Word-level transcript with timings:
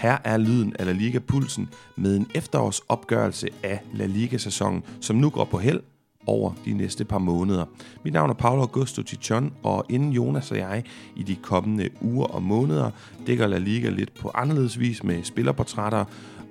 Her 0.00 0.18
er 0.24 0.36
lyden 0.36 0.76
af 0.78 0.86
La 0.86 0.92
Liga 0.92 1.18
Pulsen 1.18 1.68
med 1.96 2.16
en 2.16 2.26
efterårsopgørelse 2.34 3.48
af 3.62 3.80
La 3.92 4.06
Liga-sæsonen, 4.06 4.82
som 5.00 5.16
nu 5.16 5.30
går 5.30 5.44
på 5.44 5.58
held 5.58 5.80
over 6.26 6.52
de 6.64 6.72
næste 6.72 7.04
par 7.04 7.18
måneder. 7.18 7.64
Mit 8.04 8.12
navn 8.12 8.30
er 8.30 8.34
Paolo 8.34 8.62
Augusto 8.62 9.02
Tichon, 9.02 9.52
og 9.62 9.86
inden 9.88 10.12
Jonas 10.12 10.50
og 10.50 10.56
jeg 10.56 10.84
i 11.16 11.22
de 11.22 11.36
kommende 11.36 11.88
uger 12.00 12.26
og 12.26 12.42
måneder 12.42 12.90
dækker 13.26 13.46
La 13.46 13.58
Liga 13.58 13.88
lidt 13.88 14.14
på 14.14 14.30
anderledes 14.34 14.78
vis 14.78 15.04
med 15.04 15.24
spillerportrætter 15.24 16.04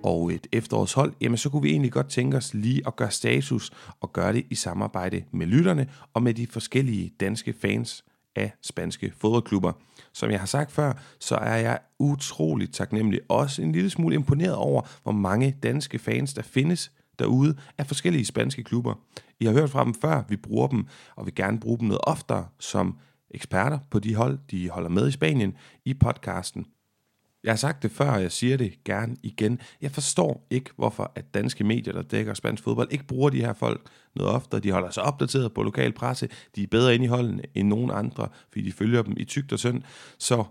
og 0.03 0.33
et 0.33 0.47
efterårshold, 0.51 1.13
jamen 1.21 1.37
så 1.37 1.49
kunne 1.49 1.61
vi 1.61 1.69
egentlig 1.69 1.91
godt 1.91 2.09
tænke 2.09 2.37
os 2.37 2.53
lige 2.53 2.81
at 2.87 2.95
gøre 2.95 3.11
status 3.11 3.71
og 4.01 4.13
gøre 4.13 4.33
det 4.33 4.45
i 4.49 4.55
samarbejde 4.55 5.23
med 5.31 5.47
lytterne 5.47 5.87
og 6.13 6.23
med 6.23 6.33
de 6.33 6.47
forskellige 6.47 7.11
danske 7.19 7.53
fans 7.61 8.03
af 8.39 8.53
spanske 8.61 9.13
fodboldklubber. 9.17 9.71
Som 10.13 10.31
jeg 10.31 10.39
har 10.39 10.47
sagt 10.47 10.71
før, 10.71 10.93
så 11.19 11.35
er 11.35 11.55
jeg 11.55 11.79
utroligt 11.99 12.73
taknemmelig, 12.73 13.19
også 13.29 13.61
en 13.61 13.71
lille 13.71 13.89
smule 13.89 14.15
imponeret 14.15 14.55
over, 14.55 14.81
hvor 15.03 15.11
mange 15.11 15.57
danske 15.63 15.99
fans 15.99 16.33
der 16.33 16.41
findes 16.41 16.91
derude 17.19 17.55
af 17.77 17.87
forskellige 17.87 18.25
spanske 18.25 18.63
klubber. 18.63 18.93
I 19.39 19.45
har 19.45 19.53
hørt 19.53 19.69
fra 19.69 19.83
dem 19.83 19.93
før, 19.93 20.23
vi 20.29 20.35
bruger 20.35 20.67
dem, 20.67 20.87
og 21.15 21.25
vil 21.25 21.35
gerne 21.35 21.59
bruge 21.59 21.79
dem 21.79 21.87
noget 21.87 22.01
oftere 22.03 22.47
som 22.59 22.97
eksperter 23.31 23.79
på 23.91 23.99
de 23.99 24.15
hold, 24.15 24.39
de 24.51 24.69
holder 24.69 24.89
med 24.89 25.07
i 25.07 25.11
Spanien 25.11 25.57
i 25.85 25.93
podcasten. 25.93 26.65
Jeg 27.43 27.51
har 27.51 27.57
sagt 27.57 27.83
det 27.83 27.91
før, 27.91 28.11
og 28.11 28.21
jeg 28.21 28.31
siger 28.31 28.57
det 28.57 28.83
gerne 28.83 29.15
igen. 29.23 29.59
Jeg 29.81 29.91
forstår 29.91 30.47
ikke, 30.49 30.69
hvorfor 30.75 31.11
at 31.15 31.33
danske 31.33 31.63
medier, 31.63 31.93
der 31.93 32.01
dækker 32.01 32.33
spansk 32.33 32.63
fodbold, 32.63 32.87
ikke 32.91 33.07
bruger 33.07 33.29
de 33.29 33.41
her 33.41 33.53
folk 33.53 33.81
noget 34.15 34.31
oftere. 34.31 34.59
De 34.59 34.71
holder 34.71 34.89
sig 34.89 35.03
opdateret 35.03 35.53
på 35.53 35.63
lokal 35.63 35.93
presse. 35.93 36.29
De 36.55 36.63
er 36.63 36.67
bedre 36.67 36.95
inde 36.95 37.05
i 37.05 37.07
holdene 37.07 37.43
end 37.53 37.67
nogen 37.67 37.91
andre, 37.91 38.27
fordi 38.51 38.65
de 38.65 38.71
følger 38.71 39.01
dem 39.01 39.13
i 39.17 39.23
tygt 39.23 39.53
og 39.53 39.59
synd. 39.59 39.83
Så 40.17 40.43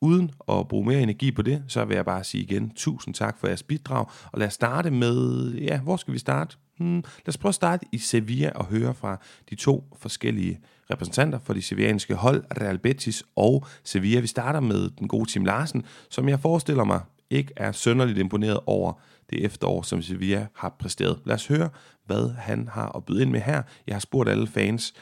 uden 0.00 0.30
at 0.48 0.68
bruge 0.68 0.86
mere 0.86 1.00
energi 1.00 1.32
på 1.32 1.42
det, 1.42 1.64
så 1.68 1.84
vil 1.84 1.94
jeg 1.94 2.04
bare 2.04 2.24
sige 2.24 2.42
igen, 2.42 2.70
tusind 2.70 3.14
tak 3.14 3.38
for 3.38 3.46
jeres 3.46 3.62
bidrag. 3.62 4.06
Og 4.32 4.38
lad 4.38 4.46
os 4.46 4.54
starte 4.54 4.90
med, 4.90 5.50
ja, 5.52 5.80
hvor 5.80 5.96
skal 5.96 6.14
vi 6.14 6.18
starte? 6.18 6.56
Hmm, 6.78 6.96
lad 6.96 7.28
os 7.28 7.38
prøve 7.38 7.50
at 7.50 7.54
starte 7.54 7.86
i 7.92 7.98
Sevilla 7.98 8.50
og 8.54 8.64
høre 8.66 8.94
fra 8.94 9.20
de 9.50 9.54
to 9.54 9.96
forskellige 9.98 10.60
repræsentanter 10.90 11.38
for 11.38 11.52
de 11.52 11.62
sevianske 11.62 12.14
hold, 12.14 12.44
Real 12.60 12.78
Betis 12.78 13.24
og 13.36 13.66
Sevilla. 13.84 14.20
Vi 14.20 14.26
starter 14.26 14.60
med 14.60 14.90
den 14.98 15.08
gode 15.08 15.30
Tim 15.30 15.44
Larsen, 15.44 15.84
som 16.10 16.28
jeg 16.28 16.40
forestiller 16.40 16.84
mig 16.84 17.00
ikke 17.30 17.52
er 17.56 17.72
sønderligt 17.72 18.18
imponeret 18.18 18.60
over 18.66 18.92
det 19.30 19.44
efterår, 19.44 19.82
som 19.82 20.02
Sevilla 20.02 20.46
har 20.54 20.76
præsteret. 20.78 21.20
Lad 21.24 21.34
os 21.34 21.46
høre, 21.46 21.68
hvad 22.06 22.34
han 22.38 22.68
har 22.68 22.96
at 22.96 23.04
byde 23.04 23.22
ind 23.22 23.30
med 23.30 23.40
her. 23.40 23.62
Jeg 23.86 23.94
har 23.94 24.00
spurgt 24.00 24.28
alle 24.28 24.46
fans, 24.46 24.94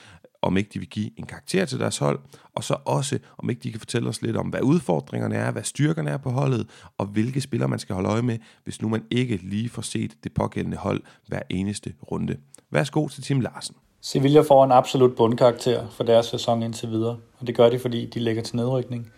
om 0.42 0.56
ikke 0.56 0.70
de 0.74 0.78
vil 0.78 0.88
give 0.88 1.10
en 1.18 1.26
karakter 1.26 1.64
til 1.64 1.78
deres 1.78 1.98
hold, 1.98 2.20
og 2.54 2.64
så 2.64 2.76
også, 2.84 3.18
om 3.38 3.50
ikke 3.50 3.62
de 3.62 3.70
kan 3.70 3.80
fortælle 3.80 4.08
os 4.08 4.22
lidt 4.22 4.36
om, 4.36 4.48
hvad 4.48 4.60
udfordringerne 4.62 5.34
er, 5.34 5.50
hvad 5.50 5.62
styrkerne 5.62 6.10
er 6.10 6.16
på 6.16 6.30
holdet, 6.30 6.68
og 6.98 7.06
hvilke 7.06 7.40
spillere 7.40 7.68
man 7.68 7.78
skal 7.78 7.94
holde 7.94 8.08
øje 8.08 8.22
med, 8.22 8.38
hvis 8.64 8.82
nu 8.82 8.88
man 8.88 9.04
ikke 9.10 9.36
lige 9.36 9.68
får 9.68 9.82
set 9.82 10.16
det 10.24 10.34
pågældende 10.34 10.76
hold 10.76 11.02
hver 11.26 11.42
eneste 11.50 11.94
runde. 12.10 12.36
Værsgo 12.70 13.08
til 13.08 13.22
Tim 13.22 13.40
Larsen. 13.40 13.74
Sevilla 14.00 14.40
får 14.40 14.64
en 14.64 14.72
absolut 14.72 15.16
bundkarakter 15.16 15.88
for 15.90 16.04
deres 16.04 16.26
sæson 16.26 16.62
indtil 16.62 16.90
videre, 16.90 17.16
og 17.40 17.46
det 17.46 17.56
gør 17.56 17.68
de, 17.68 17.78
fordi 17.78 18.06
de 18.06 18.20
ligger 18.20 18.42
til 18.42 18.56
nedrykning. 18.56 19.12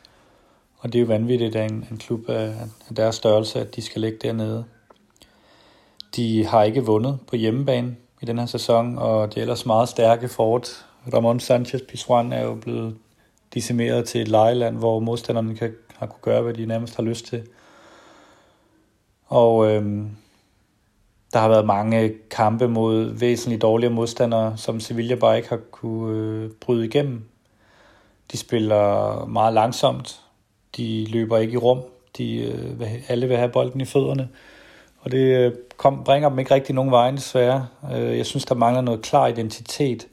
Og 0.78 0.92
det 0.92 0.98
er 0.98 1.00
jo 1.00 1.06
vanvittigt 1.06 1.56
af 1.56 1.64
en, 1.64 1.86
en 1.90 1.96
klub 1.96 2.28
af, 2.28 2.54
af 2.88 2.94
deres 2.96 3.14
størrelse, 3.14 3.60
at 3.60 3.76
de 3.76 3.82
skal 3.82 4.00
ligge 4.00 4.18
dernede. 4.22 4.64
De 6.16 6.46
har 6.46 6.62
ikke 6.62 6.84
vundet 6.84 7.18
på 7.26 7.36
hjemmebane 7.36 7.96
i 8.22 8.26
den 8.26 8.38
her 8.38 8.46
sæson, 8.46 8.98
og 8.98 9.28
det 9.28 9.36
er 9.36 9.40
ellers 9.40 9.66
meget 9.66 9.88
stærke 9.88 10.28
fort. 10.28 10.86
Ramon 11.14 11.40
Sanchez 11.40 11.80
Pizjuan 11.88 12.32
er 12.32 12.42
jo 12.44 12.54
blevet 12.54 12.96
decimeret 13.54 14.04
til 14.08 14.20
et 14.20 14.28
lejeland, 14.28 14.76
hvor 14.76 15.00
modstanderne 15.00 15.56
kan, 15.56 15.74
har 15.96 16.06
kunne 16.06 16.22
gøre, 16.22 16.42
hvad 16.42 16.54
de 16.54 16.66
nærmest 16.66 16.96
har 16.96 17.02
lyst 17.02 17.26
til. 17.26 17.42
Og 19.26 19.70
øhm, 19.70 20.10
der 21.32 21.38
har 21.38 21.48
været 21.48 21.66
mange 21.66 22.14
kampe 22.30 22.68
mod 22.68 23.04
væsentligt 23.04 23.62
dårligere 23.62 23.94
modstandere, 23.94 24.56
som 24.56 24.80
Sevilla 24.80 25.14
bare 25.14 25.36
ikke 25.36 25.48
har 25.48 25.60
kunne 25.70 26.18
øh, 26.18 26.50
bryde 26.60 26.86
igennem. 26.86 27.24
De 28.32 28.36
spiller 28.36 29.24
meget 29.26 29.54
langsomt. 29.54 30.20
De 30.76 31.06
løber 31.06 31.38
ikke 31.38 31.52
i 31.52 31.56
rum. 31.56 31.82
De, 32.18 32.36
øh, 32.36 32.92
alle 33.08 33.28
vil 33.28 33.36
have 33.36 33.50
bolden 33.50 33.80
i 33.80 33.84
fødderne. 33.84 34.28
Og 35.00 35.10
det 35.10 35.18
øh, 35.18 35.52
kom, 35.76 36.04
bringer 36.04 36.28
dem 36.28 36.38
ikke 36.38 36.54
rigtig 36.54 36.74
nogen 36.74 36.90
vejen 36.90 37.16
desværre. 37.16 37.66
Øh, 37.94 38.18
jeg 38.18 38.26
synes, 38.26 38.44
der 38.44 38.54
mangler 38.54 38.80
noget 38.80 39.02
klar 39.02 39.26
identitet 39.26 40.06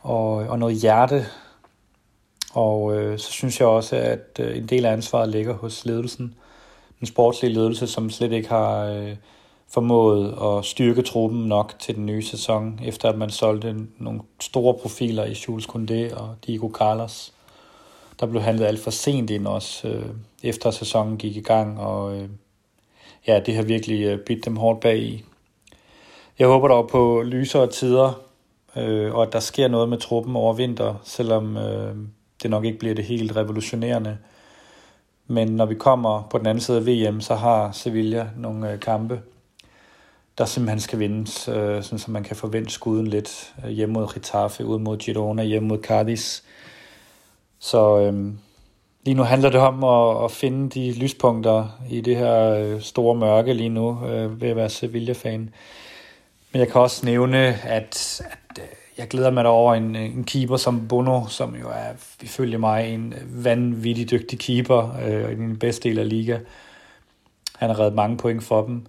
og, 0.00 0.32
og 0.34 0.58
noget 0.58 0.76
hjerte. 0.76 1.26
Og 2.52 2.96
øh, 2.96 3.18
så 3.18 3.32
synes 3.32 3.60
jeg 3.60 3.68
også, 3.68 3.96
at 3.96 4.40
øh, 4.40 4.56
en 4.56 4.66
del 4.66 4.84
af 4.84 4.92
ansvaret 4.92 5.28
ligger 5.28 5.54
hos 5.54 5.84
ledelsen. 5.84 6.34
Den 7.00 7.06
sportslige 7.06 7.54
ledelse, 7.54 7.86
som 7.86 8.10
slet 8.10 8.32
ikke 8.32 8.48
har... 8.48 8.84
Øh, 8.84 9.16
formået 9.70 10.34
at 10.42 10.64
styrke 10.64 11.02
truppen 11.02 11.40
nok 11.40 11.74
til 11.78 11.96
den 11.96 12.06
nye 12.06 12.22
sæson, 12.22 12.80
efter 12.84 13.08
at 13.08 13.18
man 13.18 13.30
solgte 13.30 13.76
nogle 13.98 14.20
store 14.40 14.74
profiler 14.74 15.24
i 15.24 15.36
Jules 15.48 15.66
Koundé 15.66 16.20
og 16.20 16.34
Diego 16.46 16.70
Carlos. 16.72 17.32
Der 18.20 18.26
blev 18.26 18.42
handlet 18.42 18.66
alt 18.66 18.80
for 18.80 18.90
sent 18.90 19.30
ind 19.30 19.46
også, 19.46 19.88
øh, 19.88 20.06
efter 20.42 20.70
sæsonen 20.70 21.16
gik 21.16 21.36
i 21.36 21.40
gang, 21.40 21.80
og 21.80 22.16
øh, 22.16 22.28
ja, 23.26 23.40
det 23.46 23.54
har 23.54 23.62
virkelig 23.62 24.04
øh, 24.04 24.18
bidt 24.18 24.44
dem 24.44 24.56
hårdt 24.56 24.80
bag 24.80 24.98
i. 24.98 25.24
Jeg 26.38 26.48
håber 26.48 26.68
dog 26.68 26.88
på 26.88 27.22
lysere 27.26 27.66
tider, 27.66 28.20
øh, 28.76 29.14
og 29.14 29.22
at 29.22 29.32
der 29.32 29.40
sker 29.40 29.68
noget 29.68 29.88
med 29.88 29.98
truppen 29.98 30.36
over 30.36 30.52
vinter, 30.52 30.94
selvom 31.04 31.56
øh, 31.56 31.96
det 32.42 32.50
nok 32.50 32.64
ikke 32.64 32.78
bliver 32.78 32.94
det 32.94 33.04
helt 33.04 33.36
revolutionerende. 33.36 34.18
Men 35.26 35.48
når 35.48 35.66
vi 35.66 35.74
kommer 35.74 36.22
på 36.30 36.38
den 36.38 36.46
anden 36.46 36.60
side 36.60 36.76
af 36.78 36.86
VM, 36.86 37.20
så 37.20 37.34
har 37.34 37.72
Sevilla 37.72 38.28
nogle 38.36 38.72
øh, 38.72 38.80
kampe, 38.80 39.20
der 40.38 40.44
simpelthen 40.44 40.80
skal 40.80 40.98
vindes, 40.98 41.48
øh, 41.48 41.82
sådan, 41.82 41.98
så 41.98 42.10
man 42.10 42.24
kan 42.24 42.36
forvente 42.36 42.70
skuden 42.70 43.06
lidt 43.06 43.54
øh, 43.64 43.70
hjemme 43.70 43.92
mod 43.92 44.14
Getafe, 44.14 44.64
ud 44.64 44.78
mod 44.78 44.96
Girona, 44.96 45.42
hjemme 45.42 45.68
mod 45.68 45.78
Cardis. 45.82 46.44
Så 47.58 47.98
øh, 47.98 48.32
lige 49.04 49.14
nu 49.14 49.22
handler 49.22 49.50
det 49.50 49.60
om 49.60 49.84
at, 49.84 50.24
at 50.24 50.30
finde 50.30 50.70
de 50.70 50.92
lyspunkter 50.92 51.80
i 51.90 52.00
det 52.00 52.16
her 52.16 52.54
øh, 52.54 52.80
store 52.80 53.14
mørke 53.14 53.52
lige 53.52 53.68
nu, 53.68 54.06
øh, 54.06 54.40
ved 54.40 54.48
at 54.48 54.56
være 54.56 54.68
Sevilla-fan. 54.68 55.50
Men 56.52 56.60
jeg 56.60 56.68
kan 56.68 56.80
også 56.80 57.06
nævne, 57.06 57.38
at, 57.62 58.22
at 58.24 58.58
øh, 58.58 58.68
jeg 58.98 59.08
glæder 59.08 59.30
mig 59.30 59.46
over 59.46 59.74
en, 59.74 59.96
øh, 59.96 60.02
en 60.02 60.24
keeper 60.24 60.56
som 60.56 60.88
Bono, 60.88 61.26
som 61.26 61.54
jo 61.54 61.68
er, 61.68 61.92
ifølge 62.22 62.58
mig, 62.58 62.94
en 62.94 63.12
øh, 63.12 63.44
vanvittig 63.44 64.10
dygtig 64.10 64.38
keeper 64.38 64.96
øh, 65.02 65.32
i 65.32 65.34
den 65.34 65.58
bedste 65.58 65.88
del 65.88 65.98
af 65.98 66.08
liga. 66.08 66.38
Han 67.56 67.70
har 67.70 67.80
reddet 67.80 67.94
mange 67.94 68.16
point 68.16 68.42
for 68.44 68.66
dem. 68.66 68.86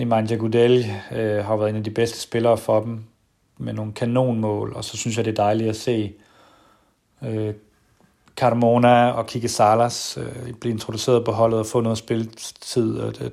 Nemanja 0.00 0.36
Gudel 0.36 0.86
øh, 1.12 1.44
har 1.44 1.56
været 1.56 1.70
en 1.70 1.76
af 1.76 1.84
de 1.84 1.90
bedste 1.90 2.20
spillere 2.20 2.58
for 2.58 2.80
dem 2.80 3.04
med 3.58 3.72
nogle 3.72 3.92
kanonmål, 3.92 4.72
og 4.76 4.84
så 4.84 4.96
synes 4.96 5.16
jeg, 5.16 5.24
det 5.24 5.30
er 5.30 5.42
dejligt 5.44 5.70
at 5.70 5.76
se 5.76 6.12
øh, 7.24 7.54
Carmona 8.36 9.10
og 9.10 9.26
Kike 9.26 9.48
Salas 9.48 10.18
øh, 10.20 10.54
blive 10.60 10.72
introduceret 10.72 11.24
på 11.24 11.32
holdet 11.32 11.58
og 11.58 11.66
få 11.66 11.80
noget 11.80 11.98
spilletid, 11.98 12.98
og 12.98 13.18
det, 13.18 13.32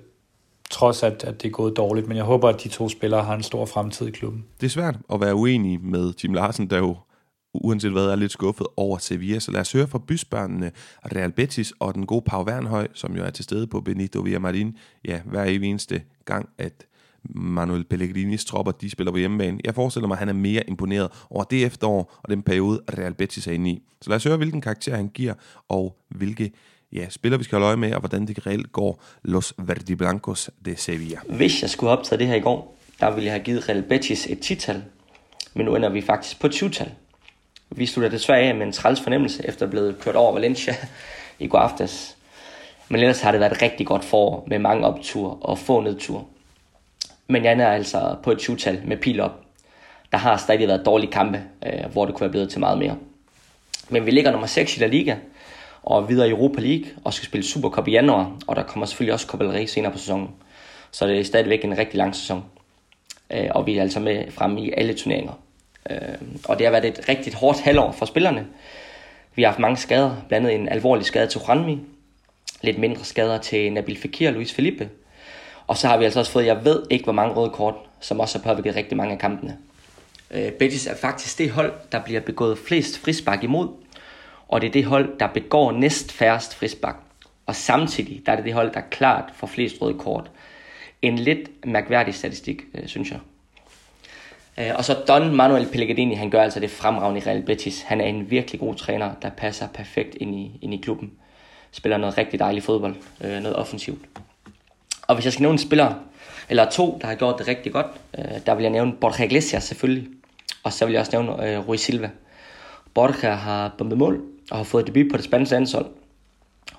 trods 0.70 1.04
at, 1.04 1.24
at 1.24 1.42
det 1.42 1.48
er 1.48 1.52
gået 1.52 1.78
dårligt. 1.78 2.08
Men 2.08 2.18
jeg 2.18 2.26
håber, 2.26 2.50
at 2.50 2.64
de 2.64 2.70
to 2.70 2.90
spillere 2.90 3.24
har 3.24 3.36
en 3.36 3.44
stor 3.44 3.66
fremtid 3.66 4.08
i 4.08 4.12
klubben. 4.12 4.46
Det 4.62 4.66
er 4.66 4.70
svært 4.70 4.96
at 5.14 5.22
være 5.22 5.36
uenig 5.36 5.82
med 5.82 6.14
Jim 6.24 6.34
Larsen, 6.34 6.70
der 6.70 6.78
jo 6.78 6.96
uanset 7.62 7.92
hvad, 7.92 8.06
er 8.06 8.16
lidt 8.16 8.32
skuffet 8.32 8.68
over 8.78 8.98
Sevilla. 8.98 9.40
Så 9.40 9.52
lad 9.52 9.62
os 9.62 9.72
høre 9.72 9.88
fra 9.88 10.00
bysbørnene 10.08 10.72
Real 11.16 11.32
Betis 11.32 11.74
og 11.80 11.96
den 11.96 12.06
gode 12.06 12.22
Pau 12.22 12.44
Wernhøj, 12.44 12.88
som 12.94 13.16
jo 13.16 13.24
er 13.24 13.30
til 13.30 13.44
stede 13.44 13.68
på 13.68 13.82
Benito 13.82 14.22
Villamarin, 14.22 14.78
ja, 15.06 15.20
hver 15.26 15.44
eneste 15.44 16.02
gang, 16.26 16.50
at 16.58 16.86
Manuel 17.30 17.84
Pellegrinis 17.84 18.46
tropper, 18.46 18.72
de 18.72 18.90
spiller 18.90 19.12
på 19.12 19.18
hjemmebane. 19.18 19.60
Jeg 19.64 19.76
forestiller 19.76 20.08
mig, 20.08 20.16
at 20.16 20.20
han 20.20 20.30
er 20.30 20.34
mere 20.34 20.70
imponeret 20.70 21.10
over 21.30 21.44
det 21.44 21.66
efterår 21.66 22.20
og 22.24 22.30
den 22.30 22.42
periode, 22.42 22.82
Real 22.98 23.14
Betis 23.14 23.48
er 23.48 23.52
inde 23.52 23.70
i. 23.70 23.84
Så 24.02 24.10
lad 24.10 24.16
os 24.16 24.24
høre, 24.24 24.38
hvilken 24.38 24.62
karakter 24.62 24.96
han 24.96 25.08
giver, 25.08 25.34
og 25.70 25.98
hvilke 26.10 26.52
ja, 26.94 27.10
spillere 27.10 27.40
vi 27.40 27.44
skal 27.44 27.56
holde 27.56 27.68
øje 27.68 27.78
med, 27.78 27.94
og 27.94 28.00
hvordan 28.00 28.28
det 28.28 28.48
reelt 28.48 28.72
går 28.72 29.04
Los 29.24 29.54
Verdi 29.58 29.96
Blancos 29.96 30.50
de 30.66 30.76
Sevilla. 30.76 31.18
Hvis 31.30 31.62
jeg 31.62 31.70
skulle 31.70 31.90
optage 31.90 32.20
det 32.20 32.28
her 32.28 32.36
i 32.36 32.40
går, 32.40 32.78
der 33.00 33.12
ville 33.12 33.26
jeg 33.26 33.34
have 33.34 33.44
givet 33.44 33.70
Real 33.70 33.84
Betis 33.84 34.28
et 34.30 34.52
10-tal, 34.52 34.84
men 35.54 35.66
nu 35.66 35.76
ender 35.76 35.90
vi 35.90 36.02
faktisk 36.02 36.42
på 36.42 36.48
20-tal. 36.48 36.92
Vi 37.70 37.86
slutter 37.86 38.10
desværre 38.10 38.40
af 38.40 38.56
med 38.56 38.66
en 38.66 38.72
træls 38.72 39.02
fornemmelse, 39.02 39.48
efter 39.48 39.66
at 39.66 39.70
blevet 39.70 40.00
kørt 40.00 40.16
over 40.16 40.34
Valencia 40.34 40.76
i 41.40 41.48
går 41.48 41.60
aftes. 41.60 42.18
Men 42.90 43.02
ellers 43.02 43.22
har 43.22 43.32
det 43.32 43.40
været 43.40 43.52
et 43.52 43.62
rigtig 43.62 43.88
godt 43.88 44.06
forår 44.06 44.44
med 44.48 44.60
mange 44.60 44.86
optur 44.86 45.38
og 45.42 45.58
få 45.58 45.82
nedtur. 45.82 46.28
Men 47.28 47.44
jeg 47.44 47.54
er 47.54 47.72
altså 47.72 48.16
på 48.24 48.32
et 48.32 48.50
20-tal 48.50 48.82
med 48.86 48.98
pil 48.98 49.20
op. 49.20 49.42
Der 50.12 50.18
har 50.18 50.38
stadig 50.38 50.68
været 50.68 50.86
dårlige 50.86 51.12
kampe, 51.12 51.44
øh, 51.66 51.92
hvor 51.92 52.06
det 52.06 52.16
kunne 52.16 52.26
være 52.26 52.32
blevet 52.32 52.50
til 52.50 52.60
meget 52.60 52.78
mere. 52.78 52.98
Men 53.90 54.06
vi 54.06 54.12
ligger 54.12 54.32
nummer 54.32 54.48
6 54.48 54.78
i 54.78 54.80
La 54.80 54.88
Liga, 54.88 55.16
og 55.84 56.10
videre 56.10 56.28
i 56.28 56.32
Europa 56.32 56.62
League, 56.62 56.86
og 57.04 57.14
skal 57.14 57.26
spille 57.26 57.46
Supercup 57.46 57.88
i 57.88 57.92
januar, 57.92 58.38
og 58.48 58.56
der 58.56 58.64
kommer 58.64 58.86
selvfølgelig 58.86 59.14
også 59.14 59.28
Copa 59.28 59.44
del 59.44 59.54
Rey 59.54 59.66
senere 59.66 59.92
på 59.92 59.98
sæsonen. 59.98 60.30
Så 60.92 61.08
det 61.08 61.20
er 61.20 61.24
stadigvæk 61.24 61.66
en 61.66 61.78
rigtig 61.78 61.98
lang 61.98 62.16
sæson. 62.16 62.44
Øh, 63.32 63.48
og 63.50 63.66
vi 63.66 63.78
er 63.78 63.82
altså 63.82 64.00
med 64.00 64.32
frem 64.32 64.58
i 64.58 64.72
alle 64.78 64.94
turneringer. 64.94 65.34
Øh, 65.90 65.98
og 66.46 66.58
det 66.58 66.66
har 66.66 66.72
været 66.72 66.86
et 66.86 67.10
rigtig 67.10 67.34
hårdt 67.34 67.60
halvår 67.60 67.92
for 67.92 68.06
spillerne. 68.06 68.48
Vi 69.36 69.42
har 69.42 69.50
haft 69.50 69.60
mange 69.60 69.78
skader, 69.78 70.16
blandt 70.28 70.48
andet 70.48 70.60
en 70.60 70.70
alvorlig 70.70 71.06
skade 71.06 71.28
til 71.28 71.42
Juanmi, 71.48 71.80
lidt 72.62 72.78
mindre 72.78 73.04
skader 73.04 73.38
til 73.38 73.74
Nabil 73.74 73.98
Fekir 73.98 74.28
og 74.28 74.34
Luis 74.34 74.54
Felipe. 74.54 74.90
Og 75.68 75.78
så 75.78 75.88
har 75.88 75.98
vi 75.98 76.04
altså 76.04 76.20
også 76.20 76.32
fået, 76.32 76.46
jeg 76.46 76.66
ved 76.66 76.84
ikke 76.90 77.04
hvor 77.04 77.14
mange 77.14 77.34
røde 77.34 77.50
kort, 77.50 77.76
som 78.00 78.20
også 78.20 78.40
har 78.40 78.54
påvirket 78.54 78.76
rigtig 78.76 78.98
mange 78.98 79.14
af 79.14 79.20
kampene. 79.20 79.58
Øh, 80.32 80.52
Betis 80.52 80.88
er 80.88 80.96
faktisk 80.96 81.38
det 81.38 81.52
hold, 81.52 81.74
der 81.92 82.04
bliver 82.04 82.22
begået 82.22 82.58
flest 82.58 82.98
frispark 82.98 83.44
imod, 83.44 83.70
og 84.48 84.62
det 84.62 84.68
er 84.68 84.72
det 84.72 84.86
hold, 84.86 85.20
der 85.20 85.28
begår 85.28 85.72
næst 85.72 86.12
færrest 86.12 86.56
frispark. 86.56 86.96
Og 87.46 87.56
samtidig 87.56 88.22
der 88.26 88.32
er 88.32 88.36
det 88.36 88.46
det 88.46 88.54
hold, 88.54 88.74
der 88.74 88.82
klart 88.92 89.24
får 89.36 89.48
flest 89.48 89.82
røde 89.82 90.00
kort. 90.00 90.32
En 91.02 91.20
lidt 91.20 91.66
mærkværdig 91.66 92.16
statistik, 92.16 92.62
øh, 92.74 92.88
synes 92.88 93.12
jeg. 93.12 93.20
Øh, 94.60 94.72
og 94.76 94.86
så 94.86 94.94
Don 95.08 95.36
Manuel 95.36 95.68
Pellegrini, 95.72 96.16
han 96.16 96.30
gør 96.30 96.42
altså 96.42 96.60
det 96.60 96.72
fremragende 96.72 97.22
i 97.22 97.24
Real 97.24 97.42
Betis. 97.42 97.82
Han 97.82 98.02
er 98.02 98.06
en 98.06 98.32
virkelig 98.32 98.60
god 98.60 98.76
træner, 98.76 99.14
der 99.22 99.30
passer 99.30 99.68
perfekt 99.68 100.16
ind 100.16 100.36
i, 100.36 100.60
ind 100.62 100.74
i 100.74 100.78
klubben. 100.78 101.12
Spiller 101.72 101.98
noget 101.98 102.18
rigtig 102.18 102.40
dejligt 102.40 102.66
fodbold, 102.66 102.96
øh, 103.22 103.40
noget 103.42 103.56
offensivt. 103.56 104.00
Og 105.08 105.16
hvis 105.16 105.26
jeg 105.26 105.34
skal 105.34 105.42
nævne 105.42 105.54
en 105.54 105.60
spiller, 105.60 105.94
eller 106.50 106.70
to, 106.70 106.98
der 107.02 107.08
har 107.08 107.16
gjort 107.16 107.40
det 107.40 107.48
rigtig 107.48 107.72
godt, 107.72 107.88
øh, 108.18 108.26
der 108.46 108.56
vil 108.56 108.64
jeg 108.64 108.72
nævne 108.72 108.94
Borja 108.94 109.26
Iglesias 109.26 109.64
selvfølgelig. 109.64 110.08
Og 110.64 110.74
så 110.74 110.86
vil 110.86 110.92
jeg 110.92 111.00
også 111.00 111.12
nævne 111.22 111.50
øh, 111.50 111.68
Rui 111.68 111.78
Silva. 111.78 112.10
Borja 112.94 113.34
har 113.34 113.76
bombet 113.78 113.98
mål 113.98 114.24
og 114.52 114.58
har 114.58 114.64
fået 114.64 114.88
debut 114.88 115.12
på 115.12 115.18
det 115.18 115.26
spanske 115.26 115.56
landshold. 115.56 115.86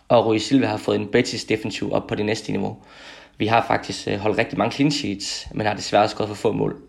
Og 0.09 0.27
Rui 0.27 0.39
Silva 0.39 0.67
har 0.67 0.77
fået 0.77 0.97
en 0.97 1.09
Betis 1.09 1.45
defensiv 1.45 1.93
op 1.93 2.07
på 2.07 2.15
det 2.15 2.27
næste 2.27 2.53
niveau. 2.53 2.77
Vi 3.37 3.47
har 3.47 3.65
faktisk 3.67 4.09
øh, 4.09 4.19
holdt 4.19 4.39
rigtig 4.39 4.59
mange 4.59 4.73
clean 4.73 4.91
sheets, 4.91 5.49
men 5.55 5.67
har 5.67 5.75
desværre 5.75 6.09
skåret 6.09 6.29
for 6.29 6.35
få 6.35 6.53
mål. 6.53 6.88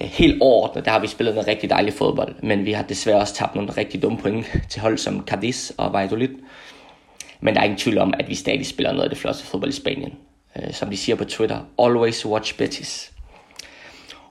Øh, 0.00 0.08
helt 0.08 0.42
overordnet, 0.42 0.84
der 0.84 0.90
har 0.90 0.98
vi 0.98 1.06
spillet 1.06 1.34
noget 1.34 1.48
rigtig 1.48 1.70
dejligt 1.70 1.96
fodbold, 1.96 2.34
men 2.42 2.64
vi 2.64 2.72
har 2.72 2.82
desværre 2.82 3.20
også 3.20 3.34
tabt 3.34 3.54
nogle 3.54 3.70
rigtig 3.70 4.02
dumme 4.02 4.18
point 4.18 4.46
til 4.68 4.80
hold 4.80 4.98
som 4.98 5.26
Cadiz 5.26 5.70
og 5.70 5.92
Valladolid. 5.92 6.30
Men 7.40 7.54
der 7.54 7.60
er 7.60 7.64
ingen 7.64 7.78
tvivl 7.78 7.98
om, 7.98 8.14
at 8.18 8.28
vi 8.28 8.34
stadig 8.34 8.66
spiller 8.66 8.92
noget 8.92 9.04
af 9.04 9.10
det 9.10 9.18
flotte 9.18 9.44
fodbold 9.44 9.70
i 9.70 9.76
Spanien. 9.76 10.12
Øh, 10.56 10.72
som 10.72 10.90
de 10.90 10.96
siger 10.96 11.16
på 11.16 11.24
Twitter, 11.24 11.60
always 11.78 12.26
watch 12.26 12.58
Betis. 12.58 13.12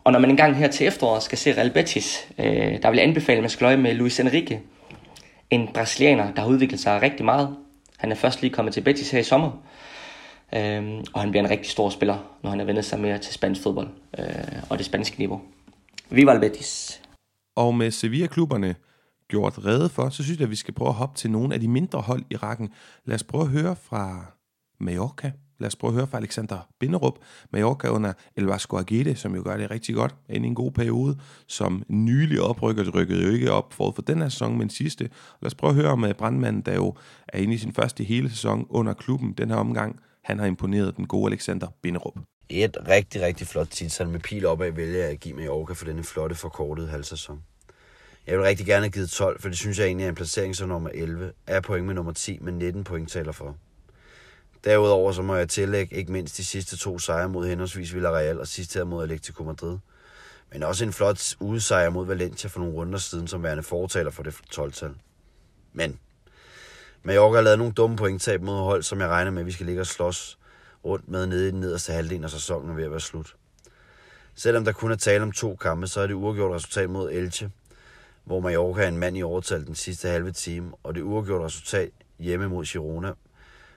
Og 0.03 0.11
når 0.11 0.19
man 0.19 0.29
engang 0.29 0.55
her 0.55 0.67
til 0.67 0.87
efteråret 0.87 1.23
skal 1.23 1.37
se 1.37 1.53
Real 1.57 1.71
Betis, 1.71 2.27
øh, 2.37 2.81
der 2.81 2.89
vil 2.89 2.97
jeg 2.97 3.07
anbefale, 3.07 3.37
at 3.37 3.43
man 3.43 3.49
skal 3.49 3.65
løje 3.65 3.77
med 3.77 3.93
Luis 3.93 4.19
Enrique. 4.19 4.59
En 5.49 5.69
brasilianer, 5.73 6.33
der 6.33 6.41
har 6.41 6.49
udviklet 6.49 6.79
sig 6.79 7.01
rigtig 7.01 7.25
meget. 7.25 7.55
Han 7.97 8.11
er 8.11 8.15
først 8.15 8.41
lige 8.41 8.53
kommet 8.53 8.73
til 8.73 8.81
Betis 8.81 9.11
her 9.11 9.19
i 9.19 9.23
sommer. 9.23 9.51
Øhm, 10.53 11.03
og 11.13 11.21
han 11.21 11.31
bliver 11.31 11.43
en 11.43 11.49
rigtig 11.49 11.71
stor 11.71 11.89
spiller, 11.89 12.17
når 12.43 12.49
han 12.49 12.59
er 12.59 12.65
vendt 12.65 12.85
sig 12.85 12.99
mere 12.99 13.17
til 13.17 13.33
spansk 13.33 13.61
fodbold 13.61 13.87
øh, 14.19 14.25
og 14.69 14.77
det 14.77 14.85
spanske 14.85 15.17
niveau. 15.17 15.41
Viva 16.09 16.33
el 16.33 16.39
Betis! 16.39 17.01
Og 17.55 17.75
med 17.75 17.91
Sevilla-klubberne 17.91 18.75
gjort 19.27 19.65
rede 19.65 19.89
for, 19.89 20.09
så 20.09 20.23
synes 20.23 20.39
jeg, 20.39 20.45
at 20.45 20.51
vi 20.51 20.55
skal 20.55 20.73
prøve 20.73 20.89
at 20.89 20.95
hoppe 20.95 21.17
til 21.17 21.31
nogle 21.31 21.53
af 21.53 21.59
de 21.59 21.67
mindre 21.67 22.01
hold 22.01 22.23
i 22.29 22.35
rækken. 22.35 22.69
Lad 23.05 23.15
os 23.15 23.23
prøve 23.23 23.43
at 23.43 23.49
høre 23.49 23.75
fra 23.75 24.25
Mallorca. 24.79 25.31
Lad 25.59 25.67
os 25.67 25.75
prøve 25.75 25.89
at 25.89 25.95
høre 25.95 26.07
fra 26.07 26.17
Alexander 26.17 26.67
Binderup, 26.79 27.19
Mallorca 27.51 27.87
under 27.87 28.13
El 28.35 28.43
Vasco 28.43 28.77
Aguirre, 28.77 29.15
som 29.15 29.35
jo 29.35 29.41
gør 29.45 29.57
det 29.57 29.71
rigtig 29.71 29.95
godt 29.95 30.15
End 30.29 30.45
i 30.45 30.47
en 30.47 30.55
god 30.55 30.71
periode, 30.71 31.17
som 31.47 31.83
nylig 31.87 32.41
oprykket, 32.41 32.95
rykkede 32.95 33.23
jo 33.23 33.29
ikke 33.29 33.51
op 33.51 33.73
for 33.73 33.91
for 33.91 34.01
den 34.01 34.21
her 34.21 34.29
sæson, 34.29 34.57
men 34.57 34.69
sidste. 34.69 35.09
Lad 35.41 35.47
os 35.47 35.55
prøve 35.55 35.69
at 35.69 35.75
høre 35.75 35.91
om 35.91 36.03
øh, 36.03 36.13
brandmanden, 36.13 36.61
der 36.61 36.75
jo 36.75 36.95
er 37.27 37.39
inde 37.39 37.53
i 37.53 37.57
sin 37.57 37.73
første 37.73 38.03
hele 38.03 38.29
sæson 38.29 38.65
under 38.69 38.93
klubben 38.93 39.33
den 39.33 39.49
her 39.49 39.57
omgang. 39.57 39.99
Han 40.25 40.39
har 40.39 40.45
imponeret 40.45 40.97
den 40.97 41.07
gode 41.07 41.31
Alexander 41.31 41.67
Binderup. 41.81 42.13
Et 42.49 42.77
rigtig, 42.87 43.21
rigtig 43.21 43.47
flot 43.47 43.67
titel 43.67 44.09
med 44.09 44.19
pil 44.19 44.45
opad 44.45 44.71
vælger 44.71 44.99
jeg 44.99 45.11
at 45.11 45.19
give 45.19 45.35
Mallorca 45.35 45.73
for 45.73 45.85
denne 45.85 46.03
flotte 46.03 46.35
forkortede 46.35 46.87
halvsæson. 46.87 47.43
Jeg 48.27 48.37
vil 48.37 48.45
rigtig 48.45 48.65
gerne 48.65 48.81
have 48.81 48.91
givet 48.91 49.09
12, 49.09 49.41
for 49.41 49.49
det 49.49 49.57
synes 49.57 49.79
jeg 49.79 49.85
egentlig 49.85 50.05
er 50.05 50.09
en 50.09 50.15
placering 50.15 50.55
som 50.55 50.69
nummer 50.69 50.89
11. 50.93 51.31
Er 51.47 51.61
point 51.61 51.85
med 51.85 51.93
nummer 51.93 52.11
10, 52.11 52.39
men 52.41 52.57
19 52.57 52.83
point 52.83 53.09
taler 53.09 53.31
for. 53.31 53.57
Derudover 54.63 55.11
så 55.11 55.21
må 55.21 55.35
jeg 55.35 55.49
tillægge 55.49 55.95
ikke 55.95 56.11
mindst 56.11 56.37
de 56.37 56.45
sidste 56.45 56.77
to 56.77 56.99
sejre 56.99 57.29
mod 57.29 57.47
henholdsvis 57.47 57.93
Villarreal 57.93 58.39
og 58.39 58.47
sidst 58.47 58.73
her 58.73 58.83
mod 58.83 59.03
Atletico 59.03 59.43
Madrid. 59.43 59.77
Men 60.51 60.63
også 60.63 60.85
en 60.85 60.93
flot 60.93 61.35
udsejr 61.39 61.89
mod 61.89 62.05
Valencia 62.05 62.49
for 62.49 62.59
nogle 62.59 62.75
runder 62.75 62.99
siden 62.99 63.27
som 63.27 63.43
værende 63.43 63.63
fortaler 63.63 64.11
for 64.11 64.23
det 64.23 64.33
12-tal. 64.55 64.91
Men 65.73 65.99
Mallorca 67.05 67.35
har 67.35 67.41
lavet 67.41 67.57
nogle 67.57 67.73
dumme 67.73 67.97
pointtab 67.97 68.41
mod 68.41 68.63
hold, 68.63 68.83
som 68.83 68.99
jeg 68.99 69.09
regner 69.09 69.31
med, 69.31 69.39
at 69.39 69.45
vi 69.45 69.51
skal 69.51 69.65
ligge 69.65 69.81
og 69.81 69.87
slås 69.87 70.39
rundt 70.85 71.09
med 71.09 71.25
nede 71.25 71.47
i 71.47 71.51
den 71.51 71.59
nederste 71.59 71.93
halvdel 71.93 72.23
af 72.23 72.29
sæsonen 72.29 72.77
ved 72.77 72.83
at 72.83 72.91
være 72.91 72.99
slut. 72.99 73.35
Selvom 74.35 74.65
der 74.65 74.71
kun 74.71 74.91
er 74.91 74.95
tale 74.95 75.23
om 75.23 75.31
to 75.31 75.55
kampe, 75.55 75.87
så 75.87 76.01
er 76.01 76.07
det 76.07 76.13
uafgjort 76.13 76.55
resultat 76.55 76.89
mod 76.89 77.11
Elche, 77.11 77.51
hvor 78.23 78.39
Mallorca 78.39 78.83
er 78.83 78.87
en 78.87 78.97
mand 78.97 79.17
i 79.17 79.23
overtal 79.23 79.65
den 79.65 79.75
sidste 79.75 80.07
halve 80.07 80.31
time, 80.31 80.71
og 80.83 80.95
det 80.95 81.01
uafgjort 81.01 81.41
resultat 81.41 81.89
hjemme 82.19 82.47
mod 82.49 82.65
Girona, 82.65 83.13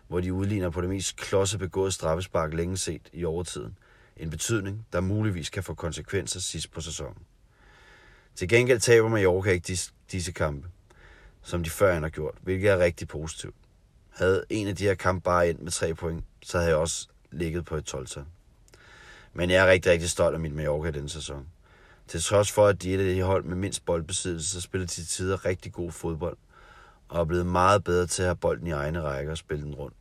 hvor 0.09 0.21
de 0.21 0.33
udligner 0.33 0.71
på 0.71 0.81
det 0.81 0.89
mest 0.89 1.17
klodse 1.17 1.59
begået 1.59 1.95
straffespark 1.95 2.55
længe 2.55 2.77
set 2.77 3.09
i 3.13 3.25
overtiden. 3.25 3.79
En 4.17 4.31
betydning, 4.31 4.87
der 4.93 5.01
muligvis 5.01 5.51
kan 5.51 5.63
få 5.63 5.75
konsekvenser 5.75 6.41
sidst 6.41 6.73
på 6.73 6.81
sæsonen. 6.81 7.23
Til 8.35 8.49
gengæld 8.49 8.81
taber 8.81 9.09
Mallorca 9.09 9.51
ikke 9.51 9.67
disse, 9.67 9.93
disse 10.13 10.33
kampe, 10.33 10.69
som 11.43 11.65
de 11.65 11.71
før 11.71 12.01
har 12.01 12.09
gjort, 12.09 12.35
hvilket 12.43 12.71
er 12.71 12.79
rigtig 12.79 13.09
positivt. 13.09 13.55
Havde 14.11 14.45
en 14.51 14.69
af 14.69 14.77
de 14.77 14.85
her 14.85 14.95
kampe 14.95 15.25
bare 15.25 15.51
endt 15.51 15.63
med 15.63 15.73
tre 15.73 15.95
point, 15.95 16.25
så 16.43 16.59
havde 16.59 16.71
jeg 16.71 16.79
også 16.79 17.09
ligget 17.31 17.65
på 17.65 17.77
et 17.77 17.85
12 17.85 18.07
-tal. 18.07 18.25
Men 19.33 19.51
jeg 19.51 19.67
er 19.67 19.71
rigtig, 19.71 19.93
rigtig 19.93 20.11
stolt 20.11 20.35
af 20.35 20.41
mit 20.41 20.53
Mallorca 20.53 20.91
denne 20.91 21.09
sæson. 21.09 21.47
Til 22.09 22.23
trods 22.23 22.53
for, 22.53 22.67
at 22.67 22.83
de 22.83 22.95
er 22.95 22.99
et 22.99 23.09
af 23.09 23.15
de 23.15 23.23
hold 23.23 23.45
med 23.45 23.57
mindst 23.57 23.85
boldbesiddelse, 23.85 24.51
så 24.51 24.61
spiller 24.61 24.87
de 24.87 24.93
til 24.93 25.07
tider 25.07 25.45
rigtig 25.45 25.73
god 25.73 25.93
fodbold, 25.93 26.37
og 27.09 27.21
er 27.21 27.25
blevet 27.25 27.47
meget 27.47 27.85
bedre 27.85 28.07
til 28.07 28.23
at 28.23 28.29
have 28.29 28.37
bolden 28.37 28.67
i 28.67 28.71
egne 28.71 29.03
rækker 29.03 29.33
og 29.33 29.39
spille 29.39 29.65
den 29.65 29.75
rundt. 29.75 29.97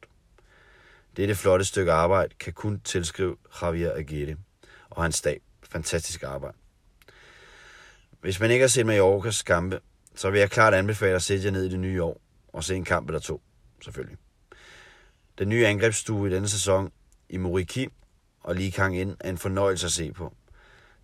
Dette 1.18 1.36
flotte 1.36 1.66
stykke 1.66 1.92
arbejde 1.92 2.36
kan 2.40 2.54
kun 2.54 2.80
tilskrive 2.80 3.38
Javier 3.62 3.94
Aguirre 3.96 4.36
og 4.90 5.04
hans 5.04 5.16
stab. 5.16 5.42
Fantastisk 5.70 6.24
arbejde. 6.24 6.58
Hvis 8.22 8.40
man 8.40 8.52
ikke 8.52 8.64
har 8.64 8.68
set 8.68 8.86
Mallorcas 8.86 9.44
kampe, 9.44 9.80
så 10.18 10.30
vil 10.30 10.40
jeg 10.40 10.52
klart 10.52 10.74
anbefale 10.74 11.16
at 11.16 11.24
sætte 11.24 11.46
jer 11.46 11.52
ned 11.52 11.66
i 11.66 11.70
det 11.70 11.80
nye 11.80 12.04
år 12.04 12.22
og 12.54 12.64
se 12.64 12.76
en 12.76 12.84
kamp 12.84 13.10
eller 13.10 13.20
to, 13.20 13.42
selvfølgelig. 13.84 14.18
Den 15.40 15.50
nye 15.50 15.68
angrebsstue 15.68 16.30
i 16.30 16.34
denne 16.34 16.48
sæson 16.48 16.92
i 17.30 17.38
Moriki 17.38 17.88
og 18.44 18.56
lige 18.56 18.72
Kang 18.72 18.98
ind 18.98 19.18
er 19.20 19.30
en 19.30 19.38
fornøjelse 19.38 19.86
at 19.86 19.92
se 19.92 20.14
på. 20.14 20.34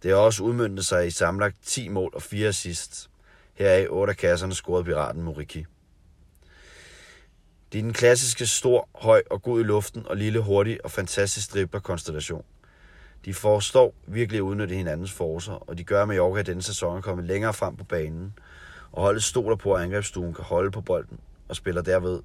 Det 0.04 0.12
har 0.12 0.18
også 0.18 0.44
udmyndtet 0.44 0.86
sig 0.86 1.08
i 1.08 1.10
samlet 1.10 1.54
10 1.66 1.88
mål 1.88 2.12
og 2.14 2.22
4 2.22 2.48
assists. 2.48 3.10
Heraf 3.54 3.88
8 3.90 4.12
af 4.12 4.18
kasserne 4.18 4.54
scorede 4.54 4.84
piraten 4.84 5.22
Moriki. 5.22 5.66
Det 7.72 7.80
er 7.80 7.84
den 7.84 7.94
klassiske 7.94 8.48
stor, 8.48 8.90
høj 8.96 9.24
og 9.30 9.42
god 9.42 9.60
i 9.60 9.64
luften 9.64 10.08
og 10.08 10.18
lille, 10.18 10.40
hurtig 10.40 10.86
og 10.86 10.92
fantastisk 10.92 11.54
dribler-konstellation. 11.54 12.46
De 13.26 13.34
forstår 13.34 13.96
virkelig 14.08 14.38
at 14.38 14.42
udnytte 14.42 14.76
hinandens 14.76 15.12
forser, 15.12 15.54
og 15.54 15.78
de 15.78 15.84
gør 15.84 16.06
med 16.06 16.16
Mallorca 16.16 16.40
i 16.40 16.44
denne 16.44 16.62
sæson 16.62 16.98
at 16.98 17.04
komme 17.04 17.28
længere 17.28 17.54
frem 17.54 17.78
på 17.78 17.84
banen, 17.84 18.34
og 18.94 19.04
holdet 19.04 19.24
stoler 19.24 19.56
på, 19.56 19.74
at 19.74 19.84
angrebsstuen 19.84 20.34
kan 20.34 20.44
holde 20.44 20.72
på 20.72 20.82
bolden, 20.82 21.20
og 21.50 21.56
spiller 21.56 21.82
derved 21.82 22.22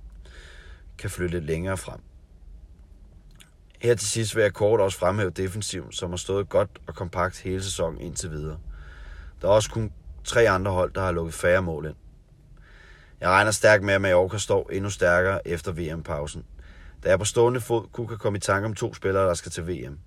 kan 0.98 1.10
flytte 1.10 1.40
længere 1.40 1.76
frem. 1.76 2.00
Her 3.80 3.94
til 3.94 4.08
sidst 4.08 4.36
vil 4.36 4.42
jeg 4.42 4.52
kort 4.52 4.80
også 4.80 4.98
fremhæve 4.98 5.30
defensiven, 5.30 5.92
som 5.92 6.10
har 6.10 6.16
stået 6.16 6.48
godt 6.48 6.70
og 6.86 6.94
kompakt 6.94 7.40
hele 7.40 7.62
sæsonen 7.62 8.00
indtil 8.00 8.30
videre. 8.30 8.58
Der 9.42 9.48
er 9.48 9.52
også 9.52 9.70
kun 9.70 9.92
tre 10.24 10.48
andre 10.48 10.72
hold, 10.72 10.92
der 10.92 11.00
har 11.00 11.12
lukket 11.12 11.34
færre 11.34 11.62
mål 11.62 11.86
ind. 11.86 11.94
Jeg 13.20 13.28
regner 13.28 13.50
stærkt 13.50 13.84
med, 13.84 13.94
at 13.94 14.00
Mallorca 14.00 14.38
står 14.38 14.70
endnu 14.72 14.90
stærkere 14.90 15.48
efter 15.48 15.72
VM-pausen. 15.72 16.44
Da 17.04 17.08
jeg 17.08 17.18
på 17.18 17.24
stående 17.24 17.60
fod 17.60 17.86
kunne 17.92 18.18
komme 18.18 18.36
i 18.36 18.40
tanke 18.40 18.66
om 18.66 18.74
to 18.74 18.94
spillere, 18.94 19.26
der 19.26 19.34
skal 19.34 19.52
til 19.52 19.68
VM. 19.68 19.98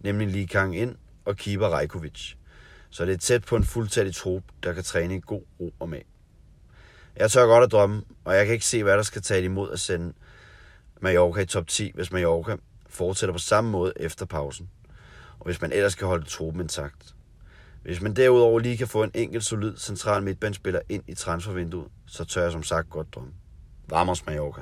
Nemlig 0.00 0.28
Lee 0.28 0.46
Kang 0.46 0.76
ind 0.76 0.96
og 1.24 1.36
keeper 1.36 1.66
Rajkovic. 1.66 2.34
Så 2.90 3.04
det 3.04 3.12
er 3.12 3.18
tæt 3.18 3.44
på 3.44 3.56
en 3.56 3.64
fuldtættig 3.64 4.14
trup, 4.14 4.42
der 4.62 4.72
kan 4.72 4.84
træne 4.84 5.16
i 5.16 5.20
god 5.26 5.42
ro 5.60 5.74
og 5.78 5.88
mag. 5.88 6.04
Jeg 7.16 7.30
tør 7.30 7.46
godt 7.46 7.64
at 7.64 7.72
drømme, 7.72 8.02
og 8.24 8.36
jeg 8.36 8.46
kan 8.46 8.52
ikke 8.52 8.66
se, 8.66 8.82
hvad 8.82 8.96
der 8.96 9.02
skal 9.02 9.22
tage 9.22 9.42
imod 9.42 9.72
at 9.72 9.80
sende 9.80 10.12
Mallorca 11.00 11.40
i 11.40 11.46
top 11.46 11.66
10, 11.66 11.92
hvis 11.94 12.12
Mallorca 12.12 12.56
fortsætter 12.88 13.32
på 13.32 13.38
samme 13.38 13.70
måde 13.70 13.92
efter 13.96 14.26
pausen. 14.26 14.70
Og 15.38 15.46
hvis 15.46 15.60
man 15.60 15.72
ellers 15.72 15.94
kan 15.94 16.08
holde 16.08 16.24
truppen 16.24 16.62
intakt. 16.62 17.14
Hvis 17.82 18.00
man 18.00 18.16
derudover 18.16 18.58
lige 18.58 18.76
kan 18.76 18.88
få 18.88 19.02
en 19.02 19.10
enkelt 19.14 19.44
solid 19.44 19.76
central 19.76 20.22
midtbanespiller 20.22 20.80
ind 20.88 21.02
i 21.06 21.14
transfervinduet, 21.14 21.88
så 22.06 22.24
tør 22.24 22.42
jeg 22.42 22.52
som 22.52 22.62
sagt 22.62 22.90
godt 22.90 23.14
drømme. 23.14 23.32
Vamos 23.88 24.26
Mallorca. 24.26 24.60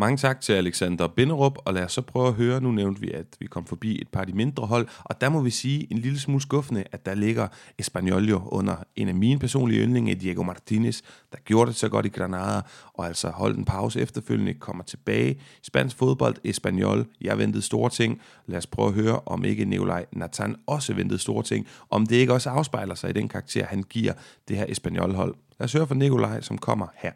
Mange 0.00 0.16
tak 0.16 0.40
til 0.40 0.52
Alexander 0.52 1.08
Binderup, 1.08 1.58
og 1.64 1.74
lad 1.74 1.84
os 1.84 1.92
så 1.92 2.02
prøve 2.02 2.28
at 2.28 2.34
høre, 2.34 2.60
nu 2.60 2.70
nævnte 2.70 3.00
vi, 3.00 3.10
at 3.10 3.26
vi 3.40 3.46
kom 3.46 3.66
forbi 3.66 4.00
et 4.00 4.08
par 4.08 4.20
af 4.20 4.26
de 4.26 4.32
mindre 4.32 4.66
hold, 4.66 4.88
og 5.04 5.20
der 5.20 5.28
må 5.28 5.40
vi 5.40 5.50
sige 5.50 5.86
en 5.90 5.98
lille 5.98 6.20
smule 6.20 6.42
skuffende, 6.42 6.84
at 6.92 7.06
der 7.06 7.14
ligger 7.14 7.48
Espanyol 7.78 8.28
jo 8.28 8.42
under 8.46 8.76
en 8.96 9.08
af 9.08 9.14
mine 9.14 9.38
personlige 9.38 9.82
yndlinge, 9.82 10.14
Diego 10.14 10.42
Martinez, 10.42 11.00
der 11.32 11.38
gjorde 11.44 11.68
det 11.68 11.76
så 11.76 11.88
godt 11.88 12.06
i 12.06 12.08
Granada, 12.08 12.60
og 12.94 13.06
altså 13.06 13.30
holdt 13.30 13.58
en 13.58 13.64
pause 13.64 14.00
efterfølgende, 14.00 14.54
kommer 14.54 14.84
tilbage. 14.84 15.40
Spansk 15.62 15.96
fodbold, 15.96 16.36
Espanyol, 16.44 17.06
jeg 17.20 17.38
ventede 17.38 17.62
store 17.62 17.90
ting. 17.90 18.20
Lad 18.46 18.58
os 18.58 18.66
prøve 18.66 18.88
at 18.88 18.94
høre, 18.94 19.20
om 19.26 19.44
ikke 19.44 19.64
Neolaj 19.64 20.06
Nathan 20.12 20.56
også 20.66 20.94
ventede 20.94 21.18
store 21.18 21.42
ting, 21.42 21.66
om 21.90 22.06
det 22.06 22.16
ikke 22.16 22.32
også 22.32 22.50
afspejler 22.50 22.94
sig 22.94 23.10
i 23.10 23.12
den 23.12 23.28
karakter, 23.28 23.66
han 23.66 23.82
giver 23.82 24.12
det 24.48 24.56
her 24.56 24.66
Espanyol-hold. 24.68 25.34
Lad 25.58 25.64
os 25.64 25.72
høre 25.72 25.86
fra 25.86 25.94
Nikolaj, 25.94 26.40
som 26.40 26.58
kommer 26.58 26.86
her. 26.94 27.12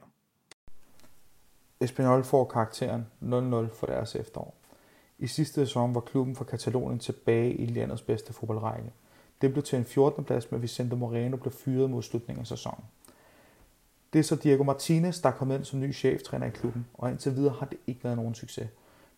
Espanyol 1.81 2.25
får 2.25 2.45
karakteren 2.45 3.07
0-0 3.23 3.26
for 3.75 3.87
deres 3.87 4.14
efterår. 4.14 4.54
I 5.19 5.26
sidste 5.26 5.54
sæson 5.54 5.95
var 5.95 6.00
klubben 6.00 6.37
fra 6.37 6.45
Katalonien 6.45 6.99
tilbage 6.99 7.54
i 7.54 7.66
landets 7.66 8.02
bedste 8.02 8.33
fodboldrække. 8.33 8.93
Det 9.40 9.52
blev 9.52 9.62
til 9.62 9.78
en 9.78 9.85
14. 9.85 10.25
plads, 10.25 10.50
men 10.50 10.62
Vicente 10.62 10.97
Moreno 10.97 11.37
blev 11.37 11.52
fyret 11.52 11.90
mod 11.90 12.02
slutningen 12.02 12.40
af 12.40 12.47
sæsonen. 12.47 12.85
Det 14.12 14.19
er 14.19 14.23
så 14.23 14.37
Diego 14.37 14.62
Martinez, 14.62 15.21
der 15.23 15.28
er 15.28 15.33
kommet 15.33 15.57
ind 15.57 15.64
som 15.64 15.81
ny 15.81 15.95
cheftræner 15.95 16.47
i 16.47 16.50
klubben, 16.50 16.87
og 16.95 17.11
indtil 17.11 17.37
videre 17.37 17.54
har 17.59 17.66
det 17.66 17.78
ikke 17.87 18.04
været 18.04 18.16
nogen 18.16 18.35
succes. 18.35 18.69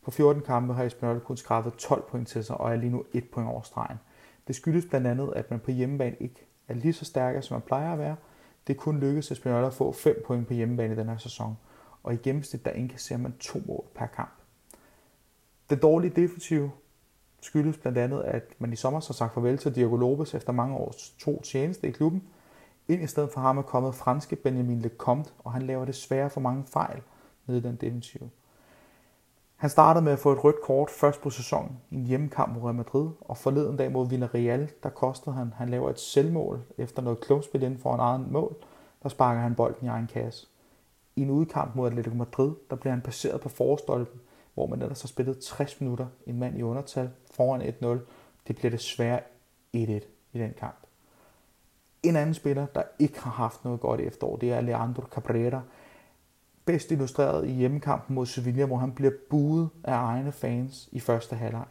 På 0.03 0.11
14 0.11 0.43
kampe 0.43 0.75
har 0.75 0.85
Espanyol 0.85 1.21
kun 1.21 1.37
skrabet 1.37 1.75
12 1.75 2.05
point 2.09 2.29
til 2.29 2.45
sig 2.45 2.57
og 2.57 2.73
er 2.73 2.77
lige 2.77 2.91
nu 2.91 3.05
1 3.13 3.25
point 3.33 3.49
over 3.49 3.63
stregen. 3.63 3.99
Det 4.47 4.57
skyldes 4.57 4.87
blandt 4.87 5.07
andet, 5.07 5.33
at 5.37 5.51
man 5.51 5.61
på 5.61 5.71
hjemmebane 5.71 6.17
ikke 6.21 6.47
er 6.69 6.75
lige 6.75 6.93
så 6.93 7.05
stærk, 7.05 7.43
som 7.43 7.55
man 7.55 7.63
plejer 7.63 7.93
at 7.93 7.99
være. 7.99 8.17
Det 8.67 8.77
kun 8.77 8.99
lykkedes 9.01 9.31
Espanyol 9.31 9.65
at 9.65 9.75
få 9.75 9.93
5 9.93 10.23
point 10.27 10.47
på 10.47 10.55
hjemmebane 10.55 10.95
i 10.95 10.97
den 10.97 11.09
her 11.09 11.19
sæson, 11.19 11.57
og 12.07 12.15
i 12.15 12.17
gennemsnit 12.17 12.65
der 12.65 12.71
indkasserer 12.71 13.19
man 13.19 13.35
to 13.41 13.59
mål 13.67 13.85
per 13.95 14.07
kamp. 14.07 14.33
Det 15.71 15.83
dårlige 15.83 16.23
defensive 16.23 16.71
skyldes 17.41 17.79
blandt 17.79 17.99
andet, 17.99 18.23
at 18.23 18.43
man 18.59 18.73
i 18.73 18.77
sommer 18.77 19.01
har 19.07 19.13
sagt 19.13 19.35
farvel 19.35 19.59
til 19.59 19.75
Diego 19.75 19.97
Lopez 19.97 20.35
efter 20.35 20.53
mange 20.53 20.77
års 20.77 21.11
to 21.19 21.43
tjeneste 21.43 21.89
i 21.89 21.91
klubben. 21.91 22.23
Ind 22.89 23.03
i 23.03 23.07
stedet 23.07 23.31
for 23.33 23.41
ham 23.41 23.59
er 23.59 23.63
kommet 23.63 23.95
franske 23.95 24.37
Benjamin 24.37 24.81
Lecomte, 24.81 25.31
og 25.39 25.53
han 25.53 25.63
laver 25.63 25.85
desværre 25.85 26.31
for 26.31 26.41
mange 26.41 26.65
fejl 26.65 27.03
nede 27.47 27.59
i 27.59 27.63
den 27.63 27.77
defensive. 27.77 28.31
Han 29.57 29.71
startede 29.71 30.05
med 30.05 30.13
at 30.13 30.19
få 30.19 30.33
et 30.33 30.45
rødt 30.45 30.63
kort 30.63 30.91
først 30.91 31.21
på 31.21 31.31
sæsonen 31.31 31.81
i 31.91 31.95
en 31.95 32.07
hjemmekamp 32.07 32.55
mod 32.55 32.63
Real 32.63 32.75
Madrid, 32.75 33.11
og 33.21 33.37
forleden 33.37 33.77
dag 33.77 33.93
mod 33.93 34.09
Villarreal, 34.09 34.71
der 34.83 34.89
kostede 34.89 35.37
han, 35.37 35.53
han 35.57 35.69
laver 35.69 35.91
et 35.91 36.01
selvmål 36.01 36.63
efter 36.79 37.03
noget 37.03 37.21
klumpspil 37.21 37.63
inden 37.63 37.79
for 37.79 37.95
en 37.95 38.01
egen 38.01 38.33
mål, 38.33 38.57
der 39.03 39.09
sparker 39.09 39.41
han 39.41 39.55
bolden 39.55 39.87
i 39.87 39.89
egen 39.89 40.07
kasse. 40.07 40.47
I 41.17 41.23
en 41.23 41.31
udkamp 41.31 41.75
mod 41.75 41.87
Atletico 41.87 42.17
Madrid, 42.17 42.55
der 42.71 42.77
bliver 42.77 42.93
han 42.93 43.03
passeret 43.03 43.41
på 43.41 43.49
forstolpen, 43.49 44.21
hvor 44.55 44.67
man 44.67 44.83
ellers 44.83 45.03
har 45.03 45.09
spillet 45.09 45.39
60 45.39 45.81
minutter, 45.81 46.07
en 46.27 46.39
mand 46.39 46.59
i 46.59 46.63
undertal, 46.63 47.11
foran 47.35 47.63
1-0. 47.63 47.87
Det 48.47 48.57
bliver 48.57 48.71
desværre 48.71 49.21
1-1 49.77 49.79
i 50.33 50.39
den 50.39 50.55
kamp. 50.59 50.77
En 52.03 52.17
anden 52.17 52.35
spiller, 52.35 52.67
der 52.67 52.83
ikke 52.99 53.21
har 53.21 53.31
haft 53.31 53.65
noget 53.65 53.81
godt 53.81 54.01
efterår, 54.01 54.37
det 54.37 54.53
er 54.53 54.61
Leandro 54.61 55.03
Cabrera. 55.03 55.63
Bedst 56.65 56.91
illustreret 56.91 57.47
i 57.47 57.51
hjemmekampen 57.51 58.15
mod 58.15 58.27
Sevilla, 58.27 58.65
hvor 58.65 58.77
han 58.77 58.93
bliver 58.93 59.13
buet 59.31 59.69
af 59.85 59.95
egne 59.95 60.33
fans 60.33 60.89
i 60.93 61.01
første 61.01 61.37
halvleg. 61.37 61.65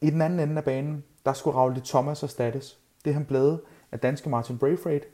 I 0.00 0.10
den 0.10 0.22
anden 0.22 0.40
ende 0.40 0.56
af 0.56 0.64
banen, 0.64 1.04
der 1.26 1.32
skulle 1.32 1.56
Raul 1.56 1.80
Thomas 1.80 2.22
erstattes. 2.22 2.78
Det 3.04 3.10
er 3.10 3.14
han 3.14 3.24
blevet 3.24 3.60
af 3.92 4.00
danske 4.00 4.28
Martin 4.28 4.58
Braithwaite, 4.58 5.06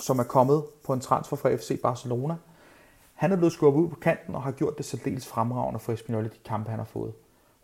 som 0.00 0.18
er 0.18 0.24
kommet 0.24 0.64
på 0.84 0.92
en 0.92 1.00
transfer 1.00 1.36
fra 1.36 1.54
FC 1.54 1.80
Barcelona. 1.82 2.36
Han 3.14 3.32
er 3.32 3.36
blevet 3.36 3.52
skubbet 3.52 3.80
ud 3.80 3.88
på 3.88 3.96
kanten 3.96 4.34
og 4.34 4.42
har 4.42 4.52
gjort 4.52 4.78
det 4.78 4.84
særdeles 4.84 5.26
fremragende 5.26 5.80
for 5.80 5.92
Espanyol 5.92 6.26
i 6.26 6.28
de 6.28 6.38
kampe, 6.44 6.70
han 6.70 6.78
har 6.78 6.86
fået. 6.86 7.12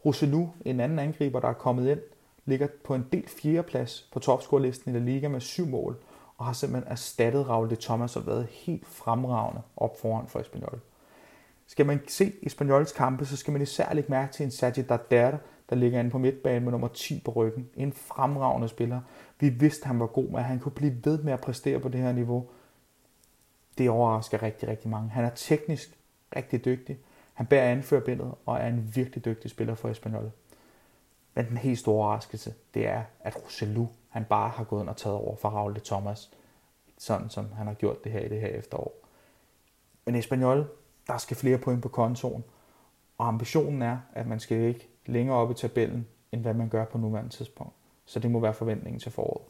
Roselu, 0.05 0.47
en 0.65 0.81
anden 0.81 0.99
angriber, 0.99 1.41
der 1.41 1.49
er 1.49 1.53
kommet 1.53 1.91
ind, 1.91 2.01
ligger 2.45 2.67
på 2.85 2.95
en 2.95 3.07
del 3.13 3.29
fjerdeplads 3.29 4.09
på 4.13 4.19
topscorelisten 4.19 4.95
i 4.95 4.99
La 4.99 5.05
Liga 5.05 5.29
med 5.29 5.41
syv 5.41 5.67
mål, 5.67 5.97
og 6.39 6.47
har 6.47 6.53
simpelthen 6.53 6.93
erstattet 6.93 7.49
Raul 7.49 7.71
de 7.71 7.77
Thomas 7.77 8.17
og 8.17 8.27
været 8.27 8.47
helt 8.51 8.87
fremragende 8.87 9.63
op 9.77 10.01
foran 10.01 10.27
for 10.29 10.41
Espanyol. 10.41 10.81
Skal 11.67 11.87
man 11.87 12.01
se 12.09 12.33
Espanyols 12.43 12.93
kampe, 12.93 13.27
så 13.27 13.37
skal 13.37 13.53
man 13.53 13.63
især 13.63 13.95
lægge 13.95 14.11
mærke 14.11 14.33
til 14.33 14.45
en 14.45 14.51
Sergi 14.51 14.83
Darder, 14.83 15.39
der 15.71 15.77
ligger 15.77 16.01
inde 16.01 16.11
på 16.11 16.19
midtbanen 16.19 16.65
med 16.65 16.73
nummer 16.73 16.89
10 16.89 17.23
på 17.25 17.31
ryggen. 17.31 17.69
En 17.77 17.93
fremragende 17.93 18.69
spiller. 18.69 19.01
Vi 19.45 19.49
vidste, 19.49 19.87
han 19.87 20.01
var 20.01 20.07
god, 20.07 20.29
men 20.29 20.43
han 20.43 20.61
kunne 20.61 20.73
blive 20.73 21.05
ved 21.05 21.23
med 21.23 21.33
at 21.33 21.41
præstere 21.41 21.81
på 21.81 21.89
det 21.89 22.01
her 22.01 22.13
niveau. 22.13 22.49
Det 23.79 23.91
overrasker 23.91 24.43
rigtig, 24.43 24.69
rigtig 24.69 24.91
mange. 24.91 25.11
Han 25.11 25.25
er 25.25 25.31
teknisk 25.35 25.99
rigtig 26.37 26.65
dygtig. 26.65 26.99
Han 27.35 27.47
bærer 27.47 27.73
anførbindet 27.73 28.35
og 28.47 28.57
er 28.57 28.69
en 28.69 28.93
virkelig 28.95 29.25
dygtig 29.25 29.51
spiller 29.51 29.75
for 29.75 29.89
Espanyol. 29.89 30.31
Men 31.35 31.49
den 31.49 31.57
helt 31.57 31.79
store 31.79 31.95
overraskelse, 31.95 32.55
det 32.75 32.87
er, 32.87 33.03
at 33.21 33.45
Roselu, 33.45 33.87
han 34.09 34.25
bare 34.25 34.51
har 34.51 34.65
gået 34.65 34.81
ind 34.81 34.89
og 34.89 34.97
taget 34.97 35.17
over 35.17 35.37
for 35.37 35.49
Raul 35.49 35.75
de 35.75 35.81
Thomas, 35.81 36.31
sådan 36.99 37.31
som 37.31 37.53
han 37.53 37.67
har 37.67 37.75
gjort 37.75 38.05
det 38.05 38.13
her 38.13 38.21
i 38.21 38.29
det 38.29 38.41
her 38.41 38.49
efterår. 38.49 38.93
Men 40.05 40.15
Espanyol, 40.15 40.69
der 41.07 41.19
skal 41.19 41.37
flere 41.37 41.59
point 41.59 41.83
på 41.83 41.89
kontoen, 41.89 42.45
og 43.19 43.29
ambitionen 43.29 43.83
er, 43.83 43.99
at 44.13 44.27
man 44.27 44.41
skal 44.41 44.59
ikke 44.59 44.89
længere 45.07 45.37
op 45.37 45.51
i 45.51 45.55
tabellen, 45.55 46.07
end 46.33 46.41
hvad 46.41 46.55
man 46.55 46.69
gør 46.69 46.85
på 46.85 46.99
nuværende 46.99 47.31
tidspunkt. 47.31 47.73
Så 48.07 48.19
det 48.19 48.31
må 48.31 48.41
være 48.41 48.55
forventningen 48.55 49.01
til 49.01 49.13
foråret. 49.13 49.47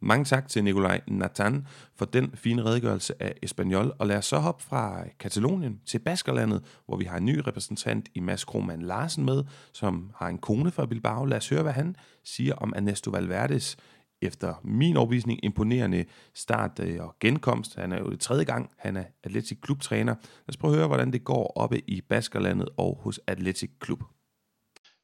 Mange 0.00 0.24
tak 0.24 0.48
til 0.48 0.64
Nikolaj 0.64 1.00
Nathan 1.06 1.66
for 1.94 2.04
den 2.04 2.36
fine 2.36 2.64
redegørelse 2.64 3.22
af 3.22 3.34
Espanol, 3.42 3.92
og 3.98 4.06
lad 4.06 4.16
os 4.16 4.26
så 4.26 4.38
hoppe 4.38 4.64
fra 4.64 5.04
Katalonien 5.18 5.80
til 5.86 5.98
Baskerlandet, 5.98 6.64
hvor 6.86 6.96
vi 6.96 7.04
har 7.04 7.16
en 7.16 7.24
ny 7.24 7.38
repræsentant 7.38 8.08
i 8.14 8.20
Mads 8.20 8.44
Krohmann 8.44 8.82
Larsen 8.82 9.24
med, 9.24 9.44
som 9.72 10.10
har 10.16 10.28
en 10.28 10.38
kone 10.38 10.70
fra 10.70 10.86
Bilbao. 10.86 11.24
Lad 11.24 11.36
os 11.36 11.48
høre, 11.48 11.62
hvad 11.62 11.72
han 11.72 11.96
siger 12.24 12.54
om 12.54 12.72
Ernesto 12.76 13.10
Valverdes 13.10 13.76
efter 14.22 14.54
min 14.64 14.96
overbevisning 14.96 15.44
imponerende 15.44 16.04
start 16.34 16.80
øh, 16.80 17.04
og 17.04 17.16
genkomst. 17.20 17.74
Han 17.74 17.92
er 17.92 17.98
jo 17.98 18.10
det 18.10 18.20
tredje 18.20 18.44
gang, 18.44 18.70
han 18.76 18.96
er 18.96 19.04
Atletic 19.24 19.58
Klub-træner. 19.60 20.14
Lad 20.14 20.48
os 20.48 20.56
prøve 20.56 20.72
at 20.72 20.78
høre, 20.78 20.86
hvordan 20.86 21.12
det 21.12 21.24
går 21.24 21.52
oppe 21.56 21.90
i 21.90 22.00
Baskerlandet 22.00 22.68
og 22.76 22.98
hos 23.02 23.20
Atletic 23.26 23.70
Klub. 23.80 24.02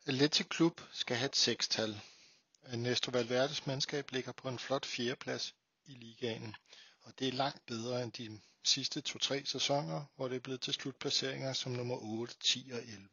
Atletic 0.07 0.49
Klub 0.49 0.81
skal 0.93 1.17
have 1.17 1.27
et 1.27 1.37
sekstal. 1.37 1.95
Ernesto 2.67 3.11
Valverdes 3.11 3.67
mandskab 3.67 4.11
ligger 4.13 4.33
på 4.33 4.49
en 4.49 4.59
flot 4.59 4.87
fjerdeplads 4.87 5.55
i 5.87 5.93
ligaen, 5.93 6.57
og 7.03 7.19
det 7.19 7.29
er 7.29 7.33
langt 7.33 7.67
bedre 7.67 8.03
end 8.03 8.13
de 8.13 8.41
sidste 8.65 9.03
2-3 9.09 9.45
sæsoner, 9.45 10.05
hvor 10.17 10.29
det 10.29 10.37
er 10.37 10.41
blevet 10.41 10.61
til 10.61 10.75
slutplaceringer 10.75 11.53
som 11.53 11.73
nummer 11.73 11.97
8, 11.97 12.35
10 12.41 12.71
og 12.73 12.79
11. 12.79 13.09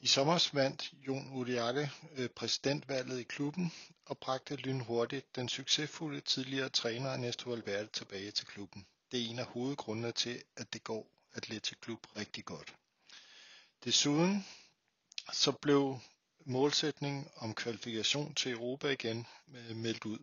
I 0.00 0.06
sommer 0.06 0.48
vandt 0.52 0.92
Jon 0.92 1.30
Uriarte 1.32 1.90
øh, 2.16 2.28
præsidentvalget 2.28 3.20
i 3.20 3.22
klubben 3.22 3.72
og 4.04 4.18
bragte 4.18 4.56
lynhurtigt 4.56 5.36
den 5.36 5.48
succesfulde 5.48 6.20
tidligere 6.20 6.68
træner 6.68 7.10
Ernesto 7.10 7.50
Valverde 7.50 7.88
tilbage 7.92 8.30
til 8.30 8.46
klubben. 8.46 8.86
Det 9.12 9.20
er 9.20 9.28
en 9.30 9.38
af 9.38 9.46
hovedgrundene 9.46 10.12
til, 10.12 10.42
at 10.56 10.72
det 10.72 10.84
går 10.84 11.06
Atletic 11.34 11.78
Klub 11.80 12.06
rigtig 12.16 12.44
godt. 12.44 12.74
Desuden 13.84 14.46
så 15.32 15.52
blev 15.52 16.00
målsætning 16.50 17.30
om 17.36 17.54
kvalifikation 17.54 18.34
til 18.34 18.52
Europa 18.52 18.88
igen 18.88 19.26
øh, 19.54 19.76
meldt 19.76 20.04
ud. 20.04 20.18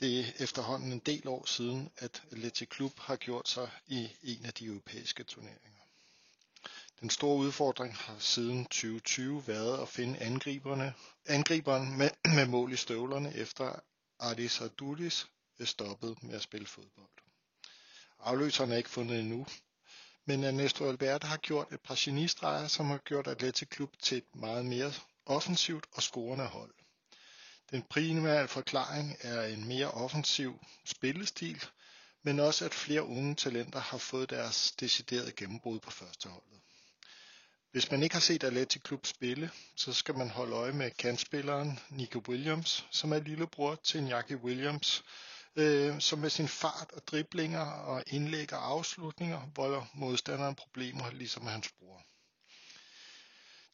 Det 0.00 0.20
er 0.20 0.24
efterhånden 0.38 0.92
en 0.92 0.98
del 0.98 1.28
år 1.28 1.46
siden, 1.46 1.90
at 1.98 2.22
Atletic 2.32 2.68
Klub 2.68 2.98
har 2.98 3.16
gjort 3.16 3.48
sig 3.48 3.70
i 3.86 4.08
en 4.22 4.46
af 4.46 4.54
de 4.54 4.64
europæiske 4.66 5.24
turneringer. 5.24 5.80
Den 7.00 7.10
store 7.10 7.36
udfordring 7.36 7.94
har 7.96 8.18
siden 8.18 8.64
2020 8.64 9.46
været 9.46 9.82
at 9.82 9.88
finde 9.88 10.18
angriberne, 10.18 10.94
angriberen 11.26 11.98
med, 11.98 12.10
med 12.34 12.46
mål 12.46 12.72
i 12.72 12.76
støvlerne 12.76 13.34
efter 13.34 13.80
Adis 14.20 14.60
Adulis 14.60 15.26
er 15.58 15.64
stoppet 15.64 16.22
med 16.22 16.34
at 16.34 16.42
spille 16.42 16.66
fodbold. 16.66 17.08
Afløseren 18.20 18.72
er 18.72 18.76
ikke 18.76 18.90
fundet 18.90 19.20
endnu, 19.20 19.46
men 20.26 20.44
øh, 20.44 20.48
Ernesto 20.48 20.88
Albert 20.88 21.24
har 21.24 21.36
gjort 21.36 21.72
et 21.72 21.80
par 21.80 21.94
genistreger, 21.98 22.68
som 22.68 22.86
har 22.86 22.98
gjort 22.98 23.26
Atletic 23.26 23.68
Klub 23.68 23.90
til 24.02 24.18
et 24.18 24.34
meget 24.34 24.66
mere 24.66 24.92
offensivt 25.26 25.86
og 25.92 26.02
scorende 26.02 26.46
hold. 26.46 26.74
Den 27.70 27.82
primære 27.82 28.48
forklaring 28.48 29.16
er 29.20 29.42
en 29.42 29.68
mere 29.68 29.90
offensiv 29.90 30.64
spillestil, 30.84 31.64
men 32.22 32.40
også 32.40 32.64
at 32.64 32.74
flere 32.74 33.02
unge 33.02 33.34
talenter 33.34 33.80
har 33.80 33.98
fået 33.98 34.30
deres 34.30 34.72
deciderede 34.72 35.32
gennembrud 35.32 35.80
på 35.80 35.90
førsteholdet. 35.90 36.60
Hvis 37.72 37.90
man 37.90 38.02
ikke 38.02 38.14
har 38.14 38.20
set 38.20 38.44
Atletic 38.44 38.82
Klub 38.82 39.06
spille, 39.06 39.50
så 39.76 39.92
skal 39.92 40.14
man 40.14 40.30
holde 40.30 40.56
øje 40.56 40.72
med 40.72 40.90
kantspilleren 40.90 41.78
Nico 41.90 42.22
Williams, 42.28 42.86
som 42.90 43.12
er 43.12 43.18
lillebror 43.18 43.74
til 43.74 43.98
Iñaki 43.98 44.34
Williams, 44.34 45.04
øh, 45.56 46.00
som 46.00 46.18
med 46.18 46.30
sin 46.30 46.48
fart 46.48 46.92
og 46.92 47.06
driblinger 47.06 47.66
og 47.66 48.04
indlæg 48.06 48.52
og 48.52 48.66
afslutninger 48.70 49.40
volder 49.56 49.90
modstanderen 49.94 50.54
problemer, 50.54 51.10
ligesom 51.10 51.46
hans 51.46 51.72
bror. 51.78 52.02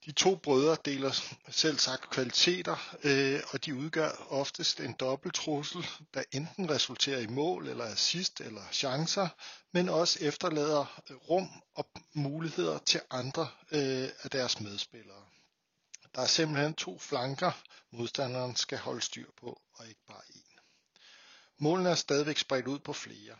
De 0.07 0.13
to 0.13 0.35
brødre 0.37 0.77
deler 0.85 1.23
selv 1.49 1.79
sagt 1.79 2.11
kvaliteter, 2.11 2.97
øh, 3.05 3.41
og 3.53 3.65
de 3.65 3.75
udgør 3.75 4.11
oftest 4.29 4.81
en 4.81 4.93
dobbelt 4.93 5.35
trussel, 5.35 5.87
der 6.15 6.23
enten 6.33 6.71
resulterer 6.71 7.19
i 7.19 7.27
mål 7.27 7.69
eller 7.69 7.85
assist 7.85 8.41
eller 8.41 8.63
chancer, 8.73 9.29
men 9.73 9.89
også 9.89 10.19
efterlader 10.21 11.01
rum 11.31 11.49
og 11.75 11.89
muligheder 12.13 12.79
til 12.79 13.01
andre 13.11 13.49
øh, 13.73 14.09
af 14.23 14.31
deres 14.31 14.61
medspillere. 14.61 15.25
Der 16.15 16.23
er 16.23 16.27
simpelthen 16.27 16.75
to 16.75 16.99
flanker, 16.99 17.53
modstanderen 17.93 18.57
skal 18.57 18.79
holde 18.79 19.01
styr 19.01 19.31
på, 19.41 19.61
og 19.75 19.89
ikke 19.89 20.01
bare 20.09 20.23
en. 20.35 20.50
Målene 21.63 21.91
er 21.91 21.95
stadigvæk 21.95 22.39
spredt 22.39 22.67
ud 22.67 22.79
på 22.79 22.93
flere. 22.93 23.37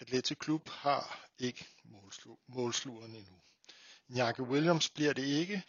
Atletic 0.00 0.38
Klub 0.38 0.68
har 0.68 1.26
ikke 1.38 1.66
målslu- 1.84 3.04
endnu. 3.04 3.40
Njake 4.08 4.42
Williams 4.42 4.88
bliver 4.88 5.12
det 5.12 5.24
ikke, 5.24 5.62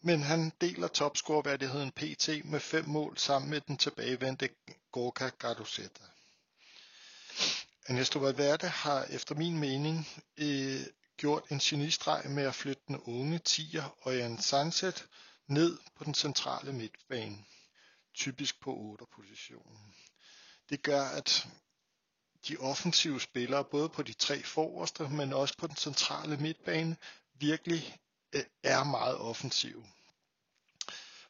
men 0.00 0.22
han 0.22 0.52
deler 0.60 0.88
topscoreværdigheden 0.88 1.92
PT 1.92 2.28
med 2.44 2.60
fem 2.60 2.84
mål 2.88 3.18
sammen 3.18 3.50
med 3.50 3.60
den 3.60 3.76
tilbagevendte 3.76 4.48
Gorka 4.92 5.28
Gaduseta. 5.38 6.02
Ernesto 7.86 8.18
Valverde 8.18 8.68
har 8.68 9.04
efter 9.04 9.34
min 9.34 9.58
mening 9.58 10.08
øh, 10.36 10.80
gjort 11.16 11.42
en 11.50 11.58
genistreg 11.58 12.30
med 12.30 12.44
at 12.44 12.54
flytte 12.54 12.82
den 12.88 12.96
unge 12.96 13.38
tiger 13.38 13.98
Jan 14.06 14.42
Sunset 14.42 15.06
ned 15.46 15.78
på 15.94 16.04
den 16.04 16.14
centrale 16.14 16.72
midtbane, 16.72 17.44
typisk 18.14 18.60
på 18.60 18.76
8 18.76 19.04
positionen. 19.16 19.94
Det 20.70 20.82
gør, 20.82 21.02
at 21.02 21.48
de 22.48 22.56
offensive 22.56 23.20
spillere, 23.20 23.64
både 23.64 23.88
på 23.88 24.02
de 24.02 24.12
tre 24.12 24.42
forreste, 24.42 25.08
men 25.08 25.32
også 25.32 25.54
på 25.58 25.66
den 25.66 25.76
centrale 25.76 26.36
midtbane, 26.36 26.96
virkelig 27.34 27.98
øh, 28.32 28.44
er 28.62 28.84
meget 28.84 29.18
offensive. 29.18 29.84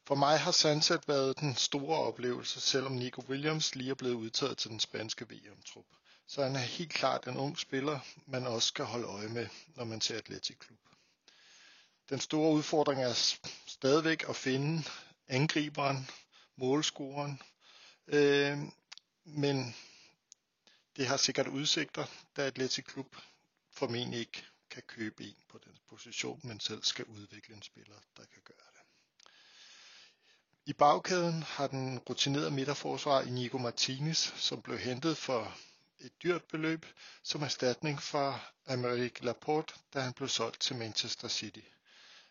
For 0.07 0.15
mig 0.15 0.39
har 0.39 0.53
Sunset 0.53 1.09
været 1.09 1.41
den 1.41 1.57
store 1.57 1.99
oplevelse, 1.99 2.61
selvom 2.61 2.93
Nico 2.93 3.25
Williams 3.29 3.75
lige 3.75 3.91
er 3.91 3.95
blevet 3.95 4.15
udtaget 4.15 4.59
til 4.59 4.71
den 4.71 4.81
spanske 4.81 5.31
VM-trup. 5.31 5.85
Så 6.27 6.43
han 6.43 6.57
er 6.57 6.61
helt 6.61 6.93
klart 6.93 7.27
en 7.27 7.37
ung 7.37 7.59
spiller, 7.59 8.01
man 8.27 8.47
også 8.47 8.69
skal 8.69 8.85
holde 8.85 9.07
øje 9.07 9.29
med, 9.29 9.49
når 9.75 9.85
man 9.85 10.01
ser 10.01 10.19
Atletic 10.19 10.59
Klub. 10.59 10.79
Den 12.11 12.21
store 12.21 12.53
udfordring 12.53 13.03
er 13.03 13.41
stadigvæk 13.67 14.29
at 14.29 14.37
finde 14.37 14.83
angriberen, 15.29 16.11
målscoren, 16.57 17.43
øh, 18.07 18.59
men 19.29 19.75
det 20.97 21.07
har 21.07 21.17
sikkert 21.17 21.49
udsigter, 21.49 22.07
da 22.37 22.43
Atletic 22.43 22.85
Klub 22.85 23.17
formentlig 23.73 24.21
ikke 24.21 24.47
kan 24.71 24.83
købe 24.83 25.25
en 25.25 25.37
på 25.49 25.59
den 25.65 25.79
position, 25.89 26.41
men 26.45 26.61
selv 26.61 26.83
skal 26.83 27.05
udvikle 27.05 27.55
en 27.55 27.63
spiller, 27.63 27.97
der 28.17 28.23
kan 28.25 28.43
gøre 28.45 28.57
det. 28.73 28.81
I 30.67 30.73
bagkæden 30.73 31.43
har 31.43 31.67
den 31.67 31.99
rutinerede 31.99 32.51
midterforsvar 32.51 33.23
Inigo 33.23 33.59
Martinez, 33.59 34.33
som 34.37 34.63
blev 34.63 34.79
hentet 34.79 35.17
for 35.17 35.59
et 36.01 36.23
dyrt 36.23 36.45
beløb 36.45 36.87
som 37.23 37.43
erstatning 37.43 38.03
for 38.03 38.45
Aymeric 38.67 39.13
Laporte, 39.21 39.75
da 39.95 40.01
han 40.01 40.13
blev 40.13 40.29
solgt 40.29 40.61
til 40.61 40.77
Manchester 40.77 41.29
City. 41.29 41.67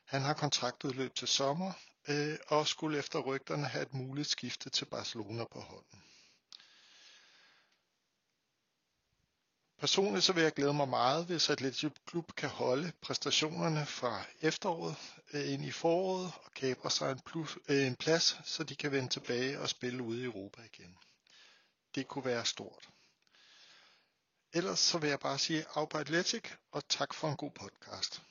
Han 0.05 0.21
har 0.21 0.33
kontraktudløb 0.33 1.15
til 1.15 1.27
sommer 1.27 1.73
øh, 2.07 2.37
og 2.47 2.67
skulle 2.67 2.99
efter 2.99 3.19
rygterne 3.19 3.67
have 3.67 3.83
et 3.83 3.93
muligt 3.93 4.27
skifte 4.27 4.69
til 4.69 4.85
Barcelona 4.85 5.43
på 5.45 5.59
hånden. 5.59 6.06
Personligt 9.79 10.23
så 10.23 10.33
vil 10.33 10.43
jeg 10.43 10.53
glæde 10.53 10.73
mig 10.73 10.87
meget, 10.87 11.25
hvis 11.25 11.49
Atletico 11.49 11.93
Klub 12.05 12.31
kan 12.37 12.49
holde 12.49 12.91
præstationerne 13.01 13.85
fra 13.85 14.25
efteråret 14.41 14.95
øh, 15.33 15.53
ind 15.53 15.65
i 15.65 15.71
foråret 15.71 16.31
og 16.45 16.51
kapre 16.55 16.91
sig 16.91 17.11
en, 17.11 17.19
plus, 17.25 17.57
øh, 17.69 17.87
en 17.87 17.95
plads, 17.95 18.39
så 18.45 18.63
de 18.63 18.75
kan 18.75 18.91
vende 18.91 19.09
tilbage 19.09 19.59
og 19.59 19.69
spille 19.69 20.03
ude 20.03 20.21
i 20.21 20.25
Europa 20.25 20.61
igen. 20.73 20.95
Det 21.95 22.07
kunne 22.07 22.25
være 22.25 22.45
stort. 22.45 22.89
Ellers 24.53 24.79
så 24.79 24.97
vil 24.97 25.09
jeg 25.09 25.19
bare 25.19 25.37
sige 25.37 25.65
Auba 25.75 25.99
Atletic, 25.99 26.43
og 26.71 26.83
tak 26.89 27.13
for 27.13 27.27
en 27.27 27.35
god 27.35 27.51
podcast. 27.51 28.21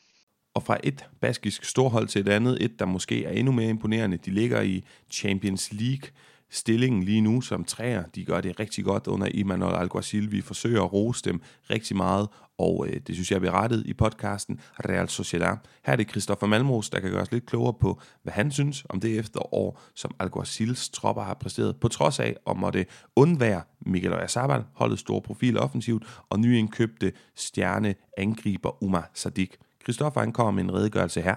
Og 0.54 0.62
fra 0.62 0.78
et 0.84 1.04
baskisk 1.20 1.64
storhold 1.64 2.08
til 2.08 2.20
et 2.20 2.28
andet, 2.28 2.62
et 2.62 2.78
der 2.78 2.84
måske 2.84 3.24
er 3.24 3.30
endnu 3.30 3.52
mere 3.52 3.70
imponerende, 3.70 4.16
de 4.16 4.30
ligger 4.30 4.60
i 4.60 4.84
Champions 5.10 5.72
League 5.72 6.10
stillingen 6.50 7.02
lige 7.02 7.20
nu 7.20 7.40
som 7.40 7.64
træer. 7.64 8.04
De 8.14 8.24
gør 8.24 8.40
det 8.40 8.60
rigtig 8.60 8.84
godt 8.84 9.06
under 9.06 9.26
Imanol 9.34 9.74
Alguacil. 9.74 10.32
Vi 10.32 10.40
forsøger 10.40 10.82
at 10.82 10.92
rose 10.92 11.22
dem 11.24 11.40
rigtig 11.70 11.96
meget, 11.96 12.28
og 12.58 12.86
øh, 12.88 13.00
det 13.06 13.14
synes 13.14 13.30
jeg 13.30 13.36
er 13.36 13.40
berettet 13.40 13.86
i 13.86 13.94
podcasten 13.94 14.60
Real 14.88 15.08
Sociedad. 15.08 15.56
Her 15.84 15.92
er 15.92 15.96
det 15.96 16.10
Christoffer 16.10 16.46
Malmros, 16.46 16.90
der 16.90 17.00
kan 17.00 17.10
gøre 17.10 17.22
os 17.22 17.32
lidt 17.32 17.46
klogere 17.46 17.74
på, 17.80 18.00
hvad 18.22 18.32
han 18.32 18.50
synes 18.50 18.86
om 18.88 19.00
det 19.00 19.18
efterår, 19.18 19.80
som 19.94 20.14
Alguacils 20.18 20.88
tropper 20.88 21.22
har 21.22 21.34
præsteret, 21.34 21.76
på 21.80 21.88
trods 21.88 22.20
af 22.20 22.36
at 22.50 22.56
måtte 22.56 22.86
undvære 23.16 23.62
Miguel 23.80 24.12
Oyarzabal, 24.12 24.64
holdet 24.72 24.98
store 24.98 25.22
profil 25.22 25.58
offensivt, 25.58 26.20
og 26.30 26.40
nyindkøbte 26.40 27.12
stjerne 27.34 27.94
angriber 28.16 28.82
Umar 28.82 29.10
Sadik. 29.14 29.56
Christoffer 29.82 30.20
ankommer 30.20 30.50
med 30.50 30.64
en 30.64 30.74
redegørelse 30.74 31.20
her. 31.22 31.36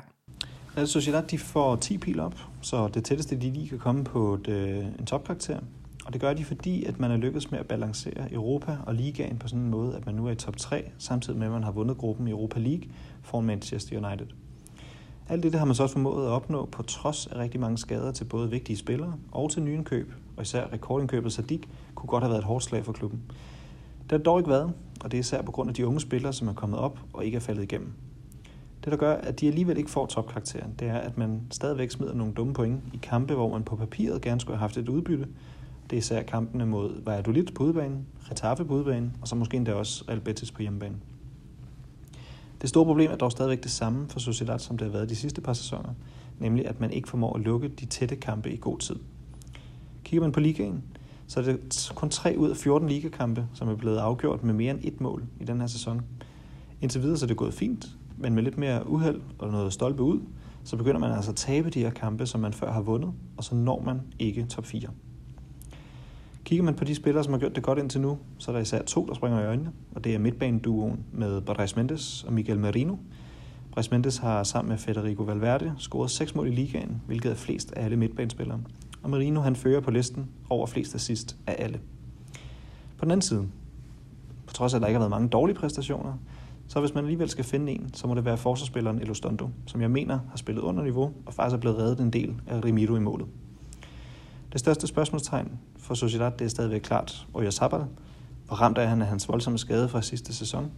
Real 0.78 0.88
Sociedad 0.88 1.24
de 1.24 1.38
får 1.38 1.76
10 1.76 1.98
pil 1.98 2.20
op, 2.20 2.36
så 2.62 2.88
det 2.88 3.06
tætteste 3.06 3.36
de 3.36 3.52
lige 3.52 3.70
kan 3.70 3.80
komme 3.80 4.04
på 4.04 4.34
et, 4.34 4.48
øh, 4.48 4.78
en 4.78 5.06
topkarakter. 5.06 5.60
Og 6.06 6.14
det 6.14 6.22
gør 6.22 6.34
de, 6.34 6.46
fordi 6.46 6.84
at 6.86 7.00
man 7.00 7.12
er 7.12 7.18
lykkedes 7.18 7.52
med 7.52 7.60
at 7.60 7.66
balancere 7.66 8.34
Europa 8.34 8.78
og 8.86 8.96
ligaen 8.96 9.38
på 9.38 9.48
sådan 9.48 9.64
en 9.64 9.70
måde, 9.70 9.96
at 9.96 10.06
man 10.06 10.16
nu 10.16 10.28
er 10.28 10.32
i 10.32 10.36
top 10.36 10.58
3, 10.58 10.92
samtidig 10.98 11.40
med 11.40 11.48
at 11.48 11.54
man 11.54 11.64
har 11.64 11.72
vundet 11.72 11.98
gruppen 11.98 12.28
i 12.28 12.32
Europa 12.32 12.60
League 12.60 12.84
foran 13.22 13.46
Manchester 13.46 14.08
United. 14.08 14.28
Alt 15.30 15.44
det 15.44 15.56
har 15.56 15.66
man 15.66 15.76
så 15.76 15.84
også 15.84 15.94
formået 15.94 16.26
at 16.26 16.32
opnå 16.32 16.66
på 16.66 16.84
trods 16.84 17.28
af 17.28 17.40
rigtig 17.40 17.60
mange 17.60 17.78
skader 17.78 18.12
til 18.12 18.26
både 18.26 18.50
vigtige 18.50 18.78
spillere 18.78 19.14
og 19.32 19.52
til 19.52 19.64
nyindkøb, 19.64 20.14
og 20.38 20.42
især 20.42 20.74
rekordindkøbet 20.74 21.34
Sadik 21.34 21.70
kunne 21.96 22.08
godt 22.08 22.24
have 22.24 22.30
været 22.30 22.42
et 22.42 22.46
hårdt 22.46 22.64
slag 22.64 22.86
for 22.86 22.94
klubben. 22.94 23.22
Det 24.04 24.12
har 24.12 24.18
dog 24.18 24.40
ikke 24.40 24.50
været, 24.50 24.74
og 25.04 25.12
det 25.12 25.18
er 25.18 25.20
især 25.20 25.42
på 25.42 25.52
grund 25.52 25.70
af 25.70 25.76
de 25.76 25.88
unge 25.88 26.00
spillere, 26.00 26.34
som 26.34 26.48
er 26.48 26.54
kommet 26.54 26.80
op 26.80 27.00
og 27.14 27.26
ikke 27.26 27.36
er 27.36 27.40
faldet 27.40 27.64
igennem. 27.64 27.94
Det, 28.84 28.92
der 28.92 28.98
gør, 28.98 29.14
at 29.14 29.40
de 29.40 29.48
alligevel 29.48 29.78
ikke 29.78 29.90
får 29.90 30.06
topkarakteren, 30.06 30.74
det 30.80 30.88
er, 30.88 30.98
at 30.98 31.18
man 31.18 31.42
stadigvæk 31.52 31.92
smider 31.92 32.14
nogle 32.14 32.34
dumme 32.34 32.54
point 32.54 32.82
i 32.94 33.00
kampe, 33.02 33.34
hvor 33.34 33.50
man 33.50 33.64
på 33.64 33.76
papiret 33.76 34.22
gerne 34.22 34.42
skulle 34.42 34.58
have 34.58 34.62
haft 34.62 34.78
et 34.78 34.90
udbytte. 34.90 35.28
Det 35.90 35.96
er 35.96 35.98
især 35.98 36.24
kampene 36.24 36.66
mod 36.66 37.04
Valladolid 37.06 37.46
på 37.46 37.64
udebanen, 37.64 38.06
Retaffe 38.32 38.66
på 38.66 38.74
udebanen, 38.74 39.16
og 39.22 39.28
så 39.28 39.36
måske 39.36 39.58
endda 39.58 39.74
også 39.74 40.04
Albetis 40.08 40.52
på 40.52 40.62
hjemmebane. 40.62 40.96
Det 42.62 42.70
store 42.70 42.86
problem 42.86 43.12
er 43.12 43.16
dog 43.16 43.32
stadigvæk 43.32 43.64
det 43.64 43.72
samme 43.72 44.08
for 44.10 44.20
Sociedad, 44.20 44.60
som 44.60 44.78
det 44.78 44.86
har 44.86 44.92
været 44.92 45.10
de 45.10 45.16
sidste 45.16 45.42
par 45.42 45.54
sæsoner, 45.54 45.94
nemlig 46.40 46.68
at 46.68 46.80
man 46.80 46.92
ikke 46.92 47.10
formår 47.10 47.36
at 47.36 47.42
lukke 47.42 47.68
de 47.68 47.86
tætte 47.86 48.16
kampe 48.16 48.52
i 48.52 48.58
god 48.62 48.78
tid. 48.78 48.96
Kigger 50.04 50.22
man 50.22 50.32
på 50.32 50.40
ligaen, 50.40 50.84
så 51.28 51.40
er 51.40 51.44
det 51.44 51.92
kun 51.96 52.10
3 52.10 52.36
ud 52.38 52.50
af 52.50 52.58
14 52.58 52.90
ligakampe, 52.90 53.46
som 53.54 53.70
er 53.70 53.76
blevet 53.76 53.98
afgjort 53.98 54.44
med 54.44 54.54
mere 54.54 54.72
end 54.72 54.80
et 54.84 55.02
mål 55.02 55.24
i 55.40 55.44
den 55.44 55.60
her 55.60 55.68
sæson. 55.68 56.02
Indtil 56.82 57.02
videre 57.02 57.18
så 57.18 57.26
er 57.26 57.28
det 57.28 57.38
gået 57.38 57.54
fint, 57.54 57.88
men 58.20 58.36
med 58.36 58.44
lidt 58.44 58.58
mere 58.58 58.90
uheld 58.90 59.22
og 59.40 59.52
noget 59.52 59.74
stolpe 59.74 60.04
ud, 60.04 60.20
så 60.64 60.78
begynder 60.78 61.00
man 61.00 61.12
altså 61.12 61.32
at 61.32 61.38
tabe 61.38 61.70
de 61.70 61.80
her 61.80 61.90
kampe, 61.90 62.26
som 62.26 62.42
man 62.42 62.54
før 62.54 62.72
har 62.72 62.82
vundet, 62.82 63.12
og 63.38 63.44
så 63.44 63.56
når 63.56 63.82
man 63.82 64.02
ikke 64.20 64.46
top 64.46 64.66
4. 64.66 64.90
Kigger 66.44 66.66
man 66.66 66.76
på 66.76 66.84
de 66.84 66.96
spillere, 66.96 67.24
som 67.24 67.34
har 67.34 67.40
gjort 67.40 67.56
det 67.56 67.64
godt 67.64 67.80
indtil 67.80 68.02
nu, 68.02 68.18
så 68.38 68.52
er 68.52 68.56
der 68.56 68.62
især 68.62 68.82
to, 68.82 69.06
der 69.06 69.14
springer 69.14 69.42
i 69.42 69.46
øjnene, 69.46 69.72
og 69.96 70.04
det 70.04 70.16
er 70.16 70.20
midtbaneduoen 70.20 71.00
med 71.12 71.42
Brais 71.42 71.76
Mendes 71.76 72.24
og 72.24 72.34
Miguel 72.34 72.60
Merino. 72.60 72.96
Brais 73.72 73.92
Mendes 73.92 74.18
har 74.18 74.44
sammen 74.44 74.70
med 74.70 74.78
Federico 74.78 75.24
Valverde 75.24 75.74
scoret 75.78 76.12
6 76.12 76.36
mål 76.36 76.48
i 76.48 76.52
ligaen, 76.52 77.02
hvilket 77.08 77.32
er 77.32 77.36
flest 77.36 77.72
af 77.72 77.86
alle 77.86 77.98
midtbanespillere. 77.98 78.60
Og 79.04 79.10
Merino 79.10 79.42
han 79.42 79.56
fører 79.56 79.82
på 79.82 79.92
listen 79.92 80.28
over 80.50 80.68
flest 80.68 80.96
assist 80.96 81.38
af 81.48 81.56
alle. 81.60 81.80
På 82.98 83.06
den 83.06 83.12
anden 83.12 83.22
side, 83.22 83.48
på 84.48 84.54
trods 84.54 84.74
af 84.74 84.78
at 84.78 84.82
der 84.82 84.88
ikke 84.88 84.96
har 84.96 85.02
været 85.02 85.12
mange 85.12 85.30
dårlige 85.30 85.56
præstationer, 85.56 86.14
så 86.70 86.80
hvis 86.80 86.94
man 86.94 87.04
alligevel 87.04 87.30
skal 87.30 87.44
finde 87.44 87.72
en, 87.72 87.90
så 87.94 88.08
må 88.08 88.16
det 88.16 88.26
være 88.26 88.38
forsvarsspilleren 88.38 89.02
Elostondo, 89.02 89.50
som 89.66 89.82
jeg 89.82 89.92
mener 89.92 90.20
har 90.30 90.38
spillet 90.38 90.62
under 90.62 90.84
niveau 90.84 91.12
og 91.26 91.34
faktisk 91.34 91.56
er 91.56 91.60
blevet 91.60 91.78
reddet 91.78 92.00
en 92.00 92.14
del 92.14 92.36
af 92.48 92.66
Remiro 92.66 92.96
i 92.96 93.00
målet. 93.00 93.28
Det 94.52 94.60
største 94.60 94.88
spørgsmålstegn 94.88 95.60
for 95.78 95.94
Sociedad 95.94 96.32
det 96.32 96.46
er 96.46 96.50
stadigvæk 96.50 96.82
klart 96.82 97.28
Oyarzabal. 97.34 97.86
Hvor 98.46 98.56
ramt 98.56 98.78
er 98.78 98.86
han 98.86 99.02
af 99.02 99.08
hans 99.08 99.30
voldsomme 99.30 99.60
skade 99.60 99.90
fra 99.90 100.02
sidste 100.02 100.34
sæson? 100.34 100.72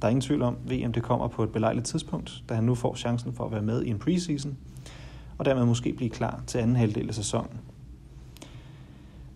Der 0.00 0.06
er 0.06 0.10
ingen 0.10 0.20
tvivl 0.20 0.42
om, 0.42 0.56
at 0.64 0.70
VM 0.70 0.92
det 0.92 1.02
kommer 1.02 1.28
på 1.28 1.42
et 1.42 1.52
belejligt 1.52 1.86
tidspunkt, 1.86 2.42
da 2.48 2.54
han 2.54 2.64
nu 2.64 2.74
får 2.74 2.94
chancen 2.94 3.32
for 3.32 3.44
at 3.44 3.52
være 3.52 3.62
med 3.62 3.82
i 3.82 3.88
en 3.90 3.98
preseason, 3.98 4.56
og 5.38 5.44
dermed 5.44 5.64
måske 5.64 5.92
blive 5.92 6.10
klar 6.10 6.42
til 6.46 6.58
anden 6.58 6.76
halvdel 6.76 7.08
af 7.08 7.14
sæsonen. 7.14 7.60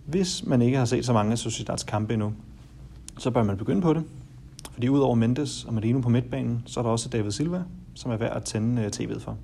Hvis 0.07 0.47
man 0.47 0.63
ikke 0.63 0.79
har 0.79 0.85
set 0.85 1.07
så 1.07 1.13
mange 1.13 1.33
af 1.33 1.39
Sociedads 1.39 1.85
kampe 1.85 2.13
endnu, 2.13 2.33
så 3.19 3.31
bør 3.31 3.43
man 3.43 3.57
begynde 3.57 3.83
på 3.83 3.93
det, 3.93 4.05
fordi 4.79 4.89
udover 4.89 5.15
Mendes 5.15 5.65
og 5.65 5.75
Marino 5.75 6.01
på 6.01 6.09
midtbanen, 6.09 6.63
så 6.67 6.81
er 6.81 6.85
der 6.85 6.91
også 6.91 7.09
David 7.09 7.31
Silva, 7.31 7.63
som 7.95 8.11
er 8.11 8.17
værd 8.17 8.37
at 8.37 8.45
tænde 8.45 8.83
øh, 8.83 8.91
tv'et 8.95 9.21
for. 9.21 9.37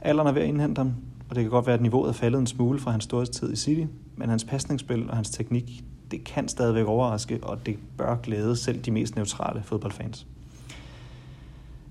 Alderen 0.00 0.28
er 0.28 0.32
ved 0.32 0.42
at 0.42 0.48
indhente 0.48 0.78
ham, 0.78 0.94
og 1.28 1.36
det 1.36 1.44
kan 1.44 1.50
godt 1.50 1.66
være, 1.66 1.74
at 1.74 1.82
niveauet 1.82 2.08
er 2.08 2.12
faldet 2.12 2.38
en 2.38 2.46
smule 2.46 2.78
fra 2.78 2.90
hans 2.90 3.04
storhedstid 3.04 3.52
i 3.52 3.56
City, 3.56 3.84
men 4.16 4.28
hans 4.28 4.44
pasningsspil 4.44 5.10
og 5.10 5.16
hans 5.16 5.30
teknik, 5.30 5.84
det 6.10 6.24
kan 6.24 6.48
stadigvæk 6.48 6.86
overraske, 6.86 7.38
og 7.42 7.66
det 7.66 7.78
bør 7.98 8.16
glæde 8.16 8.56
selv 8.56 8.80
de 8.80 8.90
mest 8.90 9.16
neutrale 9.16 9.62
fodboldfans. 9.62 10.26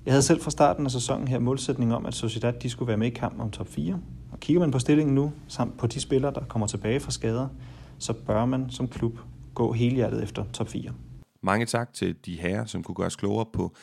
Jeg 0.05 0.13
havde 0.13 0.23
selv 0.23 0.41
fra 0.41 0.51
starten 0.51 0.85
af 0.85 0.91
sæsonen 0.91 1.27
her 1.27 1.39
målsætning 1.39 1.95
om, 1.95 2.05
at 2.05 2.13
Sociedad 2.13 2.53
de 2.53 2.69
skulle 2.69 2.87
være 2.87 2.97
med 2.97 3.07
i 3.07 3.15
kampen 3.15 3.41
om 3.41 3.51
top 3.51 3.67
4. 3.67 3.99
Og 4.31 4.39
kigger 4.39 4.59
man 4.59 4.71
på 4.71 4.79
stillingen 4.79 5.15
nu, 5.15 5.31
samt 5.47 5.77
på 5.77 5.87
de 5.87 5.99
spillere, 5.99 6.33
der 6.33 6.41
kommer 6.43 6.67
tilbage 6.67 6.99
fra 6.99 7.11
skader, 7.11 7.47
så 7.97 8.13
bør 8.13 8.45
man 8.45 8.69
som 8.69 8.87
klub 8.87 9.19
gå 9.55 9.73
helhjertet 9.73 10.23
efter 10.23 10.43
top 10.53 10.69
4. 10.69 10.91
Mange 11.43 11.65
tak 11.65 11.93
til 11.93 12.15
de 12.25 12.39
herrer, 12.39 12.65
som 12.65 12.83
kunne 12.83 12.95
gøre 12.95 13.07
os 13.07 13.15
klogere 13.15 13.45
på 13.53 13.75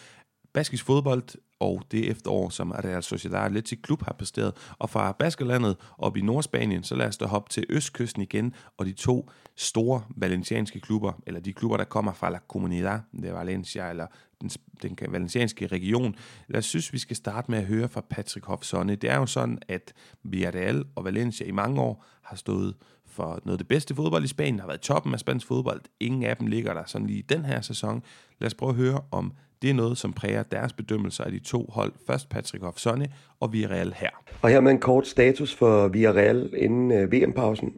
baskisk 0.53 0.85
fodbold 0.85 1.23
og 1.61 1.83
det 1.91 2.11
efterår, 2.11 2.49
som 2.49 2.71
Real 2.71 3.03
Sociedad 3.03 3.39
Athletic 3.39 3.83
Klub 3.83 4.03
har 4.03 4.13
præsteret. 4.13 4.55
Og 4.79 4.91
fra 4.91 5.13
Baskerlandet 5.13 5.77
op 5.99 6.17
i 6.17 6.21
Nordspanien, 6.21 6.85
så 6.85 6.95
lad 6.95 7.07
os 7.07 7.17
da 7.17 7.27
hoppe 7.27 7.51
til 7.51 7.67
Østkysten 7.69 8.23
igen, 8.23 8.55
og 8.77 8.87
de 8.87 8.93
to 8.93 9.31
store 9.57 10.03
valencianske 10.17 10.81
klubber, 10.81 11.13
eller 11.27 11.41
de 11.41 11.53
klubber, 11.53 11.77
der 11.77 11.85
kommer 11.85 12.13
fra 12.13 12.31
La 12.31 12.39
Comunidad 12.49 13.01
de 13.23 13.35
Valencia, 13.35 13.91
eller 13.91 14.07
den, 14.41 14.51
den 14.83 14.99
valencianske 15.09 15.67
region. 15.67 16.15
Jeg 16.49 16.65
synes, 16.65 16.93
vi 16.93 16.99
skal 16.99 17.17
starte 17.17 17.51
med 17.51 17.59
at 17.59 17.65
høre 17.65 17.89
fra 17.89 18.01
Patrick 18.01 18.47
Hofsonne. 18.47 18.95
Det 18.95 19.11
er 19.11 19.17
jo 19.17 19.27
sådan, 19.27 19.59
at 19.69 19.93
Villarreal 20.23 20.85
og 20.97 21.05
Valencia 21.05 21.47
i 21.47 21.51
mange 21.51 21.81
år 21.81 22.05
har 22.23 22.37
stået 22.37 22.75
for 23.09 23.41
noget 23.45 23.55
af 23.55 23.59
det 23.59 23.69
bedste 23.69 23.95
fodbold 23.95 24.25
i 24.25 24.29
Spanien, 24.29 24.61
har 24.61 24.67
været 24.67 24.81
toppen 24.81 25.15
af 25.15 25.21
spansk 25.21 25.47
fodbold. 25.47 25.81
Ingen 26.01 26.23
af 26.23 26.37
dem 26.37 26.47
ligger 26.47 26.75
der 26.75 26.83
sådan 26.87 27.07
lige 27.07 27.19
i 27.19 27.23
den 27.23 27.45
her 27.45 27.61
sæson. 27.61 28.03
Lad 28.41 28.47
os 28.47 28.55
prøve 28.55 28.71
at 28.71 28.77
høre, 28.77 29.01
om 29.11 29.33
det 29.63 29.71
er 29.71 29.75
noget, 29.75 29.99
som 29.99 30.13
præger 30.13 30.43
deres 30.43 30.73
bedømmelser 30.73 31.25
af 31.25 31.33
de 31.33 31.39
to 31.39 31.71
hold. 31.73 31.93
Først 32.07 32.29
Patrick 32.29 32.65
Hoff 32.65 32.79
Sonne 32.79 33.09
og 33.41 33.53
Villarreal 33.53 33.95
her. 33.97 34.11
Og 34.43 34.51
her 34.51 34.61
med 34.61 34.73
en 34.73 34.81
kort 34.81 35.07
status 35.07 35.55
for 35.55 35.89
Villarreal 35.89 36.51
inden 36.57 36.93
øh, 36.93 37.13
VM-pausen. 37.13 37.73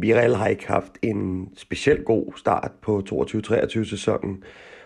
Villarreal 0.00 0.34
har 0.34 0.46
ikke 0.46 0.66
haft 0.66 0.92
en 1.02 1.48
specielt 1.56 2.04
god 2.04 2.32
start 2.36 2.70
på 2.82 3.02
22-23 3.12 3.84
sæsonen, 3.84 4.42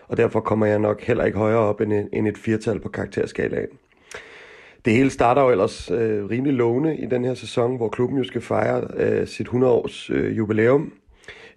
og 0.07 0.17
derfor 0.17 0.39
kommer 0.39 0.65
jeg 0.65 0.79
nok 0.79 1.01
heller 1.01 1.25
ikke 1.25 1.37
højere 1.37 1.59
op 1.59 1.81
end 1.81 1.93
et, 1.93 2.09
end 2.13 2.27
et 2.27 2.37
firtal 2.37 2.79
på 2.79 2.89
karakterskalaen. 2.89 3.67
Det 4.85 4.93
hele 4.93 5.09
starter 5.09 5.41
jo 5.41 5.49
ellers 5.49 5.91
øh, 5.91 6.29
rimelig 6.29 6.53
lovende 6.53 6.97
i 6.97 7.05
den 7.05 7.25
her 7.25 7.33
sæson, 7.33 7.77
hvor 7.77 7.89
klubben 7.89 8.17
jo 8.17 8.23
skal 8.23 8.41
fejre 8.41 8.87
øh, 8.97 9.27
sit 9.27 9.47
100-års 9.47 10.09
øh, 10.09 10.37
jubilæum 10.37 10.93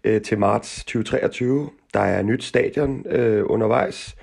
øh, 0.04 0.22
til 0.22 0.38
marts 0.38 0.84
2023. 0.84 1.68
Der 1.94 2.00
er 2.00 2.22
nyt 2.22 2.44
stadion 2.44 3.06
øh, 3.08 3.42
undervejs, 3.46 4.16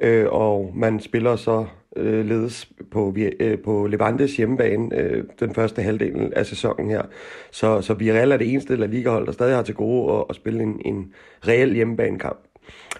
øh, 0.00 0.26
og 0.30 0.72
man 0.74 1.00
spiller 1.00 1.36
så 1.36 1.66
øh, 1.96 2.26
ledes 2.26 2.68
på, 2.90 3.14
øh, 3.40 3.58
på 3.58 3.86
Levantes 3.86 4.36
hjemmebane 4.36 4.98
øh, 4.98 5.24
den 5.40 5.54
første 5.54 5.82
halvdel 5.82 6.32
af 6.36 6.46
sæsonen 6.46 6.90
her. 6.90 7.02
Så, 7.50 7.80
så 7.80 7.94
Villarreal 7.94 8.32
er 8.32 8.36
det 8.36 8.52
eneste 8.52 8.76
La 8.76 8.86
Liga-hold, 8.86 9.26
der 9.26 9.32
stadig 9.32 9.56
har 9.56 9.62
til 9.62 9.74
gode 9.74 10.12
at, 10.12 10.24
at 10.30 10.36
spille 10.36 10.62
en, 10.62 10.80
en 10.84 11.12
reel 11.48 11.74
hjemmebanekamp. 11.74 12.38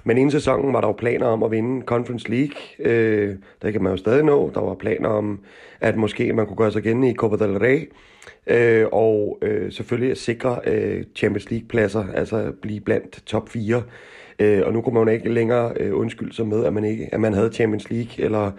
Men 0.06 0.16
inden 0.16 0.30
sæsonen 0.30 0.72
var 0.72 0.80
der 0.80 0.88
jo 0.88 0.92
planer 0.92 1.26
om 1.26 1.42
at 1.42 1.50
vinde 1.50 1.86
Conference 1.86 2.30
League. 2.30 2.56
Øh, 2.78 3.36
der 3.62 3.70
kan 3.70 3.82
man 3.82 3.92
jo 3.92 3.96
stadig 3.96 4.24
nå. 4.24 4.50
Der 4.54 4.60
var 4.60 4.74
planer 4.74 5.08
om, 5.08 5.40
at 5.80 5.96
måske 5.96 6.32
man 6.32 6.46
kunne 6.46 6.56
gøre 6.56 6.72
sig 6.72 6.84
igen 6.84 7.04
i 7.04 7.14
Copa 7.14 7.46
del 7.46 7.58
Rey. 7.58 7.92
Øh, 8.46 8.86
og 8.92 9.38
øh, 9.42 9.72
selvfølgelig 9.72 10.10
at 10.10 10.18
sikre 10.18 10.60
øh, 10.66 11.04
Champions 11.16 11.50
League-pladser, 11.50 12.04
altså 12.14 12.52
blive 12.62 12.80
blandt 12.80 13.22
top 13.26 13.48
4. 13.48 13.82
Øh, 14.38 14.62
og 14.66 14.72
nu 14.72 14.80
kunne 14.80 14.94
man 14.94 15.08
jo 15.08 15.14
ikke 15.14 15.32
længere 15.32 15.72
øh, 15.80 15.98
undskylde 15.98 16.34
sig 16.34 16.46
med, 16.46 16.64
at 16.64 16.72
man, 16.72 16.84
ikke, 16.84 17.08
at 17.12 17.20
man 17.20 17.32
havde 17.32 17.52
Champions 17.52 17.90
League 17.90 18.24
eller 18.24 18.50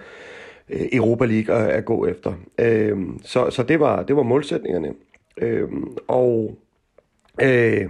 øh, 0.69 0.87
Europa 0.91 1.25
League 1.25 1.55
at, 1.55 1.69
at 1.69 1.85
gå 1.85 2.05
efter. 2.05 2.33
Øh, 2.59 2.97
så 3.23 3.49
så 3.49 3.63
det, 3.63 3.79
var, 3.79 4.03
det 4.03 4.15
var 4.15 4.23
målsætningerne. 4.23 4.93
Øh, 5.41 5.67
og 6.07 6.57
øh, 7.41 7.85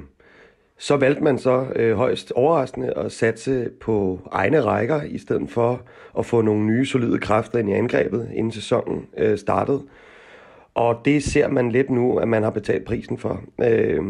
så 0.77 0.97
valgte 0.97 1.23
man 1.23 1.37
så 1.37 1.65
øh, 1.75 1.95
højst 1.95 2.31
overraskende 2.31 2.93
at 2.97 3.11
satse 3.11 3.69
på 3.81 4.19
egne 4.31 4.61
rækker, 4.61 5.01
i 5.01 5.17
stedet 5.17 5.49
for 5.49 5.81
at 6.19 6.25
få 6.25 6.41
nogle 6.41 6.65
nye 6.65 6.85
solide 6.85 7.19
kræfter 7.19 7.59
ind 7.59 7.69
i 7.69 7.73
angrebet, 7.73 8.29
inden 8.33 8.51
sæsonen 8.51 9.05
øh, 9.17 9.37
startede. 9.37 9.81
Og 10.75 11.01
det 11.05 11.23
ser 11.23 11.47
man 11.47 11.71
lidt 11.71 11.89
nu, 11.89 12.17
at 12.17 12.27
man 12.27 12.43
har 12.43 12.49
betalt 12.49 12.85
prisen 12.85 13.17
for. 13.17 13.41
Øh, 13.61 14.03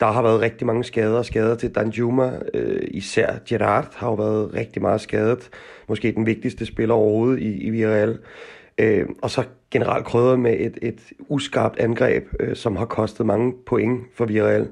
der 0.00 0.06
har 0.06 0.22
været 0.22 0.40
rigtig 0.40 0.66
mange 0.66 0.84
skader 0.84 1.18
og 1.18 1.24
skader 1.24 1.54
til 1.54 1.74
Danjuma. 1.74 2.32
Øh, 2.54 2.82
især 2.90 3.34
Gerard 3.48 3.94
har 3.94 4.08
jo 4.08 4.14
været 4.14 4.54
rigtig 4.54 4.82
meget 4.82 5.00
skadet. 5.00 5.50
Måske 5.88 6.12
den 6.12 6.26
vigtigste 6.26 6.66
spiller 6.66 6.94
overhovedet 6.94 7.40
i, 7.40 7.62
i 7.62 7.70
Villarreal. 7.70 8.18
Øh, 8.78 9.06
og 9.22 9.30
så 9.30 9.44
generelt 9.70 10.04
krydret 10.04 10.40
med 10.40 10.56
et, 10.60 10.78
et 10.82 11.00
uskarpt 11.28 11.78
angreb, 11.78 12.24
øh, 12.40 12.56
som 12.56 12.76
har 12.76 12.84
kostet 12.84 13.26
mange 13.26 13.52
point 13.66 14.00
for 14.14 14.24
Villarreal. 14.24 14.60
Øh, 14.62 14.68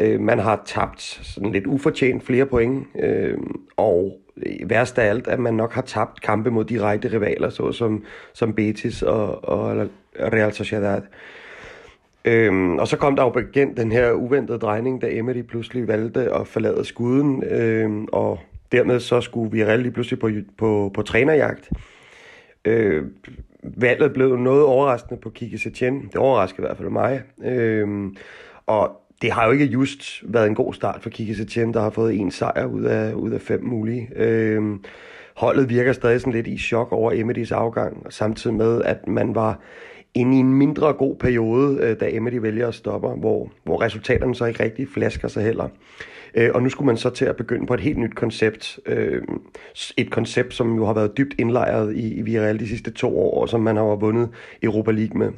Øh, 0.00 0.20
man 0.20 0.38
har 0.38 0.62
tabt 0.66 1.00
sådan 1.02 1.52
lidt 1.52 1.66
ufortjent 1.66 2.24
flere 2.24 2.46
point, 2.46 2.86
øh, 2.98 3.38
og 3.76 4.20
værst 4.66 4.98
af 4.98 5.08
alt, 5.08 5.28
at 5.28 5.38
man 5.38 5.54
nok 5.54 5.72
har 5.72 5.82
tabt 5.82 6.20
kampe 6.20 6.50
mod 6.50 6.64
direkte 6.64 7.12
rivaler, 7.12 7.50
såsom 7.50 8.04
som 8.32 8.54
Betis 8.54 9.02
og, 9.02 9.44
og 9.44 9.88
Real 10.20 10.52
Sociedad. 10.52 11.02
Øhm, 12.24 12.78
og 12.78 12.88
så 12.88 12.96
kom 12.96 13.16
der 13.16 13.22
jo 13.22 13.38
igen 13.38 13.76
den 13.76 13.92
her 13.92 14.12
uventede 14.12 14.58
drejning, 14.58 15.02
da 15.02 15.06
Emery 15.10 15.42
pludselig 15.42 15.88
valgte 15.88 16.20
at 16.34 16.46
forlade 16.46 16.84
skuden, 16.84 17.44
øhm, 17.50 18.08
og 18.12 18.38
dermed 18.72 19.00
så 19.00 19.20
skulle 19.20 19.50
vi 19.50 19.76
lige 19.76 19.92
pludselig 19.92 20.18
på, 20.18 20.30
på, 20.58 20.90
på 20.94 21.02
trænerjagt. 21.02 21.70
Øh, 22.64 23.04
valget 23.62 24.12
blev 24.12 24.36
noget 24.36 24.64
overraskende 24.64 25.20
på 25.20 25.30
Kike 25.30 25.58
Setien. 25.58 26.02
Det 26.02 26.16
overraskede 26.16 26.62
i 26.62 26.66
hvert 26.66 26.76
fald 26.76 26.88
mig. 26.88 27.22
Øhm, 27.44 28.16
og 28.66 29.03
det 29.22 29.32
har 29.32 29.46
jo 29.46 29.52
ikke 29.52 29.64
just 29.64 30.22
været 30.22 30.46
en 30.46 30.54
god 30.54 30.74
start 30.74 31.02
for 31.02 31.10
Kiki 31.10 31.34
Setien, 31.34 31.74
der 31.74 31.80
har 31.80 31.90
fået 31.90 32.14
en 32.14 32.30
sejr 32.30 32.66
ud 32.66 32.82
af, 32.82 33.12
ud 33.12 33.30
af 33.30 33.40
fem 33.40 33.64
mulige. 33.64 34.08
Øhm, 34.16 34.84
holdet 35.34 35.68
virker 35.68 35.92
stadig 35.92 36.20
sådan 36.20 36.32
lidt 36.32 36.46
i 36.46 36.58
chok 36.58 36.92
over 36.92 37.12
Emerys 37.12 37.52
afgang, 37.52 38.06
samtidig 38.10 38.56
med, 38.56 38.82
at 38.82 39.08
man 39.08 39.34
var 39.34 39.60
inde 40.14 40.36
i 40.36 40.40
en 40.40 40.54
mindre 40.54 40.92
god 40.92 41.16
periode, 41.16 41.78
øh, 41.80 42.00
da 42.00 42.08
Emery 42.10 42.34
vælger 42.34 42.68
at 42.68 42.74
stoppe, 42.74 43.08
hvor, 43.08 43.50
hvor 43.64 43.82
resultaterne 43.82 44.34
så 44.34 44.44
ikke 44.44 44.62
rigtig 44.62 44.88
flasker 44.94 45.28
sig 45.28 45.42
heller. 45.42 45.68
Øh, 46.34 46.50
og 46.54 46.62
nu 46.62 46.68
skulle 46.68 46.86
man 46.86 46.96
så 46.96 47.10
til 47.10 47.24
at 47.24 47.36
begynde 47.36 47.66
på 47.66 47.74
et 47.74 47.80
helt 47.80 47.98
nyt 47.98 48.14
koncept. 48.14 48.80
Øh, 48.86 49.22
et 49.96 50.10
koncept, 50.10 50.54
som 50.54 50.76
jo 50.76 50.86
har 50.86 50.94
været 50.94 51.16
dybt 51.16 51.34
indlejret 51.38 51.96
i, 51.96 52.14
i 52.14 52.22
Villarreal 52.22 52.58
de 52.58 52.68
sidste 52.68 52.90
to 52.90 53.18
år, 53.18 53.40
og 53.40 53.48
som 53.48 53.60
man 53.60 53.76
har 53.76 53.84
vundet 53.84 54.28
Europa 54.62 54.90
League 54.90 55.18
med. 55.18 55.30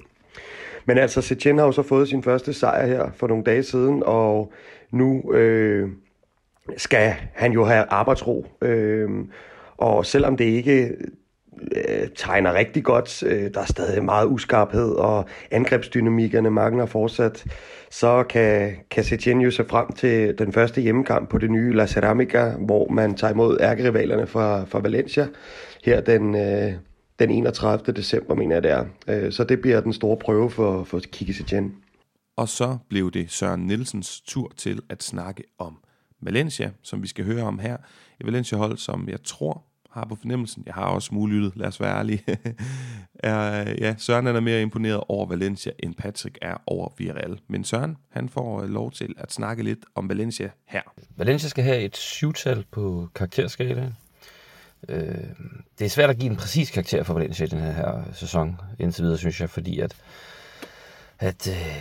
Men 0.87 0.99
altså, 0.99 1.21
Setien 1.21 1.59
har 1.59 1.67
jo 1.67 1.73
så 1.73 1.83
fået 1.83 2.09
sin 2.09 2.23
første 2.23 2.53
sejr 2.53 2.87
her 2.87 3.11
for 3.15 3.27
nogle 3.27 3.45
dage 3.45 3.63
siden, 3.63 4.03
og 4.07 4.53
nu 4.91 5.33
øh, 5.33 5.89
skal 6.77 7.15
han 7.35 7.53
jo 7.53 7.65
have 7.65 7.85
arbejdsro. 7.89 8.47
Øh, 8.63 9.11
og 9.77 10.07
selvom 10.07 10.37
det 10.37 10.45
ikke 10.45 10.97
øh, 11.73 12.09
tegner 12.17 12.55
rigtig 12.55 12.85
godt. 12.85 13.23
Øh, 13.23 13.55
der 13.55 13.61
er 13.61 13.65
stadig 13.65 14.05
meget 14.05 14.27
uskarphed, 14.27 14.91
og 14.91 15.25
angrebsdynamikkerne 15.51 16.51
mangler 16.51 16.87
fortsat. 16.87 17.45
Så 17.91 18.23
kan, 18.23 18.77
kan 18.91 19.05
Setien 19.05 19.41
jo 19.41 19.51
se 19.51 19.65
frem 19.65 19.93
til 19.93 20.39
den 20.39 20.53
første 20.53 20.81
hjemmekamp 20.81 21.31
på 21.31 21.39
det 21.39 21.51
nye 21.51 21.73
La 21.73 21.87
Ceramica, 21.87 22.51
hvor 22.59 22.89
man 22.89 23.15
tager 23.15 23.33
imod 23.33 23.59
ærkerivalerne 23.61 24.27
fra, 24.27 24.65
fra 24.65 24.81
Valencia 24.81 25.27
her 25.85 26.01
den, 26.01 26.35
øh, 26.35 26.73
den 27.19 27.31
31. 27.31 27.95
december, 27.95 28.35
mener 28.35 28.57
jeg 28.57 28.63
det 28.63 28.71
er. 28.71 28.85
Øh, 29.09 29.33
så 29.33 29.45
det 29.45 29.61
bliver 29.61 29.81
den 29.81 29.93
store 29.93 30.17
prøve 30.17 30.51
for, 30.51 30.85
for 30.85 30.99
Kiki 30.99 31.33
Setien. 31.33 31.75
Og 32.37 32.49
så 32.49 32.79
blev 32.89 33.11
det 33.11 33.31
Søren 33.31 33.67
Nielsens 33.67 34.21
tur 34.21 34.53
til 34.57 34.83
at 34.89 35.03
snakke 35.03 35.43
om 35.59 35.79
Valencia, 36.21 36.71
som 36.83 37.03
vi 37.03 37.09
skal 37.09 37.25
høre 37.25 37.43
om 37.43 37.59
her. 37.59 37.77
Et 38.21 38.27
Valencia-hold, 38.27 38.79
som 38.79 39.09
jeg 39.09 39.23
tror 39.23 39.63
har 39.91 40.05
på 40.05 40.15
fornemmelsen, 40.15 40.63
jeg 40.67 40.75
har 40.75 40.85
også 40.85 41.07
smuglyttet, 41.07 41.53
lad 41.57 41.67
os 41.67 41.81
være 41.81 41.99
ærlige, 41.99 42.23
er, 43.15 43.75
ja, 43.79 43.95
Søren 43.99 44.27
er 44.27 44.41
mere 44.41 44.63
imponeret 44.63 45.01
over 45.09 45.27
Valencia, 45.27 45.73
end 45.79 45.95
Patrick 45.95 46.39
er 46.43 46.57
over 46.67 46.89
Villarreal. 46.99 47.41
Men 47.49 47.65
Søren, 47.65 47.97
han 48.11 48.29
får 48.29 48.63
øh, 48.63 48.69
lov 48.69 48.93
til 48.93 49.15
at 49.19 49.33
snakke 49.33 49.63
lidt 49.63 49.85
om 49.95 50.09
Valencia 50.09 50.51
her. 50.67 50.83
Valencia 51.17 51.49
skal 51.49 51.65
have 51.65 51.81
et 51.81 51.97
syvtal 51.97 52.65
på 52.71 53.09
karakterskalaen. 53.15 53.93
Øh, 54.89 55.29
det 55.79 55.85
er 55.85 55.89
svært 55.89 56.11
at 56.11 56.19
give 56.19 56.31
en 56.31 56.37
præcis 56.37 56.71
karakter 56.71 57.03
for 57.03 57.15
Valencia 57.15 57.47
i 57.47 57.49
den 57.49 57.61
her, 57.61 57.73
her 57.73 58.03
sæson, 58.13 58.61
indtil 58.79 59.05
videre, 59.05 59.19
synes 59.19 59.41
jeg, 59.41 59.51
fordi 59.51 59.81
at, 59.81 59.97
at 61.19 61.49
øh, 61.49 61.81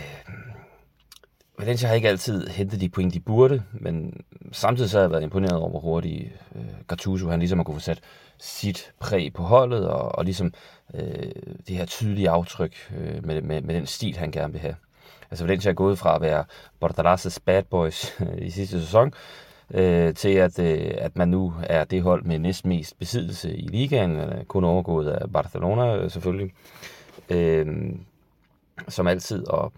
Valencia 1.58 1.88
har 1.88 1.94
ikke 1.94 2.08
altid 2.08 2.46
hentet 2.46 2.80
de 2.80 2.88
point, 2.88 3.14
de 3.14 3.20
burde, 3.20 3.62
men 3.72 4.24
samtidig 4.52 4.90
så 4.90 4.98
har 4.98 5.02
jeg 5.02 5.10
været 5.10 5.22
imponeret 5.22 5.56
over, 5.56 5.70
hvor 5.70 5.80
hurtigt 5.80 6.32
øh, 6.54 6.64
Gattuso 6.88 7.28
han 7.28 7.38
ligesom 7.38 7.58
har 7.58 7.64
kunne 7.64 7.74
få 7.74 7.80
sat 7.80 8.00
sit 8.38 8.92
præg 9.00 9.32
på 9.32 9.42
holdet, 9.42 9.88
og, 9.88 10.18
og 10.18 10.24
ligesom 10.24 10.52
øh, 10.94 11.32
det 11.68 11.76
her 11.76 11.84
tydelige 11.84 12.30
aftryk 12.30 12.74
øh, 12.96 13.26
med, 13.26 13.42
med, 13.42 13.62
med 13.62 13.74
den 13.74 13.86
stil, 13.86 14.16
han 14.16 14.30
gerne 14.30 14.52
vil 14.52 14.60
have. 14.60 14.74
Altså 15.30 15.44
Valencia 15.44 15.70
er 15.70 15.74
gået 15.74 15.98
fra 15.98 16.14
at 16.14 16.20
være 16.20 16.44
Bordalas 16.80 17.40
bad 17.44 17.62
boys 17.62 18.20
øh, 18.20 18.46
i 18.46 18.50
sidste 18.50 18.80
sæson, 18.80 19.12
øh, 19.74 20.14
til 20.14 20.28
at, 20.28 20.58
øh, 20.58 20.94
at 20.98 21.16
man 21.16 21.28
nu 21.28 21.54
er 21.62 21.84
det 21.84 22.02
hold 22.02 22.24
med 22.24 22.38
næstmest 22.38 22.98
besiddelse 22.98 23.56
i 23.56 23.66
ligaen, 23.66 24.20
kun 24.48 24.64
overgået 24.64 25.08
af 25.08 25.32
Barcelona 25.32 25.96
øh, 25.96 26.10
selvfølgelig, 26.10 26.52
øh, 27.30 27.66
som 28.88 29.06
altid, 29.06 29.48
og 29.48 29.72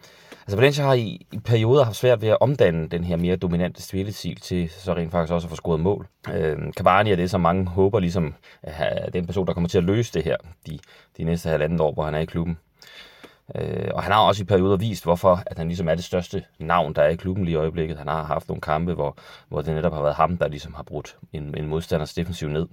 Altså 0.49 0.57
Valencia 0.57 0.85
har 0.85 0.95
i, 0.95 1.27
i 1.33 1.39
perioder 1.39 1.85
haft 1.85 1.97
svært 1.97 2.23
ved 2.23 2.29
at 2.29 2.37
omdanne 2.41 2.89
den 2.89 3.05
her 3.05 3.17
mere 3.17 3.37
dominante 3.37 3.83
spillestil 3.83 4.37
til 4.37 4.69
så 4.69 4.95
rent 4.95 5.11
faktisk 5.11 5.33
også 5.33 5.47
at 5.47 5.51
få 5.51 5.57
scoret 5.57 5.81
mål. 5.81 6.07
Øh, 6.35 6.57
Cavani 6.73 7.13
er 7.13 7.17
det, 7.17 7.31
som 7.31 7.41
mange 7.41 7.67
håber 7.67 8.01
ligesom 8.01 8.35
er 8.63 9.11
den 9.11 9.27
person, 9.27 9.47
der 9.47 9.53
kommer 9.53 9.69
til 9.69 9.79
at 9.79 9.85
løse 9.85 10.15
det 10.15 10.25
her 10.25 10.37
de, 10.67 10.79
de 11.17 11.25
næste 11.25 11.49
halvanden 11.49 11.81
år, 11.81 11.93
hvor 11.93 12.05
han 12.05 12.15
er 12.15 12.19
i 12.19 12.25
klubben. 12.25 12.59
Øh, 13.55 13.91
og 13.95 14.03
han 14.03 14.13
har 14.13 14.21
også 14.21 14.43
i 14.43 14.47
perioder 14.47 14.77
vist, 14.77 15.05
hvorfor 15.05 15.43
at 15.47 15.59
han 15.59 15.67
ligesom 15.67 15.89
er 15.89 15.95
det 15.95 16.05
største 16.05 16.45
navn, 16.59 16.93
der 16.93 17.03
er 17.03 17.09
i 17.09 17.17
klubben 17.17 17.45
lige 17.45 17.53
i 17.53 17.57
øjeblikket. 17.57 17.99
Han 17.99 18.09
har 18.09 18.23
haft 18.25 18.49
nogle 18.49 18.61
kampe, 18.61 18.95
hvor, 18.95 19.17
hvor 19.49 19.63
det 19.63 19.75
netop 19.75 19.93
har 19.93 20.03
været 20.03 20.15
ham, 20.15 20.37
der 20.37 20.49
ligesom 20.49 20.75
har 20.75 20.83
brudt 20.83 21.17
en, 21.33 21.55
en 21.59 21.69
modstanders 21.69 22.15
defensiv 22.15 22.49
ned. 22.49 22.67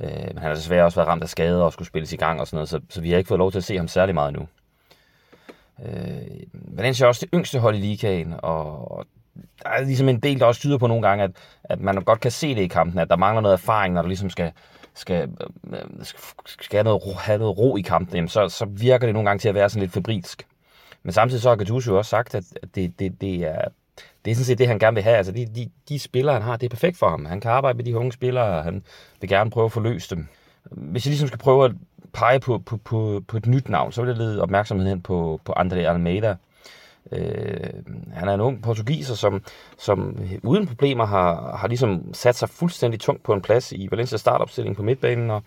Øh, 0.00 0.08
men 0.10 0.38
han 0.38 0.48
har 0.48 0.54
desværre 0.54 0.84
også 0.84 0.96
været 0.96 1.08
ramt 1.08 1.22
af 1.22 1.28
skader 1.28 1.62
og 1.62 1.72
skulle 1.72 1.88
spilles 1.88 2.12
i 2.12 2.16
gang 2.16 2.40
og 2.40 2.46
sådan 2.46 2.56
noget, 2.56 2.68
så, 2.68 2.80
så 2.88 3.00
vi 3.00 3.10
har 3.10 3.18
ikke 3.18 3.28
fået 3.28 3.38
lov 3.38 3.50
til 3.50 3.58
at 3.58 3.64
se 3.64 3.76
ham 3.76 3.88
særlig 3.88 4.14
meget 4.14 4.28
endnu. 4.28 4.48
Øh, 5.84 6.40
Valencia 6.52 7.04
er 7.04 7.08
også 7.08 7.20
det 7.20 7.30
yngste 7.34 7.58
hold 7.58 7.76
i 7.76 7.80
ligaen, 7.80 8.34
og 8.42 9.04
der 9.62 9.68
er 9.68 9.84
ligesom 9.84 10.08
en 10.08 10.20
del, 10.20 10.40
der 10.40 10.46
også 10.46 10.60
tyder 10.60 10.78
på 10.78 10.86
nogle 10.86 11.08
gange, 11.08 11.24
at, 11.24 11.30
at 11.64 11.80
man 11.80 11.94
godt 11.94 12.20
kan 12.20 12.30
se 12.30 12.54
det 12.54 12.62
i 12.62 12.66
kampen, 12.66 12.98
at 12.98 13.10
der 13.10 13.16
mangler 13.16 13.40
noget 13.40 13.54
erfaring, 13.54 13.94
når 13.94 14.02
der 14.02 14.08
ligesom 14.08 14.30
skal, 14.30 14.52
skal, 14.94 15.28
øh, 15.72 15.78
skal 16.46 16.76
have 16.76 16.84
noget, 16.84 17.06
ro, 17.06 17.12
have 17.12 17.38
noget 17.38 17.58
ro 17.58 17.76
i 17.76 17.80
kampen, 17.80 18.14
jamen 18.14 18.28
så, 18.28 18.48
så 18.48 18.64
virker 18.64 19.06
det 19.06 19.14
nogle 19.14 19.28
gange 19.28 19.40
til 19.40 19.48
at 19.48 19.54
være 19.54 19.70
sådan 19.70 19.80
lidt 19.80 19.92
febrilsk. 19.92 20.46
Men 21.02 21.12
samtidig 21.12 21.42
så 21.42 21.48
har 21.48 21.56
Gattuso 21.56 21.96
også 21.96 22.08
sagt, 22.08 22.34
at 22.34 22.44
det, 22.74 22.98
det, 22.98 23.20
det 23.20 23.34
er 23.34 23.64
det 24.24 24.30
er 24.30 24.34
sådan 24.34 24.44
set 24.44 24.58
det, 24.58 24.66
han 24.68 24.78
gerne 24.78 24.94
vil 24.94 25.02
have. 25.02 25.16
Altså, 25.16 25.32
de, 25.32 25.46
de, 25.46 25.70
de 25.88 25.98
spillere, 25.98 26.34
han 26.34 26.42
har, 26.42 26.56
det 26.56 26.66
er 26.66 26.70
perfekt 26.70 26.96
for 26.96 27.08
ham. 27.08 27.24
Han 27.24 27.40
kan 27.40 27.50
arbejde 27.50 27.76
med 27.76 27.84
de 27.84 27.96
unge 27.96 28.12
spillere, 28.12 28.44
og 28.44 28.64
han 28.64 28.82
vil 29.20 29.30
gerne 29.30 29.50
prøve 29.50 29.64
at 29.64 29.72
forløse 29.72 30.16
dem. 30.16 30.26
Hvis 30.70 31.06
jeg 31.06 31.10
ligesom 31.10 31.28
skal 31.28 31.38
prøve 31.38 31.64
at 31.64 31.72
pege 32.12 32.40
på, 32.40 32.58
på, 32.58 32.76
på, 32.76 33.22
på 33.28 33.36
et 33.36 33.46
nyt 33.46 33.68
navn, 33.68 33.92
så 33.92 34.02
vil 34.02 34.08
jeg 34.08 34.18
lede 34.18 34.42
opmærksomheden 34.42 34.88
hen 34.88 35.00
på, 35.00 35.40
på 35.44 35.52
André 35.58 35.76
Almeida. 35.76 36.36
Øh, 37.12 37.70
han 38.12 38.28
er 38.28 38.34
en 38.34 38.40
ung 38.40 38.62
portugiser, 38.62 39.14
som, 39.14 39.42
som 39.78 40.18
uden 40.42 40.66
problemer 40.66 41.06
har, 41.06 41.56
har 41.56 41.68
ligesom 41.68 42.14
sat 42.14 42.36
sig 42.36 42.48
fuldstændig 42.48 43.00
tungt 43.00 43.22
på 43.22 43.32
en 43.32 43.42
plads 43.42 43.72
i 43.72 43.88
Valencia 43.90 44.18
startopstilling 44.18 44.76
på 44.76 44.82
midtbanen, 44.82 45.30
og, 45.30 45.42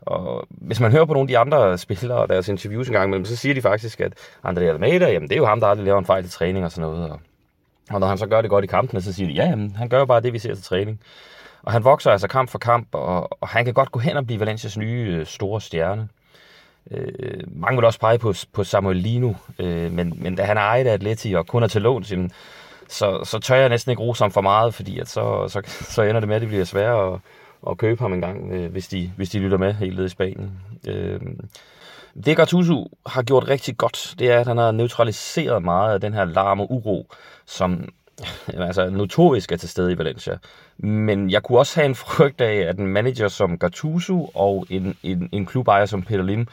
og 0.00 0.46
hvis 0.50 0.80
man 0.80 0.92
hører 0.92 1.04
på 1.04 1.12
nogle 1.12 1.24
af 1.24 1.28
de 1.28 1.38
andre 1.38 1.78
spillere 1.78 2.18
og 2.18 2.28
deres 2.28 2.48
interviews 2.48 2.88
en 2.88 2.92
gang 2.92 3.08
imellem, 3.08 3.24
så 3.24 3.36
siger 3.36 3.54
de 3.54 3.62
faktisk, 3.62 4.00
at 4.00 4.12
André 4.46 4.60
Almeida, 4.60 5.10
jamen 5.12 5.28
det 5.28 5.34
er 5.34 5.40
jo 5.40 5.46
ham, 5.46 5.60
der 5.60 5.66
aldrig 5.66 5.84
laver 5.84 5.98
en 5.98 6.06
fejl 6.06 6.24
i 6.24 6.28
træning 6.28 6.64
og 6.64 6.72
sådan 6.72 6.90
noget. 6.90 7.10
Og, 7.10 7.20
og 7.90 8.00
når 8.00 8.06
han 8.06 8.18
så 8.18 8.26
gør 8.26 8.40
det 8.40 8.50
godt 8.50 8.64
i 8.64 8.68
kampene, 8.68 9.02
så 9.02 9.12
siger 9.12 9.28
de, 9.28 9.34
ja, 9.34 9.44
jamen, 9.44 9.76
han 9.76 9.88
gør 9.88 10.04
bare 10.04 10.20
det, 10.20 10.32
vi 10.32 10.38
ser 10.38 10.54
til 10.54 10.64
træning. 10.64 11.00
Og 11.62 11.72
han 11.72 11.84
vokser 11.84 12.10
altså 12.10 12.28
kamp 12.28 12.50
for 12.50 12.58
kamp, 12.58 12.88
og, 12.92 13.42
og 13.42 13.48
han 13.48 13.64
kan 13.64 13.74
godt 13.74 13.92
gå 13.92 13.98
hen 13.98 14.16
og 14.16 14.26
blive 14.26 14.40
Valencias 14.40 14.78
nye 14.78 15.16
øh, 15.18 15.26
store 15.26 15.60
stjerne. 15.60 16.08
Øh, 16.90 17.40
mange 17.46 17.76
vil 17.76 17.84
også 17.84 18.00
pege 18.00 18.18
på, 18.18 18.34
på 18.52 18.64
Samuel 18.64 18.96
Lino, 18.96 19.32
øh, 19.58 19.92
men, 19.92 20.12
men 20.16 20.36
da 20.36 20.42
han 20.42 20.56
er 20.56 20.60
ejet 20.60 20.86
af 20.86 20.92
Atleti 20.92 21.32
og 21.32 21.46
kun 21.46 21.62
er 21.62 21.66
til 21.66 21.82
lån, 21.82 22.04
så, 22.88 23.24
så 23.24 23.38
tør 23.38 23.56
jeg 23.56 23.68
næsten 23.68 23.90
ikke 23.90 24.02
rose 24.02 24.24
ham 24.24 24.30
for 24.30 24.40
meget, 24.40 24.74
fordi 24.74 24.98
at 24.98 25.08
så, 25.08 25.48
så, 25.48 25.62
så 25.66 26.02
ender 26.02 26.20
det 26.20 26.28
med, 26.28 26.36
at 26.36 26.40
det 26.42 26.48
bliver 26.48 26.64
sværere 26.64 27.14
at, 27.14 27.20
at 27.70 27.78
købe 27.78 28.00
ham 28.00 28.12
en 28.12 28.20
gang, 28.20 28.52
øh, 28.52 28.70
hvis, 28.70 28.88
de, 28.88 29.12
hvis 29.16 29.30
de 29.30 29.38
lytter 29.38 29.58
med 29.58 29.74
helt 29.74 29.96
ned 29.96 30.04
i 30.04 30.08
Spanien. 30.08 30.50
Øh, 30.86 31.20
det 32.24 32.36
Gattuso 32.36 32.90
har 33.06 33.22
gjort 33.22 33.48
rigtig 33.48 33.76
godt, 33.76 34.14
det 34.18 34.30
er, 34.30 34.40
at 34.40 34.46
han 34.46 34.56
har 34.56 34.70
neutraliseret 34.72 35.62
meget 35.62 35.94
af 35.94 36.00
den 36.00 36.14
her 36.14 36.24
larm 36.24 36.60
og 36.60 36.72
uro, 36.72 37.06
som 37.46 37.88
altså, 38.68 38.90
notorisk 38.90 39.52
er 39.52 39.56
til 39.56 39.68
stede 39.68 39.92
i 39.92 39.98
Valencia. 39.98 40.38
Men 40.78 41.30
jeg 41.30 41.42
kunne 41.42 41.58
også 41.58 41.80
have 41.80 41.86
en 41.86 41.94
frygt 41.94 42.40
af, 42.40 42.54
at 42.54 42.78
en 42.78 42.86
manager 42.86 43.28
som 43.28 43.58
Gattuso 43.58 44.30
og 44.34 44.66
en, 44.70 44.96
en, 45.02 45.28
en 45.32 45.46
klubejer 45.46 45.86
som 45.86 46.02
Peter 46.02 46.22
Lim 46.22 46.46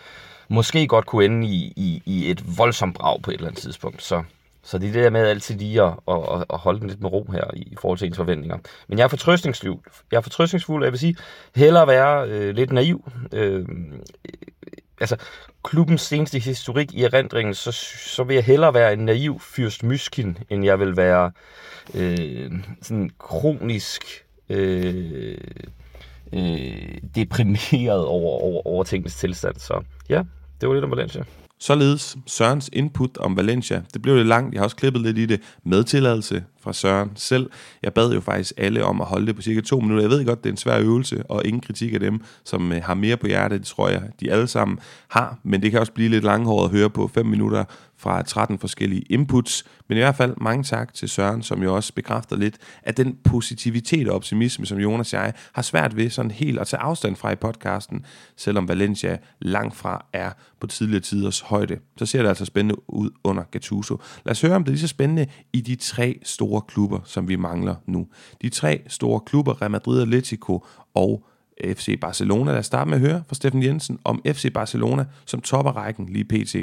måske 0.47 0.88
godt 0.88 1.06
kunne 1.06 1.25
ende 1.25 1.47
i, 1.47 1.73
i, 1.75 2.01
i 2.06 2.32
et 2.32 2.58
voldsomt 2.58 2.95
brag 2.95 3.21
på 3.21 3.32
et 3.32 3.36
eller 3.36 3.47
andet 3.47 3.62
tidspunkt. 3.62 4.03
Så, 4.03 4.23
så 4.63 4.77
det 4.77 4.89
er 4.89 4.93
det 4.93 5.03
der 5.03 5.10
med 5.10 5.27
altid 5.27 5.56
lige 5.56 5.82
at, 5.82 5.93
at, 6.08 6.45
at 6.49 6.58
holde 6.58 6.80
den 6.80 6.88
lidt 6.88 7.01
med 7.01 7.12
ro 7.12 7.32
her 7.32 7.43
i 7.56 7.75
forhold 7.82 7.99
til 7.99 8.08
ens 8.08 8.17
forventninger. 8.17 8.58
Men 8.88 8.97
jeg 8.97 9.03
er 9.03 9.08
fortrøstningsfuld. 9.08 9.80
Jeg 10.12 10.17
er 10.17 10.21
fortrøstningsfuld, 10.21 10.84
jeg 10.84 10.91
vil 10.91 10.99
sige, 10.99 11.17
hellere 11.56 11.88
være 11.88 12.30
øh, 12.30 12.56
lidt 12.56 12.71
naiv. 12.71 13.12
Øh, 13.32 13.65
altså, 14.99 15.17
klubbens 15.63 16.01
seneste 16.01 16.39
historik 16.39 16.93
i 16.93 17.03
erindringen, 17.03 17.53
så, 17.53 17.71
så 18.15 18.23
vil 18.23 18.33
jeg 18.33 18.43
hellere 18.43 18.73
være 18.73 18.93
en 18.93 18.99
naiv 18.99 19.39
fyrst 19.39 19.83
Myskin, 19.83 20.38
end 20.49 20.65
jeg 20.65 20.79
vil 20.79 20.97
være 20.97 21.31
øh, 21.93 22.51
sådan 22.81 23.10
kronisk 23.19 24.25
øh, 24.49 25.38
øh, 26.33 26.97
deprimeret 27.15 28.05
over, 28.05 28.41
over, 28.41 28.67
over 28.67 28.83
tingens 28.83 29.15
tilstand. 29.15 29.55
Så 29.55 29.83
ja, 30.10 30.23
det 30.62 30.69
var 30.69 30.75
lidt 30.75 30.86
om 30.86 30.91
Valencia. 30.91 31.23
Således 31.60 32.17
Sørens 32.26 32.70
input 32.74 33.17
om 33.17 33.38
Valencia. 33.38 33.82
Det 33.93 34.02
blev 34.02 34.15
lidt 34.15 34.28
langt. 34.28 34.54
Jeg 34.54 34.60
har 34.60 34.63
også 34.63 34.76
klippet 34.76 35.02
lidt 35.02 35.17
i 35.17 35.26
det 35.26 35.41
med 35.63 35.84
tilladelse 35.84 36.43
fra 36.62 36.74
Søren 36.74 37.12
selv. 37.15 37.50
Jeg 37.84 37.93
bad 37.93 38.13
jo 38.13 38.22
faktisk 38.22 38.54
alle 38.58 38.86
om 38.86 39.02
at 39.02 39.08
holde 39.08 39.28
det 39.28 39.36
på 39.36 39.41
cirka 39.41 39.62
to 39.62 39.80
minutter. 39.80 40.04
Jeg 40.04 40.10
ved 40.10 40.26
godt, 40.26 40.43
det 40.43 40.50
er 40.50 40.54
en 40.54 40.58
svær 40.58 40.80
øvelse, 40.80 41.24
og 41.30 41.46
ingen 41.46 41.62
kritik 41.62 41.93
af 41.93 42.00
dem, 42.00 42.22
som 42.43 42.72
øh, 42.72 42.84
har 42.84 42.93
mere 42.93 43.17
på 43.17 43.28
hjertet. 43.28 43.60
Det 43.60 43.67
tror 43.67 43.89
jeg, 43.89 44.04
de 44.20 44.32
alle 44.32 44.48
sammen 44.48 44.80
har. 45.08 45.38
Men 45.43 45.62
det 45.62 45.72
kan 45.72 45.80
også 45.80 45.91
blive 45.91 46.10
lidt 46.10 46.24
langhåret 46.24 46.65
at 46.65 46.72
høre 46.72 46.89
på 46.89 47.08
5 47.08 47.26
minutter 47.26 47.63
fra 47.97 48.21
13 48.21 48.60
forskellige 48.60 49.01
inputs. 49.01 49.65
Men 49.88 49.97
i 49.97 50.01
hvert 50.01 50.15
fald 50.15 50.33
mange 50.41 50.63
tak 50.63 50.93
til 50.93 51.10
Søren, 51.10 51.43
som 51.43 51.63
jo 51.63 51.75
også 51.75 51.93
bekræfter 51.93 52.36
lidt, 52.36 52.57
at 52.83 52.97
den 52.97 53.17
positivitet 53.23 54.10
og 54.10 54.15
optimisme, 54.15 54.65
som 54.65 54.77
Jonas 54.77 55.13
og 55.13 55.19
jeg 55.19 55.33
har 55.53 55.62
svært 55.62 55.95
ved 55.95 56.10
sådan 56.10 56.31
helt 56.31 56.60
at 56.60 56.67
tage 56.67 56.81
afstand 56.81 57.15
fra 57.15 57.31
i 57.31 57.36
podcasten, 57.36 58.05
selvom 58.36 58.67
Valencia 58.67 59.17
langt 59.41 59.75
fra 59.75 60.05
er 60.13 60.31
på 60.60 60.67
tidligere 60.67 61.01
tiders 61.01 61.39
højde. 61.39 61.79
Så 61.97 62.05
ser 62.05 62.21
det 62.21 62.29
altså 62.29 62.45
spændende 62.45 62.89
ud 62.89 63.10
under 63.23 63.43
Gattuso. 63.51 64.01
Lad 64.25 64.31
os 64.31 64.41
høre, 64.41 64.55
om 64.55 64.63
det 64.63 64.69
er 64.69 64.73
lige 64.73 64.81
så 64.81 64.88
spændende 64.88 65.27
i 65.53 65.62
de 65.62 65.75
tre 65.75 66.19
store 66.23 66.62
klubber, 66.62 66.99
som 67.05 67.27
vi 67.27 67.36
mangler 67.36 67.75
nu. 67.86 68.07
De 68.41 68.49
tre 68.49 68.81
store 68.88 69.19
klubber, 69.19 69.62
Real 69.62 69.71
Madrid, 69.71 70.01
Atletico 70.01 70.65
og 70.95 71.25
FC 71.65 72.00
Barcelona. 72.02 72.52
Lad 72.52 72.60
os 72.60 72.65
starte 72.65 72.89
med 72.89 72.98
at 72.98 73.02
høre 73.02 73.24
fra 73.28 73.36
Steffen 73.36 73.63
Jensen 73.63 74.00
om 74.04 74.22
FC 74.26 74.54
Barcelona 74.54 75.06
som 75.26 75.41
topper 75.41 75.72
rækken 75.72 76.10
lige 76.10 76.26
pt. 76.26 76.56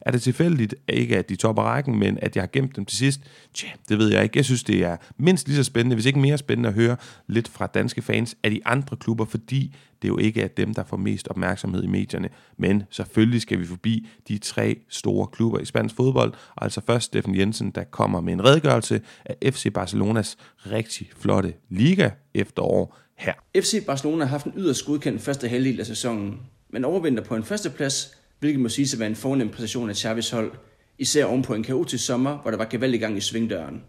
Er 0.00 0.10
det 0.10 0.22
tilfældigt, 0.22 0.74
ikke 0.88 1.18
at 1.18 1.28
de 1.28 1.36
topper 1.36 1.62
rækken, 1.62 1.98
men 1.98 2.18
at 2.22 2.36
jeg 2.36 2.42
har 2.42 2.48
gemt 2.52 2.76
dem 2.76 2.84
til 2.84 2.98
sidst? 2.98 3.20
Tja, 3.54 3.68
det 3.88 3.98
ved 3.98 4.12
jeg 4.12 4.22
ikke. 4.22 4.36
Jeg 4.36 4.44
synes, 4.44 4.64
det 4.64 4.84
er 4.84 4.96
mindst 5.18 5.46
lige 5.46 5.56
så 5.56 5.64
spændende, 5.64 5.94
hvis 5.94 6.06
ikke 6.06 6.18
mere 6.18 6.38
spændende 6.38 6.68
at 6.68 6.74
høre 6.74 6.96
lidt 7.26 7.48
fra 7.48 7.66
danske 7.66 8.02
fans 8.02 8.36
af 8.42 8.50
de 8.50 8.60
andre 8.64 8.96
klubber, 8.96 9.24
fordi 9.24 9.74
det 10.02 10.08
jo 10.08 10.18
ikke 10.18 10.42
er 10.42 10.48
dem, 10.48 10.74
der 10.74 10.84
får 10.84 10.96
mest 10.96 11.28
opmærksomhed 11.28 11.84
i 11.84 11.86
medierne. 11.86 12.28
Men 12.56 12.82
selvfølgelig 12.90 13.40
skal 13.40 13.58
vi 13.60 13.66
forbi 13.66 14.08
de 14.28 14.38
tre 14.38 14.80
store 14.88 15.26
klubber 15.26 15.58
i 15.58 15.64
spansk 15.64 15.96
fodbold, 15.96 16.32
altså 16.56 16.80
først 16.86 17.06
Steffen 17.06 17.34
Jensen, 17.34 17.70
der 17.70 17.84
kommer 17.84 18.20
med 18.20 18.32
en 18.32 18.44
redegørelse 18.44 19.00
af 19.24 19.52
FC 19.52 19.72
Barcelonas 19.72 20.36
rigtig 20.66 21.10
flotte 21.16 21.54
liga 21.68 22.10
efterår 22.34 22.96
her. 23.16 23.32
FC 23.56 23.86
Barcelona 23.86 24.24
har 24.24 24.30
haft 24.30 24.46
en 24.46 24.52
yderst 24.56 24.86
godkendt 24.86 25.22
første 25.22 25.48
halvdel 25.48 25.80
af 25.80 25.86
sæsonen, 25.86 26.40
men 26.68 26.84
overvinder 26.84 27.22
på 27.22 27.36
en 27.36 27.44
førsteplads 27.44 28.18
hvilket 28.44 28.60
må 28.60 28.68
sige 28.68 28.94
at 28.94 28.98
være 28.98 29.08
en 29.08 29.16
fornem 29.16 29.48
præstation 29.48 29.90
af 29.90 29.96
Chavis 29.96 30.30
hold, 30.30 30.52
især 30.98 31.24
ovenpå 31.24 31.54
en 31.54 31.62
kaotisk 31.62 32.06
sommer, 32.06 32.38
hvor 32.38 32.50
der 32.50 32.58
var 32.58 32.64
gevaldig 32.64 33.00
gang 33.00 33.16
i 33.16 33.20
svingdøren. 33.20 33.82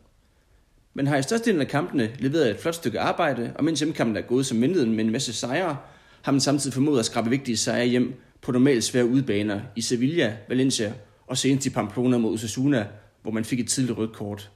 Men 0.94 1.08
har 1.08 1.18
i 1.18 1.24
størstedelen 1.24 1.62
af 1.62 1.68
kampene 1.68 2.12
leveret 2.20 2.50
et 2.50 2.60
flot 2.60 2.76
stykke 2.76 3.00
arbejde, 3.00 3.54
og 3.56 3.64
mens 3.64 3.80
hjemmekampen 3.80 4.18
er 4.18 4.22
gået 4.22 4.46
som 4.46 4.62
ventet 4.62 4.88
med 4.88 5.06
en 5.06 5.12
masse 5.12 5.34
sejre, 5.34 5.78
har 6.22 6.32
man 6.32 6.42
samtidig 6.42 6.74
formået 6.74 7.00
at 7.00 7.06
skrabe 7.06 7.30
vigtige 7.30 7.58
sejre 7.58 7.86
hjem 7.86 8.14
på 8.42 8.52
normalt 8.52 8.84
svære 8.84 9.06
udbaner 9.06 9.62
i 9.76 9.82
Sevilla, 9.82 10.38
Valencia 10.50 10.94
og 11.28 11.38
senest 11.38 11.66
i 11.66 11.70
Pamplona 11.70 12.18
mod 12.18 12.34
Osasuna, 12.34 12.88
hvor 13.22 13.32
man 13.32 13.46
fik 13.46 13.60
et 13.60 13.70
tidligt 13.70 13.98
rødt 13.98 14.14
kort. 14.14 14.52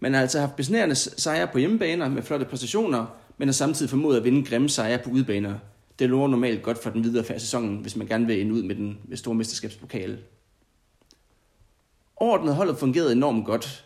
Man 0.00 0.14
har 0.14 0.20
altså 0.20 0.40
haft 0.40 0.56
besnærende 0.56 0.94
sejre 0.94 1.46
på 1.46 1.58
hjemmebaner 1.58 2.08
med 2.08 2.22
flotte 2.22 2.46
præstationer, 2.46 3.06
men 3.40 3.48
har 3.48 3.52
samtidig 3.52 3.90
formået 3.90 4.16
at 4.16 4.24
vinde 4.24 4.44
grimme 4.44 4.68
sejre 4.68 4.98
på 4.98 5.10
udbaner, 5.10 5.54
det 5.98 6.10
lover 6.10 6.28
normalt 6.28 6.62
godt 6.62 6.82
for 6.82 6.90
den 6.90 7.04
videre 7.04 7.24
færd 7.24 7.38
sæsonen, 7.38 7.78
hvis 7.78 7.96
man 7.96 8.06
gerne 8.06 8.26
vil 8.26 8.40
ind 8.40 8.52
ud 8.52 8.62
med 8.62 8.74
den 8.74 8.98
med 9.08 9.16
store 9.16 9.34
mesterskabspokale. 9.34 10.18
Ordnet 12.16 12.54
holdet 12.54 12.78
fungerede 12.78 13.12
enormt 13.12 13.46
godt. 13.46 13.84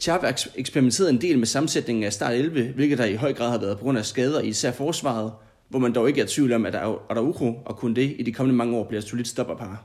Xavi 0.00 0.26
eksperimenterede 0.56 1.10
en 1.10 1.20
del 1.20 1.38
med 1.38 1.46
sammensætningen 1.46 2.04
af 2.04 2.12
start 2.12 2.34
11, 2.34 2.72
hvilket 2.72 2.98
der 2.98 3.04
i 3.04 3.14
høj 3.14 3.32
grad 3.32 3.50
har 3.50 3.58
været 3.58 3.78
på 3.78 3.84
grund 3.84 3.98
af 3.98 4.04
skader 4.04 4.40
i 4.40 4.48
især 4.48 4.72
forsvaret, 4.72 5.32
hvor 5.68 5.78
man 5.78 5.94
dog 5.94 6.08
ikke 6.08 6.20
er 6.20 6.26
tvivl 6.28 6.52
om, 6.52 6.66
at 6.66 6.74
Araujo 6.74 7.58
og 7.64 7.76
kun 7.76 7.94
det 7.94 8.16
i 8.18 8.22
de 8.22 8.32
kommende 8.32 8.56
mange 8.56 8.76
år 8.76 8.84
bliver 8.84 9.00
et 9.00 9.08
solidt 9.08 9.28
stopperpar. 9.28 9.84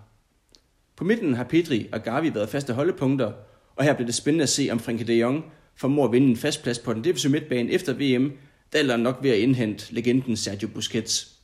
På 0.96 1.04
midten 1.04 1.34
har 1.34 1.44
Pedri 1.44 1.90
og 1.92 2.04
Gavi 2.04 2.36
været 2.36 2.50
faste 2.50 2.74
holdepunkter, 2.74 3.32
og 3.76 3.84
her 3.84 3.94
bliver 3.94 4.06
det 4.06 4.16
spændende 4.16 4.44
at 4.44 4.50
se, 4.50 4.70
om 4.72 4.80
Frenkie 4.80 5.08
de 5.08 5.14
Jong 5.14 5.46
formår 5.76 6.06
at 6.06 6.12
vinde 6.12 6.28
en 6.28 6.38
fast 6.38 6.64
plads 6.64 6.80
på 6.80 6.94
den 6.94 7.04
defensive 7.04 7.32
midtbane 7.32 7.72
efter 7.72 7.94
VM, 7.94 8.32
der 8.74 8.94
er 8.94 8.98
nok 8.98 9.20
ved 9.22 9.32
at 9.32 9.38
indhente 9.38 9.94
legenden 9.94 10.38
Sergio 10.38 10.68
Busquets. 10.68 11.36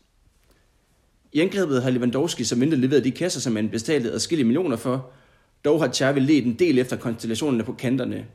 I 1.33 1.39
angrebet 1.39 1.83
har 1.83 1.89
Lewandowski 1.89 2.43
som 2.43 2.59
mindre 2.59 2.77
leveret 2.77 3.03
de 3.03 3.11
kasser, 3.11 3.39
som 3.39 3.53
man 3.53 3.69
betalte 3.69 4.11
adskillige 4.11 4.45
millioner 4.45 4.77
for. 4.77 5.11
Dog 5.65 5.81
har 5.81 5.93
Xavi 5.93 6.19
ledt 6.19 6.45
en 6.45 6.53
del 6.53 6.79
efter 6.79 6.95
konstellationerne 6.95 7.63
på 7.63 7.73
kanterne. 7.73 8.25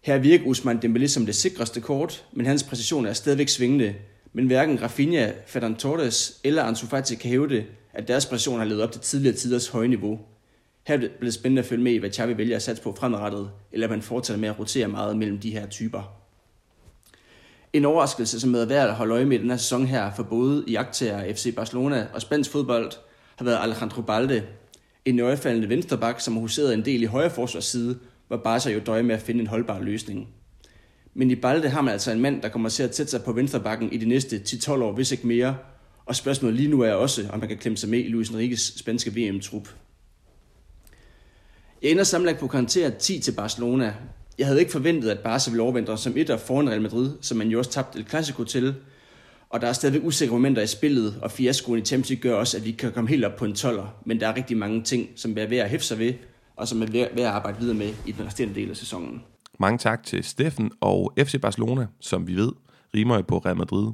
Her 0.00 0.18
virker 0.18 0.46
Usman 0.46 0.78
Dembélé 0.84 1.06
som 1.06 1.26
det 1.26 1.34
sikreste 1.34 1.80
kort, 1.80 2.24
men 2.32 2.46
hans 2.46 2.62
præcision 2.62 3.06
er 3.06 3.12
stadigvæk 3.12 3.48
svingende. 3.48 3.94
Men 4.32 4.46
hverken 4.46 4.82
Rafinha, 4.82 5.32
Ferdinand 5.46 5.76
Torres 5.76 6.40
eller 6.44 6.62
Ansu 6.62 6.86
Fati 6.86 7.14
kan 7.14 7.30
hævde, 7.30 7.64
at 7.92 8.08
deres 8.08 8.26
præcision 8.26 8.58
har 8.58 8.64
levet 8.64 8.82
op 8.82 8.92
til 8.92 9.00
tidligere 9.00 9.36
tiders 9.36 9.68
høje 9.68 9.88
niveau. 9.88 10.20
Her 10.86 10.96
bliver 10.96 11.12
det 11.20 11.34
spændende 11.34 11.60
at 11.60 11.66
følge 11.66 11.82
med 11.82 11.92
i, 11.92 11.96
hvad 11.96 12.10
Xavi 12.10 12.36
vælger 12.36 12.56
at 12.56 12.62
satse 12.62 12.82
på 12.82 12.94
fremadrettet, 12.98 13.50
eller 13.72 13.88
man 13.88 14.02
fortsætter 14.02 14.40
med 14.40 14.48
at 14.48 14.58
rotere 14.58 14.88
meget 14.88 15.16
mellem 15.16 15.38
de 15.38 15.50
her 15.50 15.66
typer. 15.66 16.21
En 17.72 17.84
overraskelse, 17.84 18.40
som 18.40 18.54
er 18.54 18.64
værd 18.64 18.88
at 18.88 18.94
holde 18.94 19.14
øje 19.14 19.24
med 19.24 19.38
i 19.38 19.42
den 19.42 19.50
her 19.50 19.56
sæson 19.56 19.86
her 19.86 20.12
for 20.16 20.22
både 20.22 20.64
iagtager 20.66 21.34
FC 21.34 21.54
Barcelona 21.54 22.06
og 22.14 22.22
spansk 22.22 22.50
fodbold, 22.50 22.92
har 23.36 23.44
været 23.44 23.58
Alejandro 23.62 24.02
Balde, 24.02 24.42
en 25.04 25.14
nøjefaldende 25.14 25.68
vensterbak, 25.68 26.20
som 26.20 26.34
har 26.34 26.40
huseret 26.40 26.74
en 26.74 26.84
del 26.84 27.02
i 27.02 27.06
højre 27.06 27.30
forsvarsside, 27.30 27.98
hvor 28.28 28.36
Barca 28.36 28.70
jo 28.70 28.80
døje 28.86 29.02
med 29.02 29.14
at 29.14 29.22
finde 29.22 29.40
en 29.40 29.46
holdbar 29.46 29.80
løsning. 29.80 30.28
Men 31.14 31.30
i 31.30 31.34
Balde 31.34 31.68
har 31.68 31.80
man 31.80 31.92
altså 31.92 32.12
en 32.12 32.20
mand, 32.20 32.42
der 32.42 32.48
kommer 32.48 32.68
til 32.68 32.82
at 32.82 32.96
sætte 32.96 33.10
sig 33.10 33.22
på 33.22 33.32
venstrebakken 33.32 33.92
i 33.92 33.96
de 33.96 34.06
næste 34.06 34.42
10-12 34.48 34.70
år, 34.70 34.92
hvis 34.92 35.12
ikke 35.12 35.26
mere, 35.26 35.56
og 36.06 36.16
spørgsmålet 36.16 36.56
lige 36.56 36.68
nu 36.68 36.80
er 36.80 36.92
også, 36.92 37.28
om 37.32 37.38
man 37.38 37.48
kan 37.48 37.58
klemme 37.58 37.76
sig 37.76 37.88
med 37.88 37.98
i 37.98 38.08
Luis 38.08 38.28
Enriques 38.28 38.72
spanske 38.76 39.10
VM-trup. 39.10 39.68
Jeg 41.82 41.90
ender 41.90 42.04
samlet 42.04 42.38
på 42.38 42.46
karakter 42.46 42.90
10 42.90 43.20
til 43.20 43.32
Barcelona, 43.32 43.94
jeg 44.38 44.46
havde 44.46 44.60
ikke 44.60 44.72
forventet, 44.72 45.10
at 45.10 45.18
Barca 45.18 45.50
ville 45.50 45.62
overvinde 45.62 45.96
som 45.96 46.12
et 46.16 46.30
af 46.30 46.40
foran 46.40 46.68
Real 46.68 46.82
Madrid, 46.82 47.10
som 47.20 47.38
man 47.38 47.48
jo 47.48 47.58
også 47.58 47.70
tabte 47.70 47.98
El 47.98 48.08
Clasico 48.08 48.44
til. 48.44 48.74
Og 49.50 49.60
der 49.60 49.66
er 49.66 49.72
stadigvæk 49.72 50.04
usikre 50.04 50.32
momenter 50.32 50.62
i 50.62 50.66
spillet, 50.66 51.18
og 51.22 51.30
fiaskoen 51.30 51.78
i 51.78 51.82
Champions 51.82 52.10
League 52.10 52.30
gør 52.30 52.38
også, 52.38 52.56
at 52.56 52.64
vi 52.64 52.70
kan 52.70 52.92
komme 52.92 53.10
helt 53.10 53.24
op 53.24 53.36
på 53.36 53.44
en 53.44 53.52
12'er. 53.52 53.86
Men 54.06 54.20
der 54.20 54.28
er 54.28 54.36
rigtig 54.36 54.56
mange 54.56 54.82
ting, 54.82 55.08
som 55.16 55.34
er 55.38 55.46
ved 55.46 55.58
at 55.58 55.70
hæfte 55.70 55.86
sig 55.86 55.98
ved, 55.98 56.14
og 56.56 56.68
som 56.68 56.82
er 56.82 56.86
ved 56.86 57.00
at 57.00 57.24
arbejde 57.24 57.58
videre 57.60 57.74
med 57.76 57.94
i 58.06 58.12
den 58.12 58.26
resterende 58.26 58.54
del 58.54 58.70
af 58.70 58.76
sæsonen. 58.76 59.22
Mange 59.60 59.78
tak 59.78 60.02
til 60.02 60.24
Steffen 60.24 60.70
og 60.80 61.12
FC 61.18 61.40
Barcelona, 61.40 61.86
som 62.00 62.26
vi 62.26 62.36
ved 62.36 62.52
rimer 62.94 63.16
jo 63.16 63.22
på 63.22 63.38
Real 63.38 63.56
Madrid. 63.56 63.92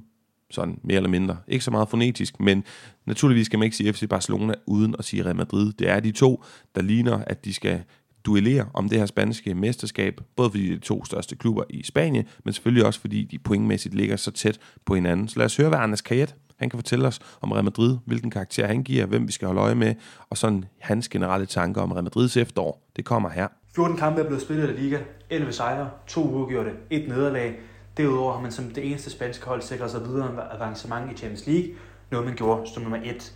Sådan 0.50 0.78
mere 0.84 0.96
eller 0.96 1.10
mindre. 1.10 1.36
Ikke 1.48 1.64
så 1.64 1.70
meget 1.70 1.88
fonetisk, 1.88 2.40
men 2.40 2.64
naturligvis 3.06 3.46
skal 3.46 3.58
man 3.58 3.66
ikke 3.66 3.76
sige 3.76 3.92
FC 3.92 4.08
Barcelona 4.08 4.54
uden 4.66 4.94
at 4.98 5.04
sige 5.04 5.24
Real 5.24 5.36
Madrid. 5.36 5.72
Det 5.72 5.88
er 5.88 6.00
de 6.00 6.12
to, 6.12 6.44
der 6.74 6.82
ligner, 6.82 7.24
at 7.26 7.44
de 7.44 7.54
skal 7.54 7.82
duellere 8.28 8.66
om 8.74 8.88
det 8.88 8.98
her 8.98 9.06
spanske 9.06 9.54
mesterskab, 9.54 10.20
både 10.36 10.50
fordi 10.50 10.66
det 10.66 10.72
er 10.72 10.78
de 10.78 10.84
to 10.84 11.04
største 11.04 11.36
klubber 11.36 11.62
i 11.70 11.82
Spanien, 11.82 12.24
men 12.44 12.54
selvfølgelig 12.54 12.86
også 12.86 13.00
fordi 13.00 13.24
de 13.24 13.38
pointmæssigt 13.38 13.94
ligger 13.94 14.16
så 14.16 14.30
tæt 14.30 14.58
på 14.86 14.94
hinanden. 14.94 15.28
Så 15.28 15.38
lad 15.38 15.46
os 15.46 15.56
høre, 15.56 15.68
hvad 15.68 15.78
Anders 15.78 16.00
Kajet 16.00 16.34
han 16.58 16.70
kan 16.70 16.78
fortælle 16.78 17.06
os 17.06 17.20
om 17.40 17.52
Real 17.52 17.64
Madrid, 17.64 17.96
hvilken 18.06 18.30
karakter 18.30 18.66
han 18.66 18.82
giver, 18.82 19.06
hvem 19.06 19.26
vi 19.26 19.32
skal 19.32 19.46
holde 19.46 19.60
øje 19.60 19.74
med, 19.74 19.94
og 20.30 20.36
sådan 20.36 20.64
hans 20.80 21.08
generelle 21.08 21.46
tanker 21.46 21.80
om 21.80 21.92
Real 21.92 22.04
Madrids 22.04 22.36
efterår. 22.36 22.82
Det 22.96 23.04
kommer 23.04 23.30
her. 23.30 23.48
14 23.74 23.96
kampe 23.96 24.20
er 24.20 24.26
blevet 24.26 24.42
spillet 24.42 24.70
i 24.70 24.72
Liga, 24.72 24.98
11 25.30 25.52
sejre, 25.52 25.90
2 26.06 26.22
uafgjorte, 26.22 26.70
et 26.90 27.08
nederlag. 27.08 27.58
Derudover 27.96 28.32
har 28.32 28.40
man 28.40 28.52
som 28.52 28.64
det 28.64 28.86
eneste 28.86 29.10
spanske 29.10 29.46
hold 29.46 29.62
sikret 29.62 29.90
sig 29.90 30.00
videre 30.04 30.54
avancement 30.54 31.12
i 31.12 31.16
Champions 31.16 31.46
League, 31.46 31.70
noget 32.10 32.26
man 32.26 32.36
gjorde 32.36 32.70
som 32.74 32.82
nummer 32.82 32.98
1. 33.04 33.32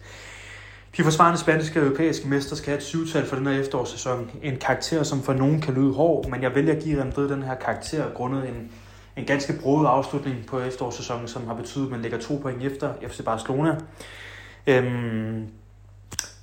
De 0.97 1.03
forsvarende 1.03 1.39
spanske 1.39 1.81
og 1.81 1.87
europæiske 1.87 2.29
mester 2.29 2.57
skal 2.57 2.71
have 2.71 2.77
et 2.77 2.83
syvtal 2.83 3.27
for 3.27 3.37
den 3.37 3.47
her 3.47 3.61
efterårssæson. 3.61 4.31
En 4.43 4.57
karakter, 4.57 5.03
som 5.03 5.23
for 5.23 5.33
nogen 5.33 5.61
kan 5.61 5.75
lyde 5.75 5.93
hård, 5.93 6.29
men 6.29 6.43
jeg 6.43 6.55
vælger 6.55 6.77
at 6.77 6.83
give 6.83 6.97
Real 6.97 7.07
Madrid 7.07 7.29
den 7.29 7.43
her 7.43 7.55
karakter 7.55 8.11
grundet 8.15 8.49
en, 8.49 8.73
en 9.17 9.25
ganske 9.25 9.53
broet 9.63 9.87
afslutning 9.87 10.47
på 10.47 10.61
efterårssæsonen, 10.61 11.29
som 11.29 11.47
har 11.47 11.55
betydet, 11.55 11.85
at 11.85 11.91
man 11.91 12.03
ligger 12.03 12.19
to 12.19 12.39
point 12.43 12.63
efter 12.63 12.93
FC 13.09 13.25
Barcelona. 13.25 13.77
Øhm, 14.67 15.47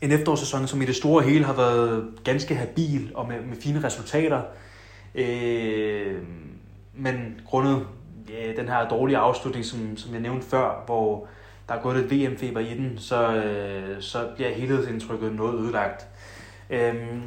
en 0.02 0.12
efterårssæson, 0.12 0.68
som 0.68 0.82
i 0.82 0.86
det 0.86 0.96
store 0.96 1.24
hele 1.24 1.46
har 1.46 1.54
været 1.54 2.10
ganske 2.24 2.56
habil 2.56 3.12
og 3.16 3.28
med, 3.28 3.42
med 3.42 3.58
fine 3.62 3.84
resultater. 3.84 4.42
Øh, 5.16 6.18
men 6.96 7.42
grundet 7.46 7.88
ja, 8.30 8.62
den 8.62 8.68
her 8.70 8.90
dårlige 8.90 9.18
afslutning, 9.18 9.66
som, 9.66 9.98
som 9.98 10.14
jeg 10.14 10.22
nævnte 10.22 10.48
før, 10.48 10.84
hvor 10.86 11.28
der 11.70 11.76
er 11.76 11.82
gået 11.82 11.98
lidt 11.98 12.12
VM-feber 12.12 12.60
i 12.60 12.78
den, 12.78 12.98
så, 12.98 13.36
øh, 13.36 14.02
så 14.02 14.28
bliver 14.36 14.50
helhedsindtrykket 14.50 15.36
noget 15.36 15.60
ødelagt. 15.60 16.08
Øhm, 16.70 17.22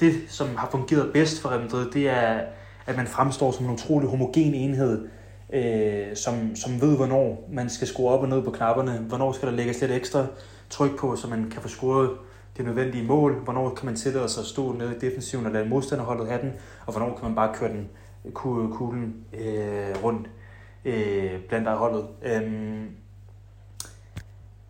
det, 0.00 0.14
som 0.28 0.56
har 0.56 0.68
fungeret 0.70 1.12
bedst 1.12 1.42
for 1.42 1.48
Real 1.48 1.60
Madrid, 1.60 1.90
det 1.90 2.08
er, 2.08 2.40
at 2.86 2.96
man 2.96 3.06
fremstår 3.06 3.52
som 3.52 3.66
en 3.66 3.72
utrolig 3.72 4.08
homogen 4.08 4.54
enhed, 4.54 5.08
øh, 5.52 6.16
som, 6.16 6.56
som 6.56 6.80
ved, 6.80 6.96
hvornår 6.96 7.48
man 7.52 7.70
skal 7.70 7.88
skrue 7.88 8.10
op 8.10 8.22
og 8.22 8.28
ned 8.28 8.42
på 8.42 8.50
knapperne, 8.50 8.92
hvornår 9.08 9.32
skal 9.32 9.48
der 9.48 9.54
lægges 9.54 9.80
lidt 9.80 9.92
ekstra 9.92 10.26
tryk 10.70 10.98
på, 10.98 11.16
så 11.16 11.28
man 11.28 11.50
kan 11.50 11.62
få 11.62 11.68
scoret 11.68 12.10
det 12.56 12.64
nødvendige 12.64 13.06
mål, 13.06 13.34
hvornår 13.44 13.74
kan 13.74 13.86
man 13.86 13.96
tillade 13.96 14.28
sig 14.28 14.40
at 14.40 14.46
stå 14.46 14.72
nede 14.72 14.96
i 14.96 14.98
defensiven 14.98 15.46
og 15.46 15.52
lade 15.52 15.68
modstanderholdet 15.68 16.28
have 16.28 16.42
den, 16.42 16.52
og 16.86 16.92
hvornår 16.92 17.16
kan 17.16 17.24
man 17.24 17.34
bare 17.34 17.54
køre 17.54 17.70
den 17.72 17.88
kuglen 18.32 19.14
øh, 19.32 20.04
rundt 20.04 20.30
øh, 20.84 21.40
blandt 21.48 21.68
holdet. 21.68 22.06
Øh, 22.22 22.42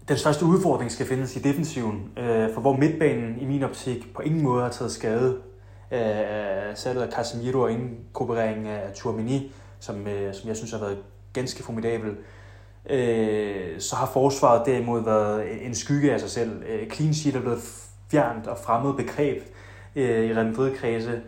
den 0.08 0.16
største 0.16 0.44
udfordring 0.44 0.92
skal 0.92 1.06
findes 1.06 1.36
i 1.36 1.38
defensiven, 1.38 2.10
øh, 2.16 2.54
for 2.54 2.60
hvor 2.60 2.76
midtbanen 2.76 3.38
i 3.40 3.44
min 3.44 3.62
optik 3.62 4.14
på 4.14 4.22
ingen 4.22 4.42
måde 4.42 4.62
har 4.62 4.70
taget 4.70 4.92
skade 4.92 5.36
af 5.90 6.78
salget 6.78 7.02
af 7.02 7.12
Casemiro 7.12 7.60
og 7.60 7.72
inkorporeringen 7.72 8.66
af 8.66 8.92
Tourmini, 8.94 9.52
som, 9.80 10.06
øh, 10.06 10.34
som 10.34 10.48
jeg 10.48 10.56
synes 10.56 10.72
har 10.72 10.78
været 10.78 10.98
ganske 11.32 11.62
formidabel. 11.62 12.16
Øh, 12.90 13.80
så 13.80 13.96
har 13.96 14.06
forsvaret 14.06 14.66
derimod 14.66 15.04
været 15.04 15.66
en 15.66 15.74
skygge 15.74 16.12
af 16.12 16.20
sig 16.20 16.30
selv. 16.30 16.62
Øh, 16.68 16.90
clean 16.90 17.14
sheet 17.14 17.36
er 17.36 17.40
blevet 17.40 17.60
fjernt 18.10 18.46
og 18.46 18.58
fremmed 18.58 18.94
begreb 18.94 19.42
øh, 19.96 20.24
i 20.24 20.34
Real 20.34 20.46
Madrid-kredse. 20.46 21.20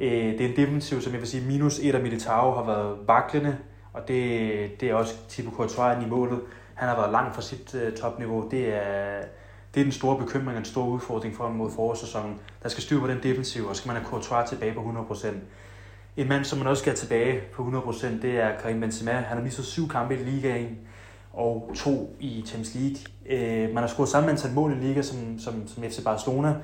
Øh, 0.00 0.10
det 0.10 0.40
er 0.40 0.48
en 0.48 0.56
defensiv, 0.56 1.00
som 1.00 1.12
jeg 1.12 1.20
vil 1.20 1.28
sige, 1.28 1.46
minus 1.46 1.78
et 1.78 1.94
af 1.94 2.02
Militao 2.02 2.52
har 2.52 2.64
været 2.64 2.96
vaklende, 3.06 3.56
og 3.92 4.08
det, 4.08 4.80
det 4.80 4.90
er 4.90 4.94
også 4.94 5.14
Thibaut 5.28 5.56
Courtois 5.56 6.04
i 6.04 6.08
målet. 6.08 6.40
Han 6.78 6.88
har 6.88 6.96
været 6.96 7.12
langt 7.12 7.34
fra 7.34 7.42
sit 7.42 7.74
øh, 7.74 7.92
topniveau. 7.96 8.48
Det 8.50 8.74
er, 8.74 9.22
det 9.74 9.80
er 9.80 9.84
den 9.84 9.92
store 9.92 10.18
bekymring 10.18 10.50
og 10.50 10.58
en 10.58 10.64
stor 10.64 10.86
udfordring 10.86 11.36
for 11.36 11.44
ham 11.44 11.52
mod 11.52 11.70
forårssæsonen. 11.70 12.40
Der 12.62 12.68
skal 12.68 12.82
styr 12.82 13.00
på 13.00 13.06
den 13.06 13.22
defensiv, 13.22 13.66
og 13.66 13.76
så 13.76 13.82
skal 13.82 13.88
man 13.88 13.96
have 13.96 14.10
Courtois 14.10 14.48
tilbage 14.48 14.74
på 14.74 14.80
100%. 15.10 15.26
En 16.16 16.28
mand, 16.28 16.44
som 16.44 16.58
man 16.58 16.68
også 16.68 16.80
skal 16.80 16.90
have 16.90 16.96
tilbage 16.96 17.40
på 17.52 17.62
100%, 17.62 18.06
det 18.22 18.40
er 18.40 18.58
Karim 18.62 18.80
Benzema. 18.80 19.12
Han 19.12 19.36
har 19.36 19.44
mistet 19.44 19.64
syv 19.64 19.88
kampe 19.88 20.14
i 20.14 20.24
ligaen 20.24 20.78
og 21.32 21.72
to 21.76 22.16
i 22.20 22.44
Champions 22.46 22.74
League. 22.74 22.96
Øh, 23.26 23.74
man 23.74 23.82
har 23.82 23.86
scoret 23.86 24.08
samme 24.08 24.30
antal 24.30 24.52
mål 24.52 24.72
i 24.72 24.86
liga 24.86 25.02
som, 25.02 25.38
som, 25.38 25.68
som 25.68 25.82
FC 25.82 26.04
Barcelona, 26.04 26.54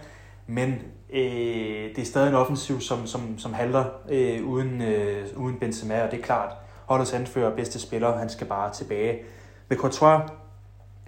men 0.46 0.74
øh, 1.12 1.88
det 1.96 1.98
er 1.98 2.05
stadig 2.05 2.29
en 2.29 2.35
offensiv, 2.35 2.81
som, 2.81 3.07
som, 3.07 3.38
som 3.38 3.53
halter 3.55 3.85
øh, 4.11 4.46
uden, 4.46 4.83
øh, 4.83 5.27
uden 5.37 5.59
Benzema, 5.59 6.03
og 6.03 6.11
det 6.11 6.18
er 6.18 6.22
klart, 6.22 6.53
holdets 6.87 7.12
anfører 7.12 7.57
bedste 7.57 7.81
spiller, 7.81 8.18
han 8.18 8.29
skal 8.29 8.46
bare 8.46 8.72
tilbage 8.72 9.18
med 9.68 9.77
Courtois 9.77 10.31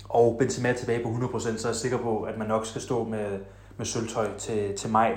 og 0.09 0.37
Benzema 0.39 0.73
tilbage 0.73 1.03
på 1.03 1.09
100%, 1.09 1.41
så 1.41 1.69
er 1.69 1.73
jeg 1.73 1.77
sikker 1.77 1.99
på, 1.99 2.23
at 2.23 2.39
man 2.39 2.49
nok 2.49 2.67
skal 2.67 2.81
stå 2.81 3.05
med, 3.05 3.39
med 3.77 3.87
sølvtøj 3.87 4.37
til, 4.39 4.77
til 4.77 4.91
maj. 4.91 5.15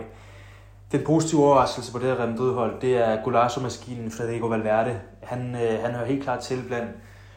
Den 0.91 1.01
positive 1.05 1.43
overraskelse 1.43 1.91
på 1.91 1.99
det 1.99 2.07
her 2.07 2.15
Real 2.15 2.29
Madrid-hold, 2.29 2.81
det 2.81 2.97
er 2.97 3.23
Golasso-maskinen 3.23 4.11
Federico 4.11 4.47
Valverde. 4.47 4.99
Han, 5.23 5.55
øh, 5.55 5.79
han 5.81 5.91
hører 5.91 6.05
helt 6.05 6.23
klart 6.23 6.39
til 6.39 6.63
blandt 6.67 6.91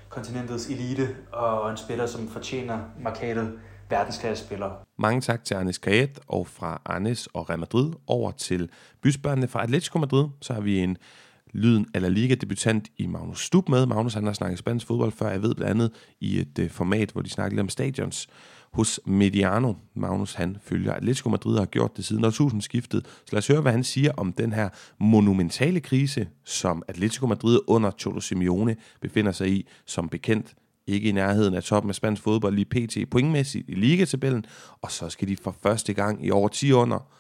kontinentets 0.09 0.67
elite, 0.67 1.09
og 1.33 1.71
en 1.71 1.77
spiller, 1.77 2.07
som 2.07 2.29
fortjener 2.29 2.79
markedet 3.01 3.59
verdensklasse 3.91 4.45
spiller. 4.45 4.71
Mange 4.99 5.21
tak 5.21 5.45
til 5.45 5.55
Arnes 5.55 5.79
Kajet, 5.79 6.19
og 6.29 6.47
fra 6.47 6.81
Arnes 6.87 7.27
og 7.27 7.51
Real 7.51 7.59
Madrid 7.59 7.93
over 8.07 8.31
til 8.31 8.71
bysbørnene 9.03 9.49
fra 9.49 9.63
Atletico 9.63 9.99
Madrid. 9.99 10.25
Så 10.41 10.53
har 10.53 10.61
vi 10.61 10.79
en 10.79 10.97
lyden 11.53 11.87
af 11.95 12.03
La 12.03 12.09
Liga-debutant 12.09 12.89
i 12.99 13.07
Magnus 13.07 13.45
Stub 13.45 13.69
med. 13.69 13.87
Magnus 13.87 14.15
han 14.15 14.27
har 14.27 14.33
snakket 14.33 14.59
spansk 14.59 14.87
fodbold 14.87 15.13
før, 15.13 15.31
jeg 15.31 15.43
ved 15.43 15.55
blandt 15.55 15.71
andet 15.71 15.91
i 16.21 16.41
et 16.41 16.59
øh, 16.59 16.71
format, 16.71 17.11
hvor 17.11 17.23
de 17.23 17.31
snakker 17.31 17.51
lidt 17.51 17.61
om 17.61 17.69
stadions 17.69 18.29
hos 18.73 19.01
Mediano. 19.07 19.75
Magnus 19.95 20.35
han 20.35 20.57
følger 20.65 20.93
Atletico 20.93 21.29
Madrid 21.29 21.55
og 21.55 21.61
har 21.61 21.67
gjort 21.67 21.97
det 21.97 22.05
siden 22.05 22.25
årtusindskiftet. 22.25 23.07
skiftet. 23.07 23.27
Så 23.27 23.33
lad 23.33 23.39
os 23.39 23.47
høre, 23.47 23.61
hvad 23.61 23.73
han 23.73 23.85
siger 23.85 24.13
om 24.17 24.33
den 24.33 24.53
her 24.53 24.69
monumentale 25.01 25.81
krise, 25.81 26.29
som 26.45 26.83
Atletico 26.89 27.27
Madrid 27.27 27.59
under 27.67 27.91
Cholo 27.99 28.21
Simeone 28.21 28.77
befinder 29.01 29.33
sig 29.33 29.49
i, 29.49 29.67
som 29.87 30.09
bekendt 30.09 30.55
ikke 30.87 31.09
i 31.09 31.13
nærheden 31.13 31.55
af 31.55 31.63
toppen 31.63 31.91
af 31.91 31.95
spansk 31.95 32.23
fodbold 32.23 32.55
lige 32.55 32.65
pt. 32.65 33.11
pointmæssigt 33.11 33.69
i 33.69 33.75
ligatabellen, 33.75 34.45
og 34.83 34.91
så 34.91 35.09
skal 35.09 35.29
de 35.29 35.37
for 35.37 35.57
første 35.63 35.93
gang 35.95 36.27
i 36.27 36.31
over 36.31 36.49
10 36.49 36.73
år 36.73 37.13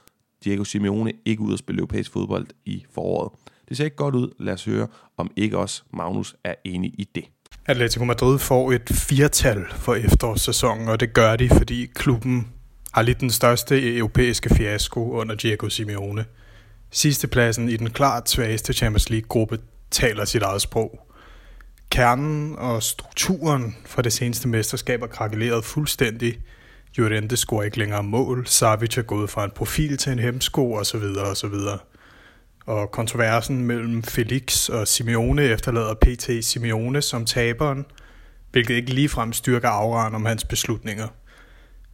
Diego 0.45 0.65
Simeone 0.65 1.13
ikke 1.25 1.43
ud 1.43 1.53
at 1.53 1.59
spille 1.59 1.79
europæisk 1.79 2.13
fodbold 2.13 2.47
i 2.65 2.85
foråret. 2.91 3.33
Det 3.73 3.77
ser 3.77 3.85
ikke 3.85 3.97
godt 3.97 4.15
ud. 4.15 4.31
Lad 4.39 4.53
os 4.53 4.65
høre, 4.65 4.89
om 5.17 5.31
ikke 5.37 5.59
også 5.59 5.83
Magnus 5.93 6.37
er 6.45 6.55
enig 6.65 6.91
i 6.99 7.09
det. 7.15 7.25
Atletico 7.67 8.05
Madrid 8.05 8.39
får 8.39 8.73
et 8.73 8.91
firtal 8.93 9.65
for 9.71 9.95
efterårssæsonen, 9.95 10.89
og 10.89 11.01
det 11.01 11.13
gør 11.13 11.37
de, 11.37 11.49
fordi 11.49 11.87
klubben 11.95 12.49
har 12.93 13.03
lidt 13.03 13.21
den 13.21 13.31
største 13.31 13.97
europæiske 13.97 14.55
fiasko 14.55 15.11
under 15.11 15.35
Diego 15.35 15.69
Simeone. 15.69 16.25
Sidstepladsen 16.91 17.69
i 17.69 17.77
den 17.77 17.91
klart 17.91 18.31
svageste 18.31 18.73
Champions 18.73 19.11
League-gruppe 19.11 19.59
taler 19.91 20.25
sit 20.25 20.43
eget 20.43 20.63
sprog. 20.63 21.09
Kernen 21.91 22.57
og 22.59 22.83
strukturen 22.83 23.77
for 23.87 24.03
det 24.03 24.13
seneste 24.13 24.49
mesterskab 24.49 25.03
er 25.03 25.07
krakeleret 25.07 25.65
fuldstændig. 25.65 26.39
Llorente 26.95 27.37
scorer 27.37 27.63
ikke 27.63 27.79
længere 27.79 28.03
mål, 28.03 28.47
Savic 28.47 28.99
er 28.99 29.03
gået 29.03 29.31
fra 29.31 29.45
en 29.45 29.51
profil 29.51 29.97
til 29.97 30.13
en 30.13 30.19
hemsko 30.19 30.73
osv. 30.75 31.03
osv 31.03 31.55
og 32.67 32.91
kontroversen 32.91 33.67
mellem 33.67 34.03
Felix 34.03 34.69
og 34.69 34.89
Simeone 34.89 35.43
efterlader 35.43 35.95
PT 35.95 36.45
Simeone 36.45 37.03
som 37.03 37.27
taberen, 37.27 37.85
hvilket 38.53 38.75
ikke 38.75 38.95
ligefrem 38.95 39.33
styrker 39.33 39.69
afraren 39.69 40.15
om 40.15 40.25
hans 40.25 40.45
beslutninger. 40.45 41.09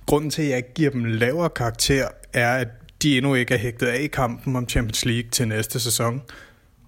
Grunden 0.07 0.31
til, 0.31 0.42
at 0.42 0.48
jeg 0.48 0.64
giver 0.74 0.90
dem 0.90 1.05
lavere 1.05 1.51
karakter, 1.51 2.09
er, 2.32 2.57
at 2.57 2.68
de 3.03 3.16
endnu 3.16 3.34
ikke 3.34 3.55
er 3.55 3.59
hægtet 3.59 3.86
af 3.86 4.01
i 4.01 4.07
kampen 4.07 4.57
om 4.57 4.68
Champions 4.68 5.05
League 5.05 5.30
til 5.30 5.49
næste 5.49 5.80
sæson. 5.80 6.22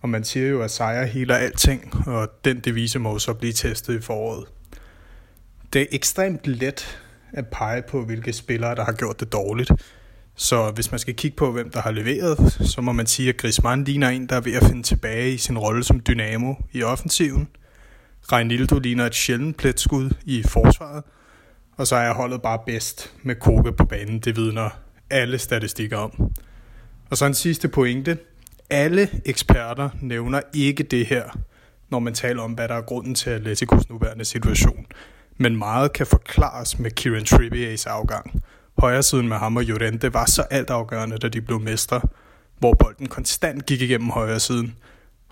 Og 0.02 0.08
man 0.08 0.24
siger 0.24 0.48
jo, 0.48 0.62
at 0.62 0.70
sejre 0.70 1.06
heler 1.06 1.34
alting, 1.34 2.06
og 2.06 2.28
den 2.44 2.60
devise 2.60 2.98
må 2.98 3.18
så 3.18 3.34
blive 3.34 3.52
testet 3.52 3.98
i 3.98 4.00
foråret. 4.00 4.44
Det 5.72 5.82
er 5.82 5.86
ekstremt 5.90 6.46
let 6.46 7.00
at 7.32 7.46
pege 7.48 7.82
på, 7.82 8.04
hvilke 8.04 8.32
spillere, 8.32 8.74
der 8.74 8.84
har 8.84 8.92
gjort 8.92 9.20
det 9.20 9.32
dårligt– 9.32 9.70
så 10.40 10.70
hvis 10.70 10.90
man 10.90 10.98
skal 10.98 11.14
kigge 11.14 11.36
på, 11.36 11.52
hvem 11.52 11.70
der 11.70 11.80
har 11.80 11.90
leveret, 11.90 12.52
så 12.52 12.80
må 12.80 12.92
man 12.92 13.06
sige, 13.06 13.28
at 13.28 13.36
Griezmann 13.36 13.84
ligner 13.84 14.08
en, 14.08 14.26
der 14.26 14.36
er 14.36 14.40
ved 14.40 14.52
at 14.52 14.64
finde 14.64 14.82
tilbage 14.82 15.34
i 15.34 15.36
sin 15.36 15.58
rolle 15.58 15.84
som 15.84 16.00
dynamo 16.00 16.54
i 16.72 16.82
offensiven. 16.82 17.48
Reinildo 18.32 18.78
ligner 18.78 19.06
et 19.06 19.14
sjældent 19.14 19.56
pletskud 19.56 20.10
i 20.24 20.42
forsvaret. 20.42 21.04
Og 21.76 21.86
så 21.86 21.96
er 21.96 22.14
holdet 22.14 22.42
bare 22.42 22.58
bedst 22.66 23.14
med 23.22 23.34
Koke 23.34 23.72
på 23.72 23.84
banen. 23.84 24.18
Det 24.18 24.36
vidner 24.36 24.70
alle 25.10 25.38
statistikker 25.38 25.96
om. 25.96 26.32
Og 27.10 27.16
så 27.16 27.26
en 27.26 27.34
sidste 27.34 27.68
pointe. 27.68 28.18
Alle 28.70 29.08
eksperter 29.24 29.90
nævner 30.00 30.40
ikke 30.54 30.82
det 30.82 31.06
her, 31.06 31.38
når 31.90 31.98
man 31.98 32.14
taler 32.14 32.42
om, 32.42 32.52
hvad 32.52 32.68
der 32.68 32.74
er 32.74 32.82
grunden 32.82 33.14
til 33.14 33.30
Atleticos 33.30 33.88
nuværende 33.88 34.24
situation. 34.24 34.86
Men 35.36 35.56
meget 35.56 35.92
kan 35.92 36.06
forklares 36.06 36.78
med 36.78 36.90
Kieran 36.90 37.26
Trippier's 37.30 37.88
afgang. 37.88 38.42
Højre 38.78 39.02
siden 39.02 39.28
med 39.28 39.36
ham 39.36 39.56
og 39.56 39.62
Llorente 39.62 40.14
var 40.14 40.24
så 40.24 40.42
altafgørende, 40.42 41.18
da 41.18 41.28
de 41.28 41.40
blev 41.40 41.60
mestre, 41.60 42.00
hvor 42.58 42.74
bolden 42.74 43.06
konstant 43.06 43.66
gik 43.66 43.80
igennem 43.80 44.10
højresiden. 44.10 44.76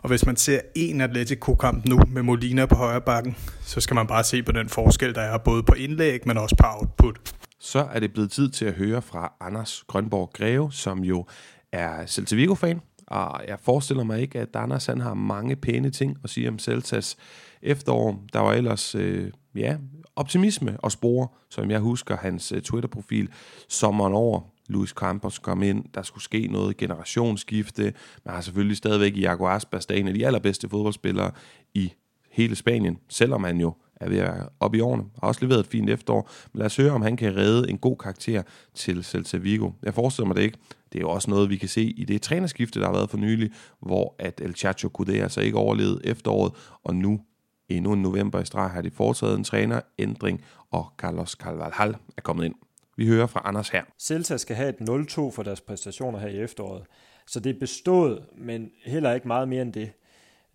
Og 0.03 0.09
hvis 0.09 0.27
man 0.27 0.37
ser 0.37 0.61
en 0.75 1.01
Atletico-kamp 1.01 1.85
nu 1.89 2.01
med 2.09 2.23
Molina 2.23 2.67
på 2.67 2.75
højre 2.75 3.01
bakken, 3.01 3.37
så 3.61 3.81
skal 3.81 3.95
man 3.95 4.07
bare 4.07 4.25
se 4.25 4.43
på 4.43 4.53
den 4.53 4.69
forskel, 4.69 5.15
der 5.15 5.21
er 5.21 5.39
både 5.39 5.63
på 5.63 5.73
indlæg, 5.73 6.21
men 6.27 6.39
også 6.39 6.57
på 6.57 6.67
output. 6.67 7.35
Så 7.61 7.89
er 7.93 8.01
det 8.01 8.13
blevet 8.13 8.31
tid 8.31 8.51
til 8.51 8.65
at 8.65 8.73
høre 8.73 9.03
fra 9.03 9.33
Anders 9.41 9.85
Grønborg 9.87 10.31
Greve, 10.33 10.73
som 10.73 11.05
jo 11.05 11.27
er 11.73 12.07
Celta 12.07 12.37
Vigo-fan, 12.37 12.81
og 13.07 13.41
jeg 13.49 13.59
forestiller 13.63 14.05
mig 14.05 14.21
ikke, 14.21 14.39
at 14.39 14.49
Anders 14.55 14.87
han 14.87 15.01
har 15.01 15.15
mange 15.15 15.57
pæne 15.57 15.91
ting 15.91 16.17
at 16.25 16.31
sige 16.31 16.49
om 16.49 16.59
Celtas 16.59 17.17
efterår. 17.63 18.25
Der 18.33 18.41
var 18.41 18.53
ellers 18.53 18.95
øh, 18.95 19.31
ja, 19.57 19.77
optimisme 20.19 20.77
og 20.81 20.93
spore, 20.93 21.29
som 21.51 21.71
jeg 21.71 21.81
husker 21.81 22.17
hans 22.17 22.53
øh, 22.53 22.63
Twitter-profil 22.63 23.29
sommeren 23.69 24.15
over. 24.15 24.41
Luis 24.69 24.91
Campos 24.91 25.39
kom 25.39 25.63
ind, 25.63 25.85
der 25.95 26.03
skulle 26.03 26.25
ske 26.25 26.47
noget 26.47 26.77
generationsskifte. 26.77 27.93
Man 28.25 28.35
har 28.35 28.41
selvfølgelig 28.41 28.77
stadigvæk 28.77 29.17
Iago 29.17 29.47
Aspas, 29.47 29.87
der 29.87 29.95
er 29.95 29.99
en 29.99 30.09
af 30.09 30.15
de 30.15 30.27
allerbedste 30.27 30.69
fodboldspillere 30.69 31.31
i 31.75 31.93
hele 32.31 32.57
Spanien, 32.57 32.99
selvom 33.09 33.45
han 33.45 33.61
jo 33.61 33.75
er 33.97 34.09
ved 34.09 34.19
at 34.19 34.25
være 34.25 34.49
oppe 34.61 34.79
i 34.79 34.81
årene. 34.81 35.05
Har 35.21 35.29
også 35.29 35.45
leveret 35.45 35.61
et 35.61 35.67
fint 35.67 35.91
efterår. 35.91 36.31
Men 36.53 36.59
lad 36.59 36.67
os 36.67 36.77
høre, 36.77 36.93
om 36.93 37.03
han 37.03 37.17
kan 37.17 37.37
redde 37.37 37.71
en 37.71 37.79
god 37.79 37.97
karakter 37.97 38.43
til 38.75 39.05
Celta 39.05 39.37
Vigo. 39.37 39.71
Jeg 39.83 39.95
forestiller 39.95 40.27
mig 40.27 40.37
det 40.37 40.43
ikke. 40.43 40.59
Det 40.93 40.99
er 40.99 41.03
jo 41.03 41.11
også 41.11 41.31
noget, 41.31 41.51
vi 41.51 41.57
kan 41.57 41.69
se 41.69 41.83
i 41.83 42.05
det 42.05 42.23
trænerskifte, 42.23 42.81
der 42.81 42.87
har 42.87 42.93
været 42.93 43.11
for 43.11 43.19
nylig, 43.19 43.51
hvor 43.81 44.15
at 44.19 44.41
El 44.45 44.55
Chacho 44.55 44.89
Coudet 44.89 45.23
altså 45.23 45.41
ikke 45.41 45.59
overlevede 45.59 46.01
efteråret, 46.05 46.53
og 46.85 46.97
nu 46.97 47.21
endnu 47.69 47.93
en 47.93 48.03
november 48.03 48.41
i 48.41 48.45
streg 48.45 48.71
har 48.71 48.83
de 48.83 48.91
foretaget 48.91 49.39
en 49.39 49.45
trænerændring, 49.45 50.45
og 50.71 50.87
Carlos 50.99 51.31
Carvalhal 51.31 51.97
er 52.17 52.23
kommet 52.23 52.45
ind. 52.45 52.55
Vi 52.97 53.07
hører 53.07 53.27
fra 53.27 53.43
Anders 53.45 53.69
her. 53.69 53.83
Celta 53.99 54.37
skal 54.37 54.57
have 54.57 54.69
et 54.69 55.09
0-2 55.11 55.31
for 55.31 55.43
deres 55.43 55.61
præstationer 55.61 56.19
her 56.19 56.29
i 56.29 56.39
efteråret. 56.39 56.85
Så 57.27 57.41
det 57.41 57.57
er 57.57 57.59
bestået, 57.61 58.25
men 58.37 58.71
heller 58.85 59.13
ikke 59.13 59.29
meget 59.29 59.49
mere 59.49 59.63
end 59.63 59.73
det. 59.73 59.93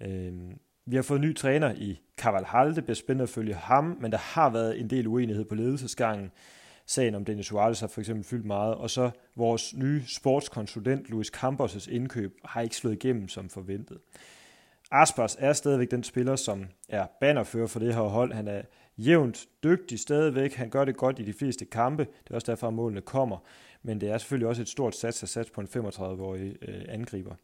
Øhm, 0.02 0.60
vi 0.86 0.96
har 0.96 1.04
fået 1.04 1.22
ny 1.22 1.36
træner 1.36 1.74
i 1.74 2.02
Carvalhal. 2.18 2.76
Det 2.76 2.84
bliver 2.84 2.96
spændende 2.96 3.24
at 3.24 3.30
følge 3.30 3.54
ham, 3.54 3.98
men 4.02 4.12
der 4.12 4.18
har 4.18 4.50
været 4.50 4.80
en 4.80 4.90
del 4.90 5.08
uenighed 5.08 5.46
på 5.46 5.56
ledelsesgangen. 5.56 6.32
Sagen 6.86 7.16
om 7.16 7.26
Dennis 7.26 7.46
Suarez 7.46 7.80
har 7.80 7.88
for 7.88 8.02
eksempel 8.02 8.26
fyldt 8.26 8.46
meget, 8.46 8.76
og 8.76 8.90
så 8.90 9.12
vores 9.36 9.76
nye 9.76 10.02
sportskonsulent 10.08 11.10
Luis 11.10 11.32
Campos' 11.38 11.92
indkøb 11.92 12.38
har 12.46 12.62
ikke 12.62 12.76
slået 12.76 12.94
igennem 12.94 13.28
som 13.28 13.50
forventet. 13.50 13.98
Aspas 14.96 15.38
er 15.40 15.54
stadigvæk 15.54 15.92
den 15.92 16.04
spiller, 16.04 16.36
som 16.36 16.66
er 16.90 17.06
bannerfører 17.22 17.68
for 17.68 17.80
det 17.80 17.96
her 17.96 18.02
hold. 18.02 18.34
Han 18.34 18.48
er 18.48 18.62
jævnt 18.98 19.46
dygtig 19.64 20.00
stadigvæk. 20.00 20.54
Han 20.54 20.70
gør 20.70 20.86
det 20.86 20.98
godt 20.98 21.20
i 21.20 21.24
de 21.24 21.34
fleste 21.34 21.66
kampe. 21.66 22.04
Det 22.24 22.32
er 22.32 22.36
også 22.36 22.52
derfor, 22.52 22.68
at 22.68 22.74
målene 22.74 23.02
kommer. 23.02 23.38
Men 23.84 24.02
det 24.02 24.10
er 24.10 24.18
selvfølgelig 24.18 24.48
også 24.48 24.62
et 24.62 24.70
stort 24.70 24.96
sats 24.96 25.24
at 25.24 25.30
satse 25.30 25.52
på 25.52 25.62
en 25.62 25.68
35-årig 25.68 26.56
øh, 26.62 26.82
angriber. 26.88 27.36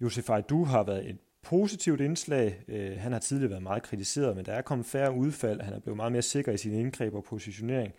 Josef 0.00 0.30
du 0.48 0.64
har 0.64 0.82
været 0.82 1.10
et 1.10 1.18
positivt 1.42 2.00
indslag. 2.00 2.60
Øh, 2.68 2.98
han 2.98 3.12
har 3.12 3.18
tidligere 3.18 3.50
været 3.50 3.62
meget 3.62 3.82
kritiseret, 3.82 4.36
men 4.36 4.44
der 4.44 4.52
er 4.52 4.62
kommet 4.62 4.86
færre 4.86 5.14
udfald. 5.14 5.60
Han 5.60 5.74
er 5.74 5.80
blevet 5.80 5.96
meget 5.96 6.12
mere 6.12 6.22
sikker 6.22 6.52
i 6.52 6.56
sin 6.56 6.72
indgreb 6.72 7.14
og 7.14 7.24
positionering. 7.24 7.92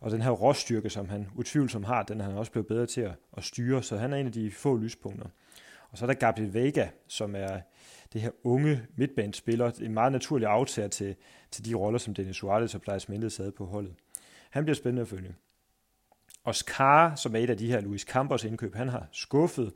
Og 0.00 0.10
den 0.10 0.22
her 0.22 0.30
råstyrke, 0.30 0.90
som 0.90 1.08
han 1.08 1.28
utvivlsomt 1.34 1.86
har, 1.86 2.02
den 2.02 2.20
er 2.20 2.24
han 2.24 2.34
også 2.34 2.52
blevet 2.52 2.66
bedre 2.66 2.86
til 2.86 3.00
at, 3.00 3.12
at 3.36 3.44
styre, 3.44 3.82
så 3.82 3.96
han 3.96 4.12
er 4.12 4.16
en 4.16 4.26
af 4.26 4.32
de 4.32 4.50
få 4.50 4.76
lyspunkter. 4.76 5.26
Og 5.90 5.98
så 5.98 6.04
er 6.04 6.06
der 6.06 6.14
Gabriel 6.14 6.54
Vega, 6.54 6.88
som 7.08 7.34
er 7.36 7.60
det 8.12 8.20
her 8.20 8.30
unge 8.44 8.82
midtbanespiller, 8.96 9.72
en 9.80 9.94
meget 9.94 10.12
naturlig 10.12 10.48
aftager 10.48 10.88
til, 10.88 11.16
til 11.50 11.64
de 11.64 11.74
roller, 11.74 11.98
som 11.98 12.14
Dennis 12.14 12.36
Suarez 12.36 12.74
og 12.74 12.80
Plejs 12.80 13.08
Mendes 13.08 13.36
havde 13.36 13.52
på 13.52 13.66
holdet. 13.66 13.94
Han 14.50 14.64
bliver 14.64 14.76
spændende 14.76 15.02
at 15.02 15.08
følge. 15.08 15.34
Oscar, 16.44 17.14
som 17.14 17.34
er 17.34 17.38
et 17.38 17.50
af 17.50 17.56
de 17.56 17.66
her 17.66 17.80
Luis 17.80 18.02
Campos 18.02 18.44
indkøb, 18.44 18.74
han 18.74 18.88
har 18.88 19.08
skuffet. 19.12 19.72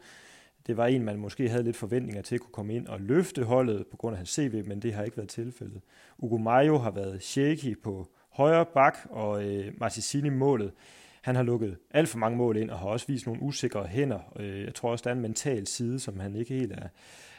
Det 0.66 0.76
var 0.76 0.86
en, 0.86 1.04
man 1.04 1.18
måske 1.18 1.48
havde 1.48 1.62
lidt 1.62 1.76
forventninger 1.76 2.22
til 2.22 2.34
at 2.34 2.40
kunne 2.40 2.52
komme 2.52 2.74
ind 2.74 2.86
og 2.86 3.00
løfte 3.00 3.44
holdet 3.44 3.86
på 3.90 3.96
grund 3.96 4.14
af 4.14 4.16
hans 4.16 4.30
CV, 4.30 4.64
men 4.66 4.82
det 4.82 4.94
har 4.94 5.04
ikke 5.04 5.16
været 5.16 5.28
tilfældet. 5.28 5.82
Ugo 6.18 6.36
Mayo 6.36 6.78
har 6.78 6.90
været 6.90 7.22
shaky 7.22 7.82
på 7.82 8.08
højre 8.30 8.66
bak, 8.66 8.98
og 9.10 9.44
øh, 9.44 9.72
Martissini 9.80 10.28
målet. 10.28 10.72
Han 11.20 11.36
har 11.36 11.42
lukket 11.42 11.78
alt 11.90 12.08
for 12.08 12.18
mange 12.18 12.38
mål 12.38 12.56
ind, 12.56 12.70
og 12.70 12.78
har 12.78 12.86
også 12.86 13.06
vist 13.06 13.26
nogle 13.26 13.42
usikre 13.42 13.86
hænder. 13.86 14.32
Øh, 14.36 14.64
jeg 14.64 14.74
tror 14.74 14.90
også, 14.90 15.02
der 15.02 15.10
er 15.10 15.14
en 15.14 15.22
mental 15.22 15.66
side, 15.66 16.00
som 16.00 16.20
han 16.20 16.36
ikke 16.36 16.54
helt 16.54 16.72
er, 16.72 16.88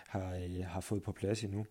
har, 0.08 0.36
øh, 0.36 0.66
har 0.66 0.82
fået 0.82 1.04
på 1.04 1.12
plads 1.12 1.44
endnu. 1.44 1.66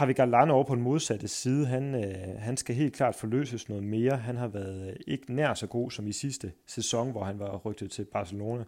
Javi 0.00 0.12
Galán 0.12 0.50
over 0.50 0.64
på 0.64 0.74
den 0.74 0.82
modsatte 0.82 1.28
side, 1.28 1.66
han, 1.66 1.94
øh, 1.94 2.38
han 2.38 2.56
skal 2.56 2.74
helt 2.74 2.94
klart 2.94 3.14
forløses 3.14 3.68
noget 3.68 3.84
mere. 3.84 4.16
Han 4.16 4.36
har 4.36 4.48
været 4.48 4.90
øh, 4.90 4.96
ikke 5.06 5.34
nær 5.34 5.54
så 5.54 5.66
god 5.66 5.90
som 5.90 6.06
i 6.06 6.12
sidste 6.12 6.52
sæson, 6.66 7.10
hvor 7.10 7.24
han 7.24 7.38
var 7.38 7.56
rygtet 7.56 7.90
til 7.90 8.04
Barcelona. 8.04 8.64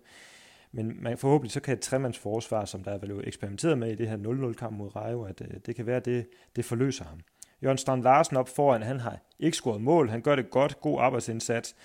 Men 0.72 1.02
man, 1.02 1.18
forhåbentlig 1.18 1.52
så 1.52 1.60
kan 1.60 1.74
et 1.74 1.80
tremandsforsvar, 1.80 2.64
som 2.64 2.84
der 2.84 2.90
er 2.90 2.98
blevet 2.98 3.28
eksperimenteret 3.28 3.78
med 3.78 3.92
i 3.92 3.94
det 3.94 4.08
her 4.08 4.16
0-0-kamp 4.16 4.76
mod 4.76 4.96
Rayo, 4.96 5.22
at 5.22 5.40
øh, 5.40 5.60
det 5.66 5.76
kan 5.76 5.86
være, 5.86 5.96
at 5.96 6.04
det, 6.04 6.26
det 6.56 6.64
forløser 6.64 7.04
ham. 7.04 7.20
Jørgen 7.62 7.78
Strand 7.78 8.02
Larsen 8.02 8.36
op 8.36 8.48
foran, 8.48 8.82
han 8.82 9.00
har 9.00 9.18
ikke 9.38 9.56
scoret 9.56 9.80
mål, 9.80 10.08
han 10.08 10.20
gør 10.20 10.36
det 10.36 10.50
godt, 10.50 10.80
god 10.80 11.00
arbejdsindsats, 11.00 11.76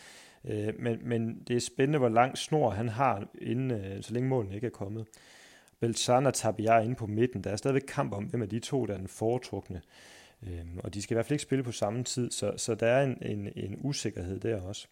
øh, 0.47 0.73
men, 0.79 0.99
men 1.03 1.43
det 1.47 1.55
er 1.55 1.59
spændende, 1.59 1.99
hvor 1.99 2.09
lang 2.09 2.37
snor 2.37 2.69
han 2.69 2.89
har, 2.89 3.27
inden, 3.41 3.71
øh, 3.71 4.03
så 4.03 4.13
længe 4.13 4.29
målen 4.29 4.51
ikke 4.51 4.67
er 4.67 4.71
kommet. 4.71 5.07
Beltran 5.79 6.25
og 6.25 6.33
Tabia 6.33 6.79
inde 6.79 6.95
på 6.95 7.07
midten. 7.07 7.43
Der 7.43 7.49
er 7.49 7.55
stadigvæk 7.55 7.83
kamp 7.87 8.13
om, 8.13 8.23
hvem 8.23 8.41
af 8.41 8.49
de 8.49 8.59
to, 8.59 8.85
der 8.85 8.93
er 8.93 8.97
den 8.97 9.07
foretrukne. 9.07 9.81
Øhm, 10.43 10.79
og 10.83 10.93
de 10.93 11.01
skal 11.01 11.13
i 11.13 11.15
hvert 11.15 11.25
fald 11.25 11.35
ikke 11.35 11.41
spille 11.41 11.63
på 11.63 11.71
samme 11.71 12.03
tid, 12.03 12.31
så, 12.31 12.53
så 12.57 12.75
der 12.75 12.87
er 12.87 13.03
en, 13.03 13.17
en, 13.21 13.49
en 13.55 13.79
usikkerhed 13.81 14.39
der 14.39 14.61
også. 14.61 14.87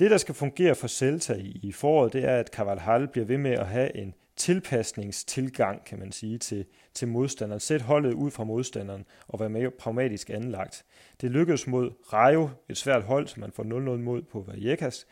Det, 0.00 0.10
der 0.10 0.16
skal 0.16 0.34
fungere 0.34 0.74
for 0.74 0.88
Celta 0.88 1.34
i, 1.34 1.60
i 1.62 1.72
foråret, 1.72 2.12
det 2.12 2.24
er, 2.24 2.36
at 2.36 2.48
Carvalhal 2.48 3.08
bliver 3.08 3.26
ved 3.26 3.38
med 3.38 3.50
at 3.50 3.66
have 3.66 3.96
en 3.96 4.14
tilpasningstilgang, 4.36 5.84
kan 5.84 5.98
man 5.98 6.12
sige, 6.12 6.38
til, 6.38 6.64
til 6.94 7.08
modstanderen. 7.08 7.60
Sæt 7.60 7.82
holdet 7.82 8.12
ud 8.12 8.30
fra 8.30 8.44
modstanderen 8.44 9.04
og 9.28 9.40
være 9.40 9.48
mere 9.48 9.70
pragmatisk 9.70 10.30
anlagt. 10.30 10.84
Det 11.20 11.30
lykkedes 11.30 11.66
mod 11.66 11.90
Rayo, 12.12 12.48
et 12.68 12.76
svært 12.76 13.02
hold, 13.02 13.26
som 13.26 13.40
man 13.40 13.52
får 13.52 13.62
0-0 13.62 14.00
mod 14.00 14.22
på 14.22 14.44
Vallecas. 14.48 15.06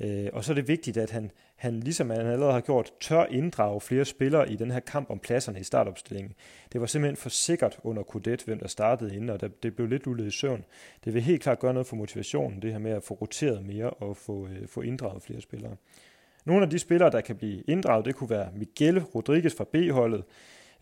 Øh, 0.00 0.28
og 0.32 0.44
så 0.44 0.52
er 0.52 0.54
det 0.54 0.68
vigtigt, 0.68 0.96
at 0.96 1.10
han, 1.10 1.30
han, 1.56 1.80
ligesom 1.80 2.10
han 2.10 2.26
allerede 2.26 2.52
har 2.52 2.60
gjort, 2.60 2.92
tør 3.00 3.24
inddrage 3.24 3.80
flere 3.80 4.04
spillere 4.04 4.52
i 4.52 4.56
den 4.56 4.70
her 4.70 4.80
kamp 4.80 5.10
om 5.10 5.18
pladserne 5.18 5.60
i 5.60 5.64
startopstillingen. 5.64 6.34
Det 6.72 6.80
var 6.80 6.86
simpelthen 6.86 7.16
for 7.16 7.28
sikkert 7.28 7.78
under 7.82 8.02
Kudet, 8.02 8.42
hvem 8.42 8.58
der 8.58 8.68
startede 8.68 9.14
inden, 9.14 9.30
og 9.30 9.40
det 9.62 9.76
blev 9.76 9.88
lidt 9.88 10.06
uledet 10.06 10.28
i 10.28 10.36
søvn. 10.36 10.64
Det 11.04 11.14
vil 11.14 11.22
helt 11.22 11.42
klart 11.42 11.58
gøre 11.58 11.74
noget 11.74 11.86
for 11.86 11.96
motivationen, 11.96 12.62
det 12.62 12.72
her 12.72 12.78
med 12.78 12.90
at 12.90 13.02
få 13.02 13.14
roteret 13.14 13.66
mere 13.66 13.90
og 13.90 14.16
få, 14.16 14.46
øh, 14.46 14.68
få 14.68 14.80
inddraget 14.80 15.22
flere 15.22 15.40
spillere. 15.40 15.76
Nogle 16.44 16.62
af 16.62 16.70
de 16.70 16.78
spillere, 16.78 17.10
der 17.10 17.20
kan 17.20 17.36
blive 17.36 17.62
inddraget, 17.68 18.04
det 18.04 18.14
kunne 18.14 18.30
være 18.30 18.48
Miguel 18.54 19.02
Rodriguez 19.02 19.56
fra 19.56 19.64
B-holdet, 19.64 20.24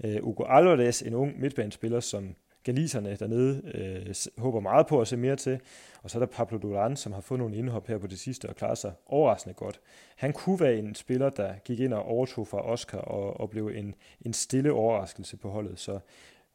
øh, 0.05 0.25
Hugo 0.25 0.45
Alvarez, 0.45 1.03
en 1.03 1.15
ung 1.15 1.41
midtbanespiller, 1.41 2.01
som 2.01 2.35
galiserne 2.65 3.17
dernede 3.17 3.63
øh, 3.75 4.15
håber 4.39 4.61
meget 4.61 4.87
på 4.87 5.01
at 5.01 5.09
se 5.09 5.17
mere 5.17 5.37
til. 5.37 5.61
Og 6.03 6.11
så 6.11 6.19
er 6.19 6.21
der 6.21 6.33
Pablo 6.33 6.59
Duran, 6.59 6.97
som 6.97 7.13
har 7.13 7.21
fået 7.21 7.39
nogle 7.39 7.57
indhop 7.57 7.87
her 7.87 7.99
på 7.99 8.07
det 8.07 8.19
sidste 8.19 8.49
og 8.49 8.57
klarer 8.57 8.75
sig 8.75 8.93
overraskende 9.07 9.55
godt. 9.55 9.81
Han 10.17 10.33
kunne 10.33 10.61
være 10.61 10.77
en 10.77 10.95
spiller, 10.95 11.31
der 11.31 11.55
gik 11.65 11.81
ind 11.81 11.93
og 11.93 12.03
overtog 12.03 12.49
fra 12.49 12.71
Oscar 12.71 12.99
og, 12.99 13.41
og 13.41 13.51
blev 13.51 13.69
en, 13.69 13.95
en 14.21 14.33
stille 14.33 14.73
overraskelse 14.73 15.37
på 15.37 15.51
holdet. 15.51 15.79
Så 15.79 15.99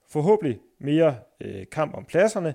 forhåbentlig 0.08 0.60
mere 0.80 1.16
øh, 1.41 1.66
kamp 1.72 1.95
om 1.95 2.06
pladserne 2.06 2.54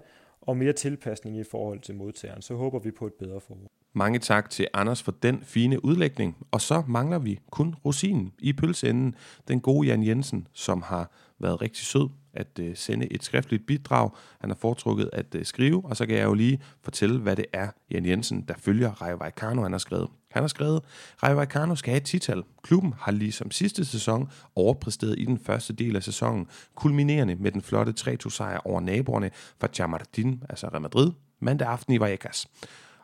og 0.48 0.56
mere 0.56 0.72
tilpasning 0.72 1.38
i 1.38 1.44
forhold 1.44 1.80
til 1.80 1.94
modtageren. 1.94 2.42
Så 2.42 2.54
håber 2.54 2.78
vi 2.78 2.90
på 2.90 3.06
et 3.06 3.12
bedre 3.12 3.40
forår. 3.40 3.66
Mange 3.92 4.18
tak 4.18 4.50
til 4.50 4.68
Anders 4.74 5.02
for 5.02 5.12
den 5.22 5.42
fine 5.42 5.84
udlægning. 5.84 6.36
Og 6.50 6.60
så 6.60 6.82
mangler 6.86 7.18
vi 7.18 7.38
kun 7.50 7.74
rosinen 7.84 8.32
i 8.38 8.52
pølseenden, 8.52 9.14
den 9.48 9.60
gode 9.60 9.88
Jan 9.88 10.06
Jensen, 10.06 10.46
som 10.52 10.82
har 10.82 11.10
været 11.38 11.62
rigtig 11.62 11.86
sød 11.86 12.08
at 12.32 12.58
øh, 12.60 12.76
sende 12.76 13.12
et 13.12 13.24
skriftligt 13.24 13.66
bidrag. 13.66 14.10
Han 14.40 14.50
har 14.50 14.56
foretrukket 14.56 15.10
at 15.12 15.34
øh, 15.34 15.44
skrive, 15.44 15.84
og 15.84 15.96
så 15.96 16.06
kan 16.06 16.16
jeg 16.16 16.24
jo 16.24 16.34
lige 16.34 16.60
fortælle, 16.80 17.20
hvad 17.20 17.36
det 17.36 17.46
er, 17.52 17.68
Jan 17.90 18.06
Jensen, 18.06 18.44
der 18.48 18.54
følger 18.58 18.90
Rayo 18.90 19.16
Vallecano, 19.16 19.62
han 19.62 19.72
har 19.72 19.78
skrevet. 19.78 20.08
Han 20.30 20.42
har 20.42 20.48
skrevet, 20.48 20.82
Rayo 21.22 21.34
Vallecano 21.34 21.74
skal 21.74 21.90
have 21.90 21.96
et 21.96 22.04
tital. 22.04 22.42
Klubben 22.62 22.94
har 22.98 23.12
ligesom 23.12 23.50
sidste 23.50 23.84
sæson 23.84 24.30
overpræsteret 24.54 25.18
i 25.18 25.24
den 25.24 25.38
første 25.38 25.72
del 25.72 25.96
af 25.96 26.02
sæsonen, 26.02 26.46
kulminerende 26.74 27.36
med 27.36 27.52
den 27.52 27.62
flotte 27.62 27.94
3-2-sejr 28.00 28.66
over 28.66 28.80
naboerne 28.80 29.30
fra 29.60 29.68
Chamartin, 29.74 30.42
altså 30.48 30.68
Real 30.68 30.82
Madrid, 30.82 31.12
mandag 31.40 31.68
aften 31.68 31.94
i 31.94 32.00
Vallecas. 32.00 32.46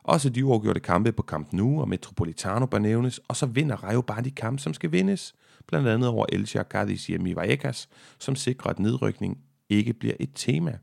Også 0.02 0.30
de 0.30 0.44
uafgjorte 0.44 0.80
kampe 0.80 1.12
på 1.12 1.22
Camp 1.22 1.52
Nou 1.52 1.80
og 1.80 1.88
Metropolitano 1.88 2.66
bør 2.66 2.78
nævnes, 2.78 3.20
og 3.28 3.36
så 3.36 3.46
vinder 3.46 3.76
Rayo 3.76 4.00
bare 4.00 4.22
de 4.22 4.30
kampe, 4.30 4.62
som 4.62 4.74
skal 4.74 4.92
vindes. 4.92 5.34
Blandt 5.66 5.88
andet 5.88 6.08
over 6.08 6.26
Elche 6.28 6.62
Cadiz 6.62 7.06
hjemme 7.06 7.30
i 7.30 7.36
Vallecas, 7.36 7.88
som 8.18 8.36
sikrer, 8.36 8.70
at 8.70 8.78
nedrykning 8.78 9.38
ikke 9.68 9.92
bliver 9.92 10.14
et 10.20 10.30
tema. 10.34 10.78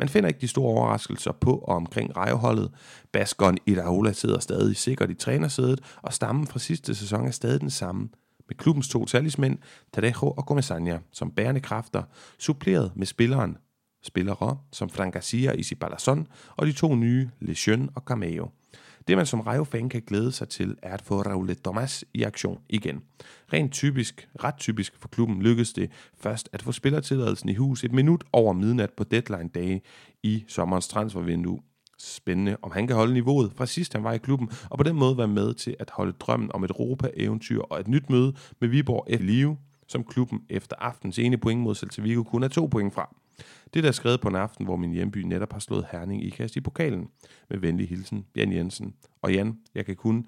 Man 0.00 0.08
finder 0.08 0.28
ikke 0.28 0.40
de 0.40 0.48
store 0.48 0.72
overraskelser 0.74 1.32
på 1.32 1.52
og 1.58 1.76
omkring 1.76 2.16
rejeholdet. 2.16 2.70
Baskon 3.12 3.58
Idaola 3.66 4.12
sidder 4.12 4.38
stadig 4.38 4.76
sikkert 4.76 5.10
i 5.10 5.14
trænersædet, 5.14 5.80
og 6.02 6.12
stammen 6.12 6.46
fra 6.46 6.58
sidste 6.58 6.94
sæson 6.94 7.26
er 7.26 7.30
stadig 7.30 7.60
den 7.60 7.70
samme. 7.70 8.08
med 8.48 8.56
klubbens 8.56 8.88
to 8.88 9.04
talismænd, 9.04 9.58
Tadejo 9.92 10.30
og 10.30 10.46
Gomesania, 10.46 11.00
som 11.12 11.30
bærende 11.30 11.60
kræfter, 11.60 12.02
suppleret 12.38 12.92
med 12.96 13.06
spilleren 13.06 13.56
spillere 14.02 14.58
som 14.72 14.88
Frank 14.88 15.12
Garcia 15.12 15.50
og 15.50 15.78
Balazon, 15.80 16.26
og 16.56 16.66
de 16.66 16.72
to 16.72 16.94
nye, 16.94 17.30
Lejeune 17.40 17.88
og 17.94 18.02
Cameo. 18.02 18.48
Det, 19.08 19.16
man 19.16 19.26
som 19.26 19.40
Rayo-fan 19.40 19.88
kan 19.88 20.02
glæde 20.06 20.32
sig 20.32 20.48
til, 20.48 20.76
er 20.82 20.94
at 20.94 21.02
få 21.02 21.22
Raul 21.22 21.56
Thomas 21.64 22.04
i 22.14 22.22
aktion 22.22 22.60
igen. 22.68 23.02
Rent 23.52 23.72
typisk, 23.72 24.28
ret 24.44 24.54
typisk 24.58 24.96
for 24.98 25.08
klubben 25.08 25.42
lykkedes 25.42 25.72
det 25.72 25.90
først 26.18 26.48
at 26.52 26.62
få 26.62 26.72
spillertilladelsen 26.72 27.48
i 27.48 27.54
hus 27.54 27.84
et 27.84 27.92
minut 27.92 28.24
over 28.32 28.52
midnat 28.52 28.90
på 28.96 29.04
deadline-dage 29.04 29.80
i 30.22 30.44
sommerens 30.48 30.88
transfervindue. 30.88 31.60
Spændende, 31.98 32.56
om 32.62 32.70
han 32.70 32.86
kan 32.86 32.96
holde 32.96 33.14
niveauet 33.14 33.52
fra 33.56 33.66
sidst 33.66 33.92
han 33.92 34.04
var 34.04 34.12
i 34.12 34.18
klubben, 34.18 34.50
og 34.70 34.78
på 34.78 34.84
den 34.84 34.96
måde 34.96 35.18
være 35.18 35.28
med 35.28 35.54
til 35.54 35.76
at 35.78 35.90
holde 35.90 36.12
drømmen 36.12 36.50
om 36.54 36.64
et 36.64 36.70
Europa-eventyr 36.70 37.60
og 37.60 37.80
et 37.80 37.88
nyt 37.88 38.10
møde 38.10 38.34
med 38.60 38.68
Viborg 38.68 39.06
F. 39.18 39.20
Live, 39.20 39.56
som 39.88 40.04
klubben 40.04 40.40
efter 40.48 40.76
aftens 40.78 41.18
ene 41.18 41.38
point 41.38 41.60
mod 41.60 41.74
Celta 41.74 42.02
Vigo 42.02 42.22
kun 42.22 42.42
er 42.42 42.48
to 42.48 42.66
point 42.66 42.94
fra. 42.94 43.16
Det 43.74 43.82
der 43.82 43.88
er 43.88 43.92
skrevet 43.92 44.20
på 44.20 44.28
en 44.28 44.36
aften, 44.36 44.64
hvor 44.64 44.76
min 44.76 44.90
hjemby 44.90 45.18
netop 45.18 45.52
har 45.52 45.60
slået 45.60 45.86
Herning 45.92 46.24
i 46.24 46.30
kast 46.30 46.56
i 46.56 46.60
pokalen. 46.60 47.08
Med 47.50 47.58
venlig 47.58 47.88
hilsen, 47.88 48.26
Jan 48.36 48.52
Jensen. 48.52 48.94
Og 49.22 49.32
Jan, 49.32 49.58
jeg 49.74 49.86
kan 49.86 49.96
kun 49.96 50.26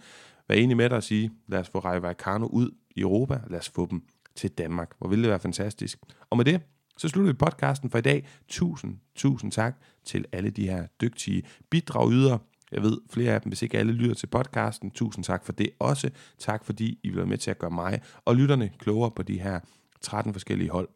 være 0.48 0.58
enig 0.58 0.76
med 0.76 0.88
dig 0.88 0.96
og 0.96 1.02
sige, 1.02 1.30
lad 1.48 1.60
os 1.60 1.68
få 1.68 1.78
Rayo 1.78 2.46
ud 2.46 2.70
i 2.96 3.00
Europa, 3.00 3.40
lad 3.50 3.58
os 3.58 3.68
få 3.68 3.86
dem 3.90 4.02
til 4.36 4.50
Danmark. 4.50 4.90
Hvor 4.98 5.08
ville 5.08 5.22
det 5.22 5.30
være 5.30 5.40
fantastisk. 5.40 5.98
Og 6.30 6.36
med 6.36 6.44
det, 6.44 6.60
så 6.98 7.08
slutter 7.08 7.32
vi 7.32 7.36
podcasten 7.36 7.90
for 7.90 7.98
i 7.98 8.02
dag. 8.02 8.26
Tusind, 8.48 8.96
tusind 9.14 9.52
tak 9.52 9.76
til 10.04 10.24
alle 10.32 10.50
de 10.50 10.68
her 10.68 10.86
dygtige 11.00 11.42
bidragydere. 11.70 12.38
Jeg 12.72 12.82
ved 12.82 12.98
flere 13.10 13.34
af 13.34 13.40
dem, 13.40 13.50
hvis 13.50 13.62
ikke 13.62 13.78
alle 13.78 13.92
lytter 13.92 14.14
til 14.14 14.26
podcasten. 14.26 14.90
Tusind 14.90 15.24
tak 15.24 15.44
for 15.44 15.52
det 15.52 15.70
også. 15.78 16.10
Tak 16.38 16.64
fordi 16.64 16.98
I 17.02 17.08
vil 17.08 17.16
være 17.16 17.26
med 17.26 17.38
til 17.38 17.50
at 17.50 17.58
gøre 17.58 17.70
mig 17.70 18.00
og 18.24 18.36
lytterne 18.36 18.70
klogere 18.78 19.10
på 19.10 19.22
de 19.22 19.40
her 19.40 19.60
13 20.00 20.32
forskellige 20.32 20.70
hold. 20.70 20.88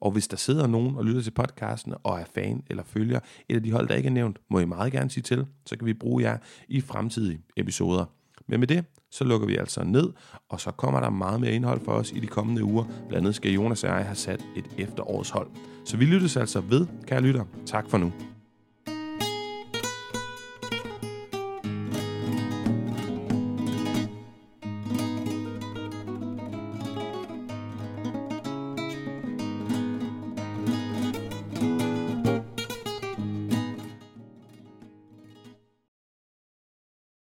Og 0.00 0.10
hvis 0.10 0.28
der 0.28 0.36
sidder 0.36 0.66
nogen 0.66 0.96
og 0.96 1.04
lytter 1.04 1.22
til 1.22 1.30
podcasten 1.30 1.94
og 2.02 2.20
er 2.20 2.24
fan 2.34 2.62
eller 2.70 2.82
følger 2.82 3.20
et 3.48 3.56
af 3.56 3.62
de 3.62 3.72
hold, 3.72 3.88
der 3.88 3.94
ikke 3.94 4.06
er 4.06 4.12
nævnt, 4.12 4.38
må 4.50 4.58
I 4.58 4.64
meget 4.64 4.92
gerne 4.92 5.10
sige 5.10 5.22
til, 5.22 5.46
så 5.66 5.76
kan 5.76 5.86
vi 5.86 5.94
bruge 5.94 6.22
jer 6.22 6.38
i 6.68 6.80
fremtidige 6.80 7.40
episoder. 7.56 8.04
Men 8.46 8.60
med 8.60 8.68
det, 8.68 8.84
så 9.10 9.24
lukker 9.24 9.46
vi 9.46 9.56
altså 9.56 9.84
ned, 9.84 10.12
og 10.48 10.60
så 10.60 10.70
kommer 10.70 11.00
der 11.00 11.10
meget 11.10 11.40
mere 11.40 11.52
indhold 11.52 11.80
for 11.84 11.92
os 11.92 12.12
i 12.12 12.20
de 12.20 12.26
kommende 12.26 12.64
uger. 12.64 12.84
Blandt 12.84 13.14
andet 13.14 13.34
skal 13.34 13.52
Jonas 13.52 13.84
og 13.84 13.90
jeg 13.90 14.04
have 14.04 14.16
sat 14.16 14.44
et 14.56 14.64
efterårshold. 14.78 15.48
Så 15.84 15.96
vi 15.96 16.04
lyttes 16.04 16.36
altså 16.36 16.60
ved, 16.60 16.86
kære 17.06 17.20
lytter. 17.20 17.44
Tak 17.66 17.90
for 17.90 17.98
nu. 17.98 18.12